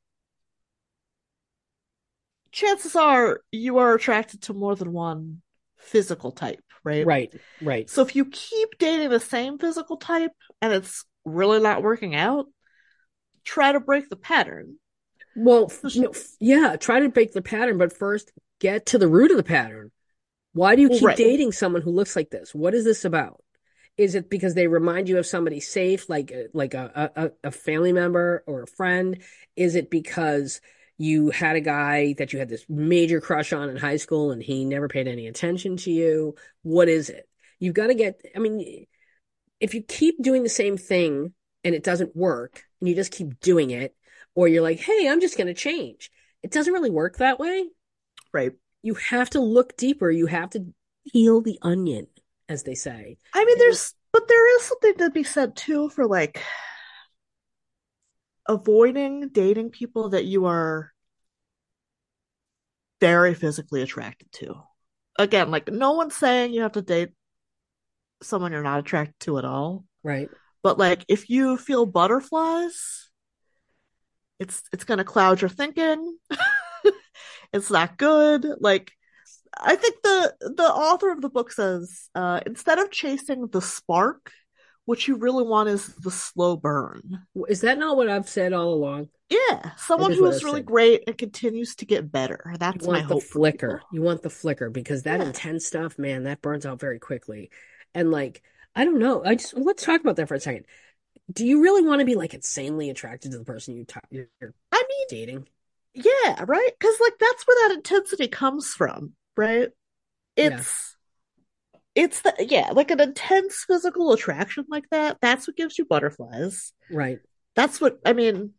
chances 2.51 2.95
are 2.95 3.41
you 3.51 3.79
are 3.79 3.95
attracted 3.95 4.43
to 4.43 4.53
more 4.53 4.75
than 4.75 4.93
one 4.93 5.41
physical 5.77 6.31
type, 6.31 6.63
right? 6.83 7.05
right 7.05 7.33
right 7.61 7.89
So 7.89 8.01
if 8.01 8.15
you 8.15 8.25
keep 8.25 8.77
dating 8.77 9.09
the 9.09 9.19
same 9.19 9.57
physical 9.57 9.97
type 9.97 10.31
and 10.61 10.73
it's 10.73 11.05
really 11.25 11.59
not 11.59 11.83
working 11.83 12.15
out, 12.15 12.47
try 13.43 13.71
to 13.71 13.79
break 13.79 14.09
the 14.09 14.15
pattern. 14.15 14.77
well 15.35 15.71
no, 15.95 16.11
yeah 16.39 16.75
try 16.75 16.99
to 16.99 17.09
break 17.09 17.33
the 17.33 17.41
pattern 17.41 17.77
but 17.77 17.97
first 17.97 18.31
get 18.59 18.85
to 18.87 18.97
the 18.97 19.07
root 19.07 19.31
of 19.31 19.37
the 19.37 19.43
pattern 19.43 19.91
why 20.53 20.75
do 20.75 20.81
you 20.81 20.89
keep 20.89 21.01
right. 21.03 21.17
dating 21.17 21.51
someone 21.51 21.81
who 21.81 21.89
looks 21.91 22.15
like 22.15 22.29
this 22.29 22.53
what 22.53 22.73
is 22.73 22.85
this 22.85 23.03
about 23.03 23.41
is 23.97 24.15
it 24.15 24.29
because 24.29 24.53
they 24.53 24.67
remind 24.67 25.09
you 25.09 25.17
of 25.17 25.25
somebody 25.25 25.59
safe 25.59 26.07
like 26.07 26.31
like 26.53 26.73
a, 26.75 27.11
a, 27.15 27.31
a 27.47 27.51
family 27.51 27.91
member 27.91 28.43
or 28.45 28.63
a 28.63 28.67
friend 28.67 29.21
is 29.55 29.75
it 29.75 29.89
because 29.89 30.61
you 31.03 31.31
had 31.31 31.57
a 31.57 31.61
guy 31.61 32.13
that 32.17 32.31
you 32.31 32.39
had 32.39 32.47
this 32.47 32.65
major 32.69 33.19
crush 33.19 33.51
on 33.51 33.69
in 33.69 33.75
high 33.75 33.97
school 33.97 34.31
and 34.31 34.41
he 34.41 34.63
never 34.63 34.87
paid 34.87 35.07
any 35.07 35.27
attention 35.27 35.75
to 35.75 35.91
you. 35.91 36.35
What 36.61 36.87
is 36.87 37.09
it? 37.09 37.27
You've 37.59 37.73
got 37.73 37.87
to 37.87 37.93
get 37.93 38.21
i 38.35 38.39
mean 38.39 38.85
if 39.59 39.73
you 39.73 39.81
keep 39.81 40.21
doing 40.21 40.43
the 40.43 40.49
same 40.49 40.77
thing 40.77 41.33
and 41.63 41.75
it 41.75 41.83
doesn't 41.83 42.15
work 42.15 42.63
and 42.79 42.89
you 42.89 42.95
just 42.95 43.11
keep 43.11 43.39
doing 43.39 43.71
it 43.71 43.95
or 44.35 44.47
you're 44.47 44.63
like 44.63 44.79
hey 44.79 45.07
i'm 45.09 45.21
just 45.21 45.37
going 45.37 45.47
to 45.47 45.53
change. 45.53 46.09
It 46.41 46.51
doesn't 46.51 46.73
really 46.73 46.89
work 46.89 47.17
that 47.17 47.39
way. 47.39 47.65
Right. 48.33 48.53
you 48.81 48.95
have 48.95 49.29
to 49.31 49.39
look 49.39 49.77
deeper. 49.77 50.09
You 50.09 50.25
have 50.27 50.51
to 50.51 50.65
peel 51.11 51.41
the 51.41 51.59
onion 51.61 52.07
as 52.49 52.63
they 52.63 52.75
say. 52.75 53.17
I 53.33 53.45
mean, 53.45 53.57
there's, 53.57 53.93
but 54.11 54.27
there 54.27 54.57
is 54.57 54.63
something 54.63 54.95
to 54.97 55.09
be 55.09 55.23
said 55.23 55.55
too 55.55 55.89
for 55.89 56.05
like 56.05 56.41
avoiding 58.47 59.29
dating 59.29 59.69
people 59.69 60.09
that 60.09 60.25
you 60.25 60.45
are 60.45 60.92
very 63.03 63.33
physically 63.33 63.81
attracted 63.81 64.31
to. 64.31 64.55
Again, 65.19 65.51
like 65.51 65.69
no 65.69 65.91
one's 65.91 66.15
saying 66.15 66.53
you 66.53 66.61
have 66.61 66.71
to 66.71 66.81
date 66.81 67.09
someone 68.21 68.53
you're 68.53 68.63
not 68.63 68.79
attracted 68.79 69.19
to 69.19 69.37
at 69.37 69.43
all. 69.43 69.83
right 70.03 70.29
But 70.63 70.79
like 70.79 71.03
if 71.09 71.29
you 71.29 71.57
feel 71.57 71.85
butterflies, 71.85 73.09
it's 74.39 74.63
it's 74.71 74.85
gonna 74.85 75.03
cloud 75.03 75.41
your 75.41 75.49
thinking. 75.49 76.17
it's 77.53 77.69
not 77.69 77.97
good. 77.97 78.47
Like 78.61 78.93
I 79.59 79.75
think 79.75 79.95
the 80.01 80.33
the 80.55 80.63
author 80.63 81.11
of 81.11 81.19
the 81.19 81.29
book 81.29 81.51
says 81.51 82.09
uh, 82.15 82.39
instead 82.45 82.79
of 82.79 82.89
chasing 82.89 83.47
the 83.47 83.61
spark, 83.61 84.31
what 84.85 85.05
you 85.09 85.17
really 85.17 85.43
want 85.43 85.67
is 85.67 85.87
the 85.87 86.09
slow 86.09 86.55
burn. 86.55 87.25
Is 87.49 87.61
that 87.61 87.77
not 87.77 87.97
what 87.97 88.07
I've 88.07 88.29
said 88.29 88.53
all 88.53 88.73
along? 88.73 89.09
Yeah, 89.33 89.71
someone 89.77 90.11
who 90.11 90.25
is 90.27 90.43
really 90.43 90.61
great 90.61 91.03
and 91.07 91.17
continues 91.17 91.75
to 91.77 91.85
get 91.85 92.11
better. 92.11 92.53
That's 92.59 92.85
You 92.85 92.91
my 92.91 92.99
want 92.99 93.07
the 93.07 93.15
hope 93.15 93.23
flicker. 93.23 93.81
You 93.89 94.01
want 94.01 94.21
the 94.21 94.29
flicker 94.29 94.69
because 94.69 95.03
that 95.03 95.21
Yeah. 95.21 95.27
intense 95.27 95.65
stuff, 95.65 95.97
man, 95.97 96.23
that 96.23 96.41
burns 96.41 96.65
out 96.65 96.79
very 96.79 96.99
quickly. 96.99 97.49
And 97.93 98.11
like, 98.11 98.43
I 98.75 98.85
don't 98.85 98.99
know. 98.99 99.23
I 99.23 99.35
just 99.35 99.55
let's 99.55 99.83
talk 99.83 100.01
about 100.01 100.17
that 100.17 100.27
for 100.27 100.35
a 100.35 100.39
second. 100.39 100.65
Do 101.31 101.45
you 101.45 101.61
really 101.63 101.83
want 101.83 101.99
to 101.99 102.05
be 102.05 102.15
like 102.15 102.33
insanely 102.33 102.89
attracted 102.89 103.31
to 103.31 103.37
the 103.39 103.45
person 103.45 103.75
you 103.75 103.85
talk, 103.85 104.05
you're 104.11 104.27
I 104.71 104.83
mean, 104.89 105.07
dating? 105.09 105.47
yeah, 105.93 106.43
right? 106.47 106.69
Because 106.79 106.99
like 107.01 107.13
that's 107.19 107.47
where 107.47 107.69
that 107.69 107.75
intensity 107.75 108.27
comes 108.27 108.73
from, 108.73 109.13
right? 109.37 109.69
Yeah. 110.35 110.57
It's 110.59 110.97
it's 111.95 112.21
the 112.21 112.33
yeah, 112.39 112.71
like 112.73 112.91
an 112.91 112.99
intense 112.99 113.65
physical 113.67 114.13
attraction 114.13 114.65
like 114.69 114.89
that. 114.89 115.17
That's 115.21 115.47
what 115.47 115.55
gives 115.57 115.77
you 115.77 115.85
butterflies. 115.85 116.73
Right. 116.89 117.19
That's 117.55 117.79
what 117.79 117.99
I 118.05 118.13
mean. 118.13 118.53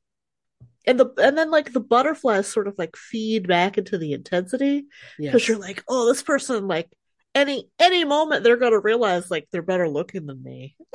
And 0.86 1.00
the 1.00 1.06
and 1.18 1.36
then 1.38 1.50
like 1.50 1.72
the 1.72 1.80
butterflies 1.80 2.46
sort 2.46 2.68
of 2.68 2.74
like 2.76 2.96
feed 2.96 3.48
back 3.48 3.78
into 3.78 3.96
the 3.98 4.12
intensity 4.12 4.86
because 5.18 5.34
Yes. 5.42 5.48
you're 5.48 5.58
like, 5.58 5.82
oh, 5.88 6.06
this 6.06 6.22
person 6.22 6.68
like 6.68 6.90
any 7.34 7.68
any 7.78 8.04
moment 8.04 8.44
they're 8.44 8.56
gonna 8.58 8.78
realize 8.78 9.30
like 9.30 9.48
they're 9.50 9.62
better 9.62 9.88
looking 9.88 10.26
than 10.26 10.42
me. 10.42 10.76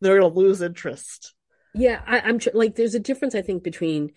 They're 0.00 0.20
gonna 0.20 0.34
lose 0.34 0.60
interest. 0.62 1.34
Yeah, 1.74 2.00
I, 2.06 2.20
I'm 2.20 2.38
tr- 2.38 2.50
like, 2.54 2.74
there's 2.76 2.94
a 2.94 3.00
difference, 3.00 3.34
I 3.34 3.42
think, 3.42 3.62
between 3.62 4.12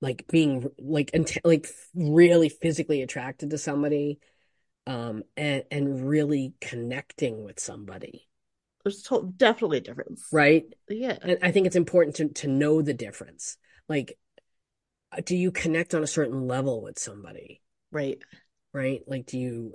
like 0.00 0.26
being 0.28 0.68
like 0.78 1.10
int 1.12 1.36
like 1.44 1.66
really 1.94 2.48
physically 2.48 3.02
attracted 3.02 3.50
to 3.50 3.58
somebody, 3.58 4.18
um, 4.86 5.22
and 5.36 5.64
and 5.70 6.08
really 6.08 6.54
connecting 6.60 7.44
with 7.44 7.60
somebody, 7.60 8.26
There's 8.84 9.02
to- 9.04 9.32
definitely 9.36 9.78
a 9.78 9.82
difference. 9.82 10.26
right? 10.32 10.64
Yeah. 10.88 11.16
And 11.20 11.38
I 11.42 11.50
think 11.52 11.66
it's 11.66 11.76
important 11.76 12.16
to 12.16 12.28
to 12.42 12.48
know 12.48 12.80
the 12.82 12.94
difference. 12.94 13.56
Like, 13.88 14.18
uh, 15.12 15.22
do 15.24 15.36
you 15.36 15.50
connect 15.50 15.94
on 15.94 16.02
a 16.02 16.06
certain 16.08 16.46
level 16.46 16.82
with 16.82 16.98
somebody, 16.98 17.62
Right. 17.90 18.18
right? 18.72 19.00
Like, 19.06 19.26
do 19.26 19.38
you 19.38 19.74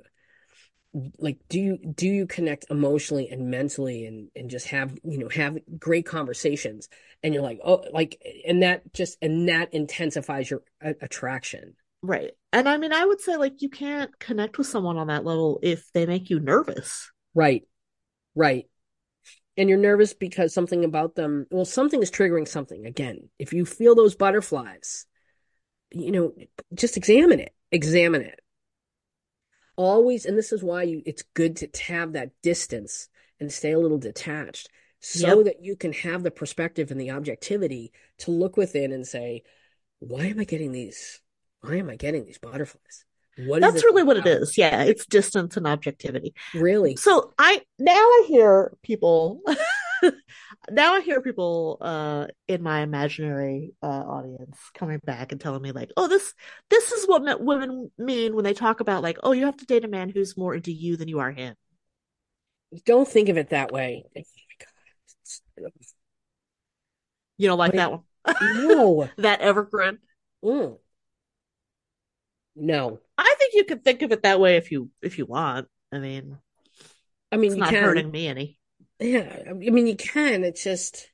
like 1.17 1.39
do 1.49 1.59
you 1.59 1.77
do 1.77 2.07
you 2.07 2.27
connect 2.27 2.65
emotionally 2.69 3.27
and 3.29 3.49
mentally 3.49 4.05
and 4.05 4.29
and 4.35 4.47
just 4.47 4.67
have 4.67 4.95
you 5.03 5.17
know 5.17 5.27
have 5.29 5.57
great 5.79 6.05
conversations 6.05 6.87
and 7.23 7.33
you're 7.33 7.41
like 7.41 7.59
oh 7.65 7.83
like 7.91 8.21
and 8.47 8.61
that 8.61 8.93
just 8.93 9.17
and 9.19 9.49
that 9.49 9.73
intensifies 9.73 10.51
your 10.51 10.61
a- 10.81 10.93
attraction 11.01 11.73
Right. 12.05 12.31
And 12.51 12.67
I 12.67 12.77
mean, 12.77 12.91
I 12.91 13.05
would 13.05 13.21
say 13.21 13.37
like 13.37 13.61
you 13.61 13.69
can't 13.69 14.19
connect 14.19 14.57
with 14.57 14.67
someone 14.67 14.97
on 14.97 15.07
that 15.07 15.23
level 15.23 15.59
if 15.63 15.89
they 15.93 16.05
make 16.05 16.29
you 16.29 16.39
nervous. 16.39 17.09
right 17.33 17.63
right 18.35 18.65
and 19.57 19.69
you're 19.69 19.77
nervous 19.77 20.13
because 20.13 20.53
something 20.53 20.83
about 20.83 21.15
them 21.15 21.45
well 21.51 21.65
something 21.65 22.01
is 22.01 22.11
triggering 22.11 22.47
something 22.47 22.85
again. 22.85 23.29
If 23.39 23.53
you 23.53 23.65
feel 23.65 23.95
those 23.95 24.15
butterflies 24.15 25.05
you 25.91 26.11
know 26.11 26.33
just 26.73 26.97
examine 26.97 27.39
it 27.39 27.53
examine 27.71 28.21
it. 28.21 28.39
Always 29.75 30.25
and 30.25 30.37
this 30.37 30.51
is 30.51 30.63
why 30.63 30.83
you 30.83 31.01
it's 31.05 31.23
good 31.33 31.55
to 31.57 31.83
have 31.83 32.13
that 32.13 32.31
distance 32.41 33.09
and 33.39 33.51
stay 33.51 33.71
a 33.71 33.79
little 33.79 33.97
detached 33.97 34.69
so 34.99 35.37
Yep. 35.37 35.45
that 35.45 35.63
you 35.63 35.75
can 35.75 35.93
have 35.93 36.23
the 36.23 36.31
perspective 36.31 36.91
and 36.91 36.99
the 37.01 37.11
objectivity 37.11 37.91
to 38.19 38.31
look 38.31 38.55
within 38.55 38.91
and 38.91 39.05
say 39.07 39.43
why 39.99 40.25
am 40.25 40.39
I 40.39 40.43
getting 40.43 40.71
these? 40.71 41.21
Why 41.61 41.75
am 41.77 41.89
I 41.89 41.95
getting 41.95 42.25
these 42.25 42.37
butterflies 42.37 43.05
what 43.37 43.63
is 43.63 43.73
That's 43.73 43.83
really 43.83 44.03
what 44.03 44.17
it 44.17 44.27
is. 44.27 44.57
Yeah, 44.57 44.83
it's 44.83 45.05
distance 45.05 45.57
and 45.57 45.67
objectivity. 45.67 46.33
really 46.55 46.95
So 46.95 47.33
I 47.37 47.61
now 47.79 47.91
I 47.91 48.25
hear 48.27 48.73
people 48.83 49.41
now 50.71 50.93
I 50.93 51.01
hear 51.01 51.21
people 51.21 51.77
uh 51.81 52.27
in 52.47 52.61
my 52.61 52.81
imaginary 52.81 53.73
uh 53.81 53.87
audience 53.87 54.57
coming 54.73 54.99
back 55.03 55.31
and 55.31 55.41
telling 55.41 55.61
me 55.61 55.71
like, 55.71 55.91
"Oh, 55.97 56.07
this 56.07 56.33
this 56.69 56.91
is 56.91 57.05
what 57.07 57.23
me- 57.23 57.35
women 57.39 57.91
mean 57.97 58.35
when 58.35 58.43
they 58.43 58.53
talk 58.53 58.79
about 58.79 59.03
like, 59.03 59.17
oh, 59.23 59.31
you 59.31 59.45
have 59.45 59.57
to 59.57 59.65
date 59.65 59.85
a 59.85 59.87
man 59.87 60.09
who's 60.09 60.37
more 60.37 60.53
into 60.53 60.71
you 60.71 60.97
than 60.97 61.07
you 61.07 61.19
are 61.19 61.31
him." 61.31 61.55
don't 62.85 63.07
think 63.07 63.29
of 63.29 63.37
it 63.37 63.49
that 63.49 63.71
way 63.71 64.03
Oh 64.15 64.23
You 67.37 67.49
don't 67.49 67.57
like 67.57 67.73
Wait. 67.73 67.77
that 67.77 67.91
one? 67.91 68.01
no 68.41 69.09
That 69.17 69.41
evergreen? 69.41 69.99
Mm. 70.43 70.77
No 72.55 72.99
I 73.17 73.35
think 73.37 73.53
you 73.53 73.63
can 73.63 73.79
think 73.79 74.01
of 74.01 74.11
it 74.11 74.23
that 74.23 74.39
way 74.39 74.57
if 74.57 74.71
you 74.71 74.89
if 75.01 75.17
you 75.17 75.25
want. 75.25 75.67
I 75.91 75.99
mean, 75.99 76.37
I 77.31 77.37
mean 77.37 77.51
it's 77.51 77.55
you 77.55 77.61
not 77.61 77.69
can 77.69 77.83
hurting 77.83 78.11
me 78.11 78.27
any. 78.27 78.59
Yeah, 78.99 79.43
I 79.49 79.53
mean, 79.53 79.87
you 79.87 79.95
can. 79.95 80.43
It's 80.43 80.63
just, 80.63 81.09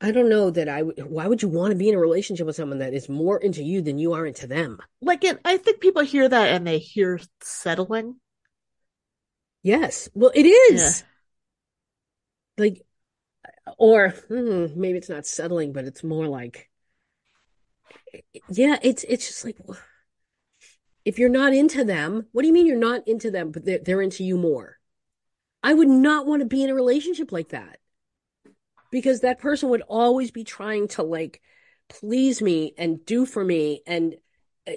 I 0.00 0.10
don't 0.10 0.28
know 0.28 0.50
that 0.50 0.68
I 0.68 0.82
would. 0.82 1.02
Why 1.02 1.26
would 1.26 1.42
you 1.42 1.48
want 1.48 1.72
to 1.72 1.78
be 1.78 1.88
in 1.88 1.94
a 1.94 1.98
relationship 1.98 2.46
with 2.46 2.56
someone 2.56 2.78
that 2.80 2.94
is 2.94 3.08
more 3.08 3.38
into 3.38 3.62
you 3.62 3.80
than 3.80 3.98
you 3.98 4.12
are 4.12 4.26
into 4.26 4.46
them? 4.46 4.78
Like 5.00 5.24
it, 5.24 5.40
I 5.44 5.56
think 5.56 5.80
people 5.80 6.02
hear 6.02 6.28
that 6.28 6.48
and 6.48 6.66
they 6.66 6.78
hear 6.78 7.20
settling. 7.40 8.16
Yes. 9.62 10.10
Well, 10.14 10.32
it 10.34 10.44
is. 10.44 11.04
Like, 12.58 12.82
or 13.78 14.10
hmm, 14.28 14.66
maybe 14.76 14.98
it's 14.98 15.08
not 15.08 15.26
settling, 15.26 15.72
but 15.72 15.86
it's 15.86 16.04
more 16.04 16.26
like, 16.26 16.68
yeah, 18.48 18.78
it's 18.82 19.04
it's 19.04 19.26
just 19.26 19.44
like, 19.44 19.56
if 21.04 21.18
you're 21.18 21.28
not 21.28 21.52
into 21.54 21.84
them, 21.84 22.26
what 22.32 22.42
do 22.42 22.48
you 22.48 22.54
mean 22.54 22.66
you're 22.66 22.76
not 22.76 23.06
into 23.06 23.30
them, 23.30 23.50
but 23.50 23.64
they're, 23.64 23.78
they're 23.78 24.02
into 24.02 24.24
you 24.24 24.36
more? 24.36 24.78
I 25.62 25.74
would 25.74 25.88
not 25.88 26.26
want 26.26 26.40
to 26.40 26.46
be 26.46 26.62
in 26.62 26.70
a 26.70 26.74
relationship 26.74 27.32
like 27.32 27.50
that 27.50 27.78
because 28.90 29.20
that 29.20 29.38
person 29.38 29.70
would 29.70 29.82
always 29.82 30.30
be 30.30 30.44
trying 30.44 30.88
to 30.88 31.02
like 31.02 31.40
please 31.88 32.40
me 32.40 32.74
and 32.78 33.04
do 33.04 33.26
for 33.26 33.44
me 33.44 33.82
and 33.86 34.14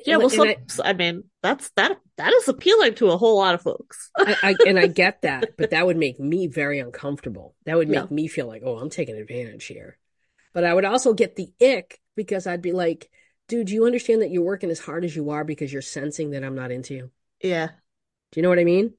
Yeah, 0.05 0.17
well, 0.17 0.29
some, 0.29 0.47
I, 0.83 0.93
mean, 0.93 1.23
that's 1.41 1.69
that 1.71 1.97
that 2.17 2.33
is 2.33 2.47
appealing 2.47 2.95
to 2.95 3.09
a 3.11 3.17
whole 3.17 3.37
lot 3.37 3.55
of 3.55 3.61
folks. 3.61 4.11
I, 4.17 4.33
I, 4.43 4.49
I 4.49 4.59
and 4.65 4.79
I 4.79 4.87
get 4.87 5.21
that, 5.21 5.51
but 5.57 5.69
that 5.69 5.85
would 5.85 5.97
make 5.97 6.19
me 6.19 6.47
very 6.47 6.79
uncomfortable. 6.79 7.55
That 7.65 7.77
would 7.77 7.87
make 7.87 8.03
Yeah. 8.03 8.15
me 8.15 8.27
feel 8.27 8.47
like, 8.47 8.63
oh, 8.65 8.77
I'm 8.77 8.89
taking 8.89 9.15
advantage 9.15 9.65
here. 9.65 9.97
But 10.53 10.63
I 10.65 10.73
would 10.73 10.85
also 10.85 11.13
get 11.13 11.35
the 11.35 11.53
ick 11.61 11.99
because 12.17 12.47
I'd 12.47 12.61
be 12.61 12.73
like, 12.73 13.09
dude, 13.47 13.67
do 13.67 13.73
you 13.73 13.85
understand 13.85 14.21
that 14.21 14.31
you're 14.31 14.43
working 14.43 14.71
as 14.71 14.79
hard 14.79 15.05
as 15.05 15.15
you 15.15 15.29
are 15.29 15.45
because 15.45 15.71
you're 15.71 15.81
sensing 15.81 16.31
that 16.31 16.43
I'm 16.43 16.55
not 16.55 16.71
into 16.71 16.95
you? 16.95 17.11
Yeah, 17.41 17.67
Do 18.31 18.39
you 18.39 18.41
know 18.43 18.49
what 18.49 18.59
I 18.59 18.65
mean? 18.65 18.93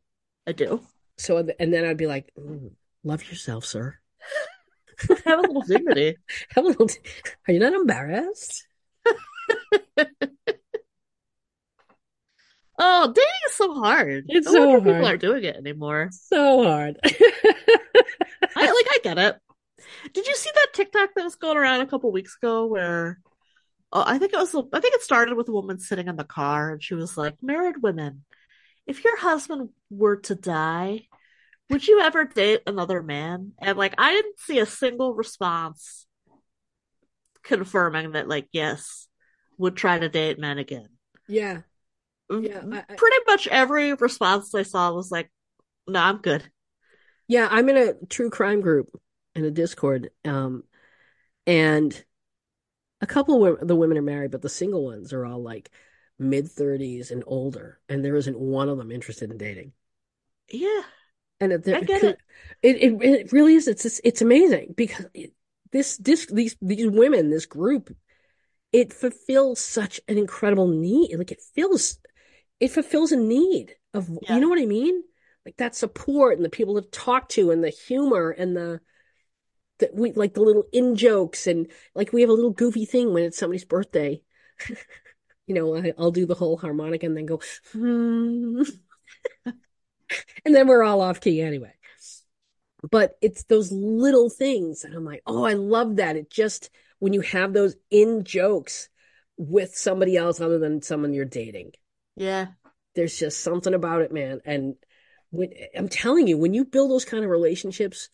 I 0.47 0.53
do. 0.53 0.81
So, 1.19 1.47
and 1.61 1.75
then 1.75 1.85
I'd 1.85 1.99
be 1.99 2.07
like, 2.07 2.33
"Mm, 2.39 2.71
love 3.05 3.29
yourself, 3.29 3.67
sir. 3.67 3.99
Have 5.27 5.41
a 5.41 5.43
little 5.43 5.63
dignity. 5.63 6.17
Have 6.51 6.65
a 6.65 6.69
little, 6.69 6.89
are 7.47 7.53
you 7.53 7.61
not 7.61 7.75
embarrassed? 7.75 8.67
Oh, 12.81 13.13
dating 13.13 13.29
is 13.49 13.55
so 13.55 13.75
hard. 13.75 14.27
It's 14.29 14.47
no 14.47 14.53
so 14.53 14.67
wonder 14.69 14.93
people 14.93 15.07
aren't 15.07 15.21
doing 15.21 15.43
it 15.45 15.57
anymore. 15.57 16.11
So 16.13 16.63
hard. 16.63 16.97
I 17.05 18.71
like 18.71 18.87
I 18.89 18.99
get 19.03 19.19
it. 19.19 19.37
Did 20.13 20.27
you 20.27 20.35
see 20.37 20.51
that 20.55 20.69
TikTok 20.75 21.11
that 21.15 21.25
was 21.25 21.37
going 21.37 21.57
around 21.57 21.81
a 21.81 21.87
couple 21.87 22.11
weeks 22.13 22.37
ago 22.41 22.67
where 22.67 23.21
oh, 23.93 24.05
I 24.07 24.19
think 24.19 24.33
it 24.33 24.39
was 24.39 24.55
I 24.55 24.81
think 24.81 24.95
it 24.95 25.03
started 25.03 25.37
with 25.37 25.49
a 25.49 25.53
woman 25.53 25.79
sitting 25.79 26.09
in 26.09 26.17
the 26.17 26.25
car 26.25 26.73
and 26.73 26.83
she 26.83 26.95
was 26.95 27.17
like, 27.17 27.37
"Married 27.43 27.83
women, 27.83 28.25
if 28.87 29.05
your 29.05 29.17
husband 29.19 29.71
were 29.91 30.17
to 30.17 30.35
die, 30.35 31.09
would 31.71 31.87
you 31.87 32.01
ever 32.01 32.25
date 32.25 32.63
another 32.67 33.03
man?" 33.03 33.53
And 33.61 33.79
like 33.79 33.95
I 33.99 34.13
didn't 34.13 34.41
see 34.41 34.59
a 34.59 34.67
single 34.67 35.15
response 35.15 36.07
confirming 37.43 38.13
that 38.13 38.29
like 38.29 38.49
yes, 38.53 39.09
would 39.59 39.77
try 39.77 39.99
to 39.99 40.09
date 40.09 40.39
men 40.39 40.59
again. 40.59 40.89
Yeah. 41.29 41.63
Mm-hmm. 42.31 42.45
Yeah, 42.45 42.79
I- 42.89 42.93
I- 42.93 42.97
Pretty 42.97 43.17
much 43.27 43.49
every 43.49 43.95
response 43.95 44.55
I 44.55 44.63
saw 44.63 44.93
was 44.93 45.11
like, 45.11 45.31
"No, 45.87 46.01
I'm 46.01 46.19
good." 46.19 46.45
Yeah, 47.27 47.49
I'm 47.51 47.69
in 47.69 47.77
a 47.77 47.95
true 48.07 48.31
crime 48.31 48.61
group 48.61 48.89
in 49.35 49.45
a 49.45 49.51
Discord. 49.51 50.11
Um, 50.25 50.65
and 51.47 52.05
a 53.01 53.07
couple 53.07 53.45
of 53.45 53.67
the 53.67 53.77
women 53.77 53.99
are 53.99 54.03
married, 54.03 54.31
but 54.31 54.43
the 54.43 54.49
single 54.49 54.85
ones 54.85 55.13
are 55.13 55.25
all 55.25 55.43
like 55.43 55.71
mid 56.19 56.49
30s 56.49 57.11
and 57.11 57.25
older, 57.27 57.81
and 57.89 58.05
there 58.05 58.17
isn't 58.17 58.39
one 58.39 58.69
of 58.69 58.79
them 58.79 58.91
interested 58.93 59.31
in 59.31 59.39
dating. 59.39 59.73
Yeah. 60.51 60.83
And 61.41 61.53
it, 61.53 61.69
I 61.69 61.81
get 61.83 62.03
it. 62.03 62.19
It, 62.63 62.77
it 62.77 63.03
it 63.03 63.33
really 63.33 63.55
is. 63.55 63.69
It's 63.69 63.85
it's, 63.85 64.01
it's 64.03 64.23
amazing 64.23 64.75
because 64.77 65.07
it, 65.15 65.33
this 65.71 65.97
this 65.99 66.27
these 66.27 66.57
these 66.61 66.89
women, 66.91 67.31
this 67.31 67.47
group, 67.47 67.95
it 68.73 68.93
fulfills 68.93 69.61
such 69.61 70.01
an 70.09 70.19
incredible 70.19 70.69
need. 70.69 71.17
Like 71.17 71.33
it 71.33 71.43
fills, 71.55 71.99
it 72.61 72.71
fulfills 72.71 73.13
a 73.13 73.17
need 73.17 73.77
of 73.95 74.11
Yeah. 74.23 74.35
you 74.35 74.41
know 74.41 74.49
what 74.49 74.61
I 74.61 74.67
mean? 74.67 75.03
Like 75.47 75.57
that 75.59 75.77
support 75.77 76.37
and 76.37 76.45
the 76.45 76.51
people 76.51 76.81
to 76.81 76.89
talk 76.91 77.29
to 77.31 77.51
and 77.53 77.65
the 77.65 77.71
humor 77.71 78.31
and 78.31 78.57
the 78.57 78.81
that 79.79 79.95
we 79.95 80.13
like 80.13 80.35
the 80.35 80.43
little 80.43 80.65
in 80.73 80.97
jokes 80.97 81.47
and 81.47 81.69
like 81.95 82.13
we 82.13 82.21
have 82.21 82.31
a 82.31 82.35
little 82.35 82.51
goofy 82.51 82.85
thing 82.85 83.13
when 83.13 83.25
it's 83.25 83.39
somebody's 83.39 83.65
birthday. 83.65 84.21
You 85.47 85.55
know, 85.55 85.75
I, 85.79 85.95
I'll 85.97 86.11
do 86.11 86.27
the 86.27 86.35
whole 86.35 86.59
harmonica 86.59 87.07
and 87.07 87.17
then 87.17 87.25
go, 87.25 87.41
hmm. 87.73 88.61
and 90.45 90.55
then 90.55 90.69
we're 90.69 90.83
all 90.83 91.01
off 91.01 91.23
key 91.23 91.41
anyway. 91.41 91.73
But 92.91 93.17
it's 93.23 93.45
those 93.45 93.73
little 93.73 94.29
things. 94.29 94.85
And 94.85 94.95
I'm 94.95 95.07
like, 95.07 95.23
oh, 95.27 95.45
I 95.45 95.55
love 95.55 95.97
that. 95.97 96.17
It 96.17 96.31
just, 96.31 96.69
when 96.99 97.15
you 97.15 97.23
have 97.23 97.55
those 97.55 97.77
in 97.91 98.25
jokes 98.25 98.91
with 99.39 99.75
somebody 99.75 100.19
else 100.19 100.39
other 100.41 100.59
than 100.59 100.83
someone 100.83 101.15
you're 101.15 101.25
dating, 101.25 101.73
Yeah. 102.15 102.49
there's 102.95 103.19
just 103.19 103.41
something 103.41 103.73
about 103.73 104.03
it, 104.03 104.13
man. 104.13 104.41
And 104.45 104.75
when, 105.31 105.55
I'm 105.75 105.89
telling 105.89 106.27
you, 106.27 106.37
when 106.37 106.53
you 106.53 106.67
build 106.67 106.91
those 106.91 107.07
kind 107.07 107.25
of 107.25 107.31
relationships 107.31 108.11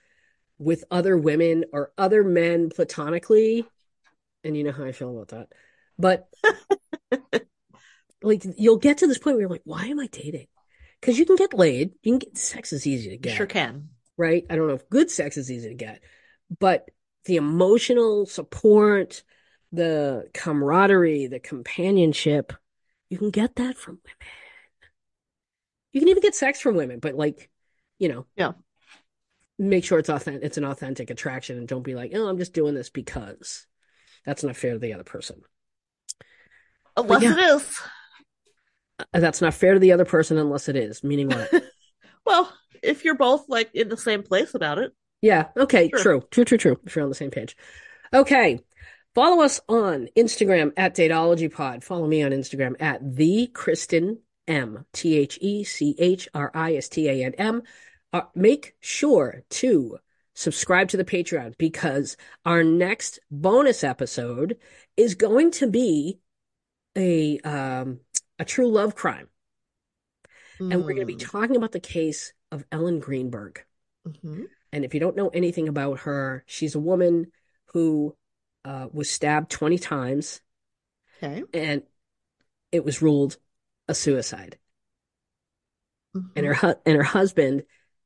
with 0.58 0.84
other 0.90 1.16
women 1.16 1.64
or 1.72 1.92
other 1.98 2.22
men 2.24 2.70
platonically, 2.70 3.66
and 4.42 4.56
you 4.56 4.64
know 4.64 4.72
how 4.72 4.84
I 4.84 4.92
feel 4.92 5.10
about 5.10 5.28
that, 5.28 5.48
but 5.98 6.28
like 8.22 8.44
you'll 8.56 8.76
get 8.78 8.98
to 8.98 9.06
this 9.06 9.18
point 9.18 9.36
where 9.36 9.42
you're 9.42 9.50
like, 9.50 9.62
why 9.64 9.86
am 9.86 10.00
I 10.00 10.06
dating? 10.06 10.46
Because 11.00 11.18
you 11.18 11.26
can 11.26 11.36
get 11.36 11.52
laid, 11.54 11.92
you 12.02 12.12
can 12.12 12.18
get 12.18 12.38
sex 12.38 12.72
is 12.72 12.86
easy 12.86 13.10
to 13.10 13.16
get, 13.18 13.36
Sure 13.36 13.46
can. 13.46 13.90
right? 14.16 14.44
I 14.48 14.56
don't 14.56 14.68
know 14.68 14.74
if 14.74 14.88
good 14.88 15.10
sex 15.10 15.36
is 15.36 15.50
easy 15.50 15.68
to 15.68 15.74
get, 15.74 16.00
but 16.58 16.88
the 17.26 17.36
emotional 17.36 18.26
support, 18.26 19.22
the 19.72 20.28
camaraderie, 20.32 21.26
the 21.26 21.40
companionship, 21.40 22.52
you 23.10 23.18
can 23.18 23.30
get 23.30 23.56
that 23.56 23.76
from 23.76 23.98
women. 24.04 24.16
You 25.92 26.00
can 26.00 26.08
even 26.08 26.22
get 26.22 26.34
sex 26.34 26.60
from 26.60 26.76
women, 26.76 26.98
but 27.00 27.14
like, 27.14 27.50
you 27.98 28.08
know, 28.08 28.26
Yeah. 28.36 28.52
Make 29.58 29.84
sure 29.84 29.98
it's 29.98 30.08
authentic, 30.08 30.42
it's 30.42 30.58
an 30.58 30.64
authentic 30.64 31.10
attraction 31.10 31.58
and 31.58 31.68
don't 31.68 31.82
be 31.82 31.94
like, 31.94 32.12
oh, 32.14 32.26
I'm 32.26 32.38
just 32.38 32.54
doing 32.54 32.74
this 32.74 32.90
because 32.90 33.66
that's 34.26 34.42
not 34.42 34.56
fair 34.56 34.72
to 34.72 34.78
the 34.78 34.94
other 34.94 35.04
person. 35.04 35.42
Unless 36.96 37.22
yeah. 37.22 37.32
it 37.32 37.38
is. 37.38 37.80
Uh, 38.98 39.04
That's 39.20 39.40
not 39.40 39.54
fair 39.54 39.74
to 39.74 39.80
the 39.80 39.90
other 39.92 40.04
person 40.04 40.38
unless 40.38 40.68
it 40.68 40.76
is, 40.76 41.02
meaning 41.02 41.28
what? 41.28 41.50
Well, 42.26 42.50
if 42.82 43.04
you're 43.04 43.16
both 43.16 43.44
like 43.48 43.70
in 43.74 43.90
the 43.90 43.98
same 43.98 44.22
place 44.22 44.54
about 44.54 44.78
it. 44.78 44.92
Yeah, 45.20 45.48
okay, 45.58 45.90
Sure. 45.90 46.00
true, 46.00 46.22
true, 46.30 46.44
true, 46.44 46.58
true. 46.58 46.80
If 46.86 46.96
you're 46.96 47.02
on 47.02 47.10
the 47.10 47.14
same 47.14 47.30
page. 47.30 47.54
Okay. 48.14 48.60
Follow 49.14 49.42
us 49.44 49.60
on 49.68 50.08
Instagram 50.16 50.72
at 50.76 50.96
DateologyPod. 50.96 51.84
Follow 51.84 52.06
me 52.06 52.22
on 52.22 52.30
Instagram 52.30 52.76
at 52.80 53.00
the 53.16 53.50
Christan 53.52 54.18
M. 54.48 54.86
T 54.94 55.18
H 55.18 55.38
E 55.42 55.64
C 55.64 55.94
H 55.98 56.28
R 56.32 56.50
I 56.54 56.76
S 56.76 56.88
T 56.88 57.08
A 57.08 57.24
N 57.26 57.34
M. 57.34 57.62
Uh, 58.14 58.22
make 58.36 58.76
sure 58.78 59.42
to 59.50 59.98
subscribe 60.34 60.86
to 60.88 60.96
the 60.96 61.04
Patreon 61.04 61.58
because 61.58 62.16
our 62.44 62.62
next 62.62 63.18
bonus 63.28 63.82
episode 63.82 64.56
is 64.96 65.16
going 65.16 65.50
to 65.50 65.66
be 65.66 66.20
a 66.96 67.40
um 67.40 67.98
a 68.38 68.44
true 68.44 68.68
love 68.70 68.94
crime. 68.94 69.26
And 70.60 70.84
we're 70.84 70.94
going 70.94 71.00
to 71.00 71.06
be 71.06 71.16
Mm. 71.16 71.28
talking 71.28 71.56
about 71.56 71.72
the 71.72 71.80
case 71.80 72.32
of 72.52 72.64
Ellen 72.70 73.00
Greenberg. 73.00 73.64
Mhm. 74.06 74.46
And 74.72 74.84
if 74.84 74.94
you 74.94 75.00
don't 75.00 75.16
know 75.16 75.28
anything 75.30 75.66
about 75.68 76.00
her, 76.00 76.44
she's 76.46 76.76
a 76.76 76.80
woman 76.80 77.32
who 77.72 78.16
uh, 78.64 78.88
was 78.92 79.10
stabbed 79.10 79.50
20 79.50 79.76
times 79.76 80.40
Okay. 81.16 81.42
and 81.52 81.82
it 82.70 82.84
was 82.84 83.02
ruled 83.02 83.38
a 83.88 83.94
suicide. 83.94 84.56
And 86.14 86.24
Mhm. 86.36 86.46
her 86.46 86.54
hu- 86.54 86.80
and 86.86 86.96
her 86.96 87.02
husband 87.02 87.64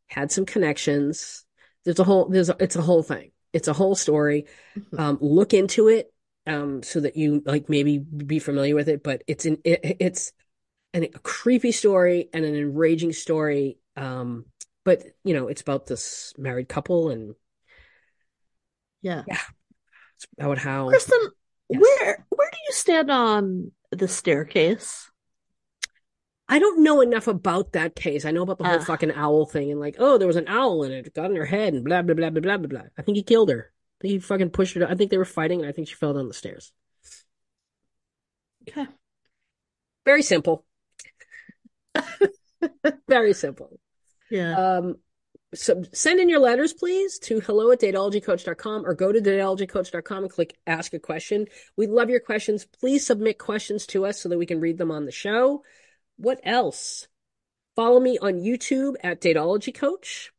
had 0.09 0.33
some 0.33 0.47
connections. 0.47 1.45
There's 1.85 1.99
a 1.99 2.05
whole 2.05 2.29
there's 2.29 2.51
a, 2.51 2.57
it's 2.61 2.77
a 2.77 2.83
whole 2.83 3.03
thing. 3.03 3.33
It's 3.53 3.69
a 3.69 3.73
whole 3.73 3.95
story. 3.95 4.47
Mhm. 4.77 4.99
Um, 4.99 5.19
look 5.21 5.55
into 5.55 5.89
it 5.89 6.13
um, 6.47 6.83
so 6.83 7.01
that 7.01 7.17
you 7.17 7.43
like 7.45 7.69
maybe 7.69 7.99
be 7.99 8.39
familiar 8.39 8.75
with 8.75 8.89
it. 8.89 9.03
But 9.03 9.23
it's 9.27 9.47
an 9.47 9.59
it, 9.65 9.97
it's 10.01 10.33
an, 10.95 11.05
a 11.05 11.09
creepy 11.21 11.73
story 11.73 12.29
and 12.33 12.45
an 12.45 12.55
enraging 12.55 13.13
story. 13.13 13.79
Um, 13.97 14.47
but 14.85 15.03
you 15.25 15.35
know, 15.35 15.49
it's 15.49 15.63
about 15.63 15.87
this 15.87 16.35
married 16.39 16.69
couple 16.69 17.11
and 17.11 17.35
yeah, 19.03 19.25
Yeah. 19.27 19.39
it's 20.17 20.27
about 20.39 20.59
how 20.59 20.89
Christan, 20.91 21.29
Yes. 21.69 21.81
where 21.81 22.27
where 22.31 22.51
do 22.51 22.59
you 22.67 22.73
stand 22.73 23.11
on 23.11 23.73
the 23.91 24.09
staircase? 24.09 25.11
I 26.49 26.59
don't 26.59 26.83
know 26.83 27.01
enough 27.03 27.27
about 27.29 27.73
that 27.73 27.95
case. 27.95 28.25
I 28.25 28.31
know 28.31 28.43
about 28.43 28.59
the 28.59 28.65
whole 28.65 28.79
Ah. 28.79 28.85
fucking 28.85 29.13
owl 29.13 29.45
thing 29.47 29.71
and 29.71 29.79
like, 29.81 29.97
oh, 29.99 30.17
there 30.17 30.27
was 30.27 30.37
an 30.37 30.49
owl 30.49 30.83
in 30.85 30.93
it, 30.93 31.07
it 31.07 31.15
got 31.15 31.31
in 31.31 31.37
her 31.37 31.45
head 31.45 31.75
and 31.75 31.85
blah 31.85 32.03
blah 32.03 32.15
blah 32.15 32.31
blah 32.31 32.41
blah 32.41 32.57
blah 32.57 32.67
blah. 32.69 32.83
I 32.97 33.03
think 33.03 33.17
he 33.17 33.23
killed 33.23 33.51
her. 33.51 33.71
I 33.71 34.03
think 34.03 34.13
he 34.13 34.19
fucking 34.21 34.51
pushed 34.51 34.75
her. 34.77 34.89
I 34.89 34.95
think 34.95 35.11
they 35.11 35.19
were 35.19 35.25
fighting 35.25 35.61
and 35.61 35.69
I 35.69 35.73
think 35.73 35.89
she 35.89 35.95
fell 35.95 36.15
down 36.15 36.29
the 36.29 36.35
stairs. 36.35 36.73
Okay. 38.69 38.87
Very 40.05 40.23
simple. 40.23 40.65
Very 43.09 43.33
simple. 43.35 43.79
Yeah. 44.31 44.55
Um, 44.57 44.97
so 45.55 45.83
send 45.93 46.21
in 46.21 46.29
your 46.29 46.41
letters, 46.41 46.75
please, 46.75 47.19
to 47.21 47.41
hello 47.41 47.71
at 47.71 47.81
dateologycoach.com 47.81 48.85
or 48.87 48.95
go 48.95 49.11
to 49.13 49.21
dateologycoach.com 49.21 50.25
and 50.25 50.31
click 50.33 50.57
ask 50.67 50.93
a 50.93 50.99
question. 50.99 51.47
We 51.77 51.87
love 51.87 52.11
your 52.11 52.21
questions. 52.21 52.67
Please 52.67 53.07
submit 53.07 53.39
questions 53.39 53.87
to 53.89 54.05
us 54.05 54.21
so 54.21 54.29
that 54.29 54.39
we 54.39 54.47
can 54.47 54.61
read 54.61 54.77
them 54.79 54.91
on 54.91 55.07
the 55.07 55.13
show. 55.13 55.63
What 56.19 56.41
else? 56.43 57.09
Follow 57.77 58.01
me 58.01 58.19
on 58.19 58.35
YouTube 58.35 58.97
at 59.03 59.21
Dateology 59.21 59.73
Coach. 59.73 60.33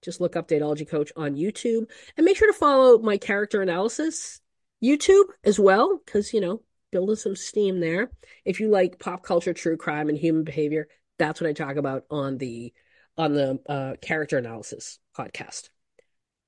Just 0.00 0.20
look 0.20 0.36
up 0.36 0.48
Dateology 0.48 0.88
Coach 0.88 1.12
on 1.16 1.34
YouTube 1.34 1.90
and 2.16 2.24
make 2.24 2.36
sure 2.36 2.50
to 2.50 2.58
follow 2.58 2.98
my 2.98 3.16
character 3.16 3.62
analysis 3.62 4.40
YouTube 4.82 5.26
as 5.44 5.58
well, 5.58 6.00
because, 6.04 6.32
you 6.32 6.40
know, 6.40 6.62
building 6.92 7.16
some 7.16 7.34
steam 7.34 7.80
there. 7.80 8.12
If 8.44 8.60
you 8.60 8.68
like 8.68 9.00
pop 9.00 9.24
culture, 9.24 9.52
true 9.52 9.76
crime, 9.76 10.08
and 10.08 10.16
human 10.16 10.44
behavior, 10.44 10.86
that's 11.18 11.40
what 11.40 11.50
I 11.50 11.52
talk 11.52 11.76
about 11.76 12.04
on 12.10 12.38
the 12.38 12.72
on 13.18 13.32
the 13.32 13.58
uh, 13.68 13.94
character 14.00 14.38
analysis 14.38 15.00
podcast. 15.16 15.68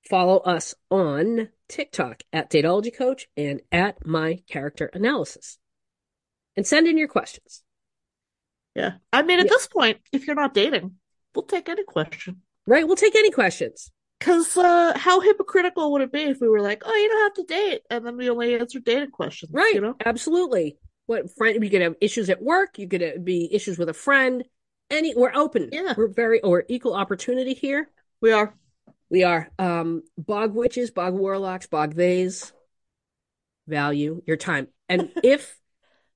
Follow 0.08 0.38
us 0.38 0.74
on 0.90 1.48
TikTok 1.68 2.22
at 2.32 2.50
Dateology 2.50 2.96
Coach 2.96 3.26
and 3.36 3.62
at 3.72 4.06
my 4.06 4.42
character 4.48 4.90
analysis. 4.94 5.58
And 6.56 6.64
send 6.64 6.86
in 6.86 6.98
your 6.98 7.08
questions. 7.08 7.63
Yeah. 8.74 8.94
I 9.12 9.22
mean, 9.22 9.38
at 9.40 9.46
Yeah. 9.46 9.50
this 9.50 9.66
point, 9.66 9.98
if 10.12 10.26
you're 10.26 10.36
not 10.36 10.54
dating, 10.54 10.96
we'll 11.34 11.44
take 11.44 11.68
any 11.68 11.84
question. 11.84 12.42
Right? 12.66 12.86
We'll 12.86 12.96
take 12.96 13.14
any 13.14 13.30
questions. 13.30 13.90
Because 14.18 14.56
uh, 14.56 14.96
how 14.96 15.20
hypocritical 15.20 15.92
would 15.92 16.02
it 16.02 16.12
be 16.12 16.22
if 16.22 16.40
we 16.40 16.48
were 16.48 16.60
like, 16.60 16.82
oh, 16.86 16.94
you 16.94 17.08
don't 17.08 17.22
have 17.24 17.34
to 17.34 17.54
date, 17.54 17.82
and 17.90 18.06
then 18.06 18.16
we 18.16 18.30
only 18.30 18.54
answer 18.54 18.80
dating 18.80 19.10
questions, 19.10 19.52
Right. 19.52 19.74
you 19.74 19.80
know? 19.80 19.96
Absolutely. 20.04 20.78
What 21.06 21.36
friend 21.36 21.62
you 21.62 21.68
could 21.68 21.82
have 21.82 21.96
issues 22.00 22.30
at 22.30 22.40
work, 22.42 22.78
you 22.78 22.88
could 22.88 23.02
uh, 23.02 23.10
be 23.22 23.52
issues 23.52 23.76
with 23.76 23.90
a 23.90 23.94
friend. 23.94 24.44
Any 24.90 25.14
we're 25.14 25.34
open. 25.34 25.68
Yeah. 25.72 25.94
We're 25.96 26.08
very 26.08 26.40
or 26.40 26.64
equal 26.68 26.94
opportunity 26.94 27.52
here. 27.54 27.90
We 28.20 28.32
are. 28.32 28.54
We 29.10 29.24
are 29.24 29.50
um 29.58 30.02
bog 30.16 30.54
witches, 30.54 30.90
bog 30.90 31.14
warlocks, 31.14 31.66
bog 31.66 31.94
theys. 31.94 32.52
Value 33.66 34.22
your 34.26 34.36
time. 34.36 34.68
And 34.88 35.10
if 35.22 35.58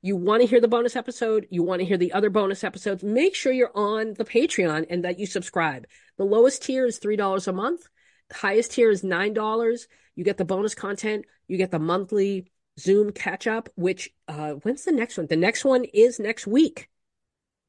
you 0.02 0.16
want 0.16 0.42
to 0.42 0.46
hear 0.46 0.60
the 0.60 0.68
bonus 0.68 0.96
episode, 0.96 1.46
you 1.50 1.62
want 1.62 1.80
to 1.80 1.86
hear 1.86 1.96
the 1.96 2.12
other 2.12 2.30
bonus 2.30 2.62
episodes, 2.62 3.02
make 3.02 3.34
sure 3.34 3.52
you're 3.52 3.76
on 3.76 4.14
the 4.14 4.24
Patreon 4.24 4.86
and 4.88 5.04
that 5.04 5.18
you 5.18 5.26
subscribe. 5.26 5.86
The 6.16 6.24
lowest 6.24 6.62
tier 6.62 6.86
is 6.86 7.00
$3 7.00 7.48
a 7.48 7.52
month. 7.52 7.82
The 8.28 8.36
highest 8.36 8.72
tier 8.72 8.90
is 8.90 9.02
$9. 9.02 9.86
You 10.14 10.24
get 10.24 10.36
the 10.36 10.44
bonus 10.44 10.74
content, 10.74 11.24
you 11.46 11.56
get 11.56 11.70
the 11.70 11.78
monthly 11.78 12.50
Zoom 12.78 13.10
catch 13.10 13.46
up, 13.48 13.68
which 13.74 14.10
uh 14.28 14.52
when's 14.52 14.84
the 14.84 14.92
next 14.92 15.16
one? 15.16 15.26
The 15.26 15.36
next 15.36 15.64
one 15.64 15.84
is 15.84 16.20
next 16.20 16.46
week. 16.46 16.88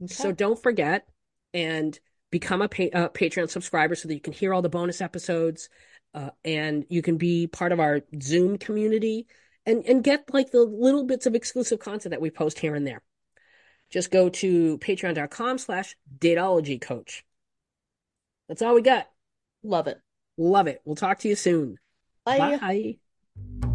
So 0.06 0.32
don't 0.32 0.62
forget 0.62 1.08
and 1.54 2.00
become 2.32 2.62
a 2.62 2.70
pa- 2.70 2.84
uh, 2.94 3.10
Patreon 3.10 3.50
subscriber 3.50 3.96
so 3.96 4.08
that 4.08 4.14
you 4.14 4.22
can 4.22 4.34
hear 4.34 4.54
all 4.54 4.62
the 4.62 4.70
bonus 4.70 5.02
episodes 5.02 5.70
uh, 6.14 6.30
and 6.46 6.86
you 6.90 7.02
can 7.02 7.18
be 7.18 7.48
part 7.48 7.72
of 7.72 7.80
our 7.80 8.02
Zoom 8.22 8.58
community 8.58 9.28
and 9.66 9.86
and 9.86 10.04
get 10.04 10.34
like 10.34 10.52
the 10.52 10.64
little 10.64 11.06
bits 11.06 11.26
of 11.26 11.36
exclusive 11.36 11.80
content 11.80 12.12
that 12.12 12.22
we 12.22 12.30
post 12.30 12.60
here 12.60 12.76
and 12.76 12.86
there. 12.86 13.02
Just 13.90 14.12
go 14.12 14.30
to 14.30 14.78
patreon.com 14.78 15.58
slash 15.58 15.96
dateology 16.20 16.80
coach. 16.80 17.26
That's 18.48 18.62
all 18.62 18.76
we 18.76 18.82
got. 18.82 19.08
Love 19.64 19.88
it. 19.88 20.00
Love 20.38 20.68
it. 20.68 20.82
We'll 20.86 20.96
talk 20.96 21.20
to 21.20 21.28
you 21.28 21.36
soon. 21.36 21.78
Bye. 22.24 22.58
Bye. 22.58 23.69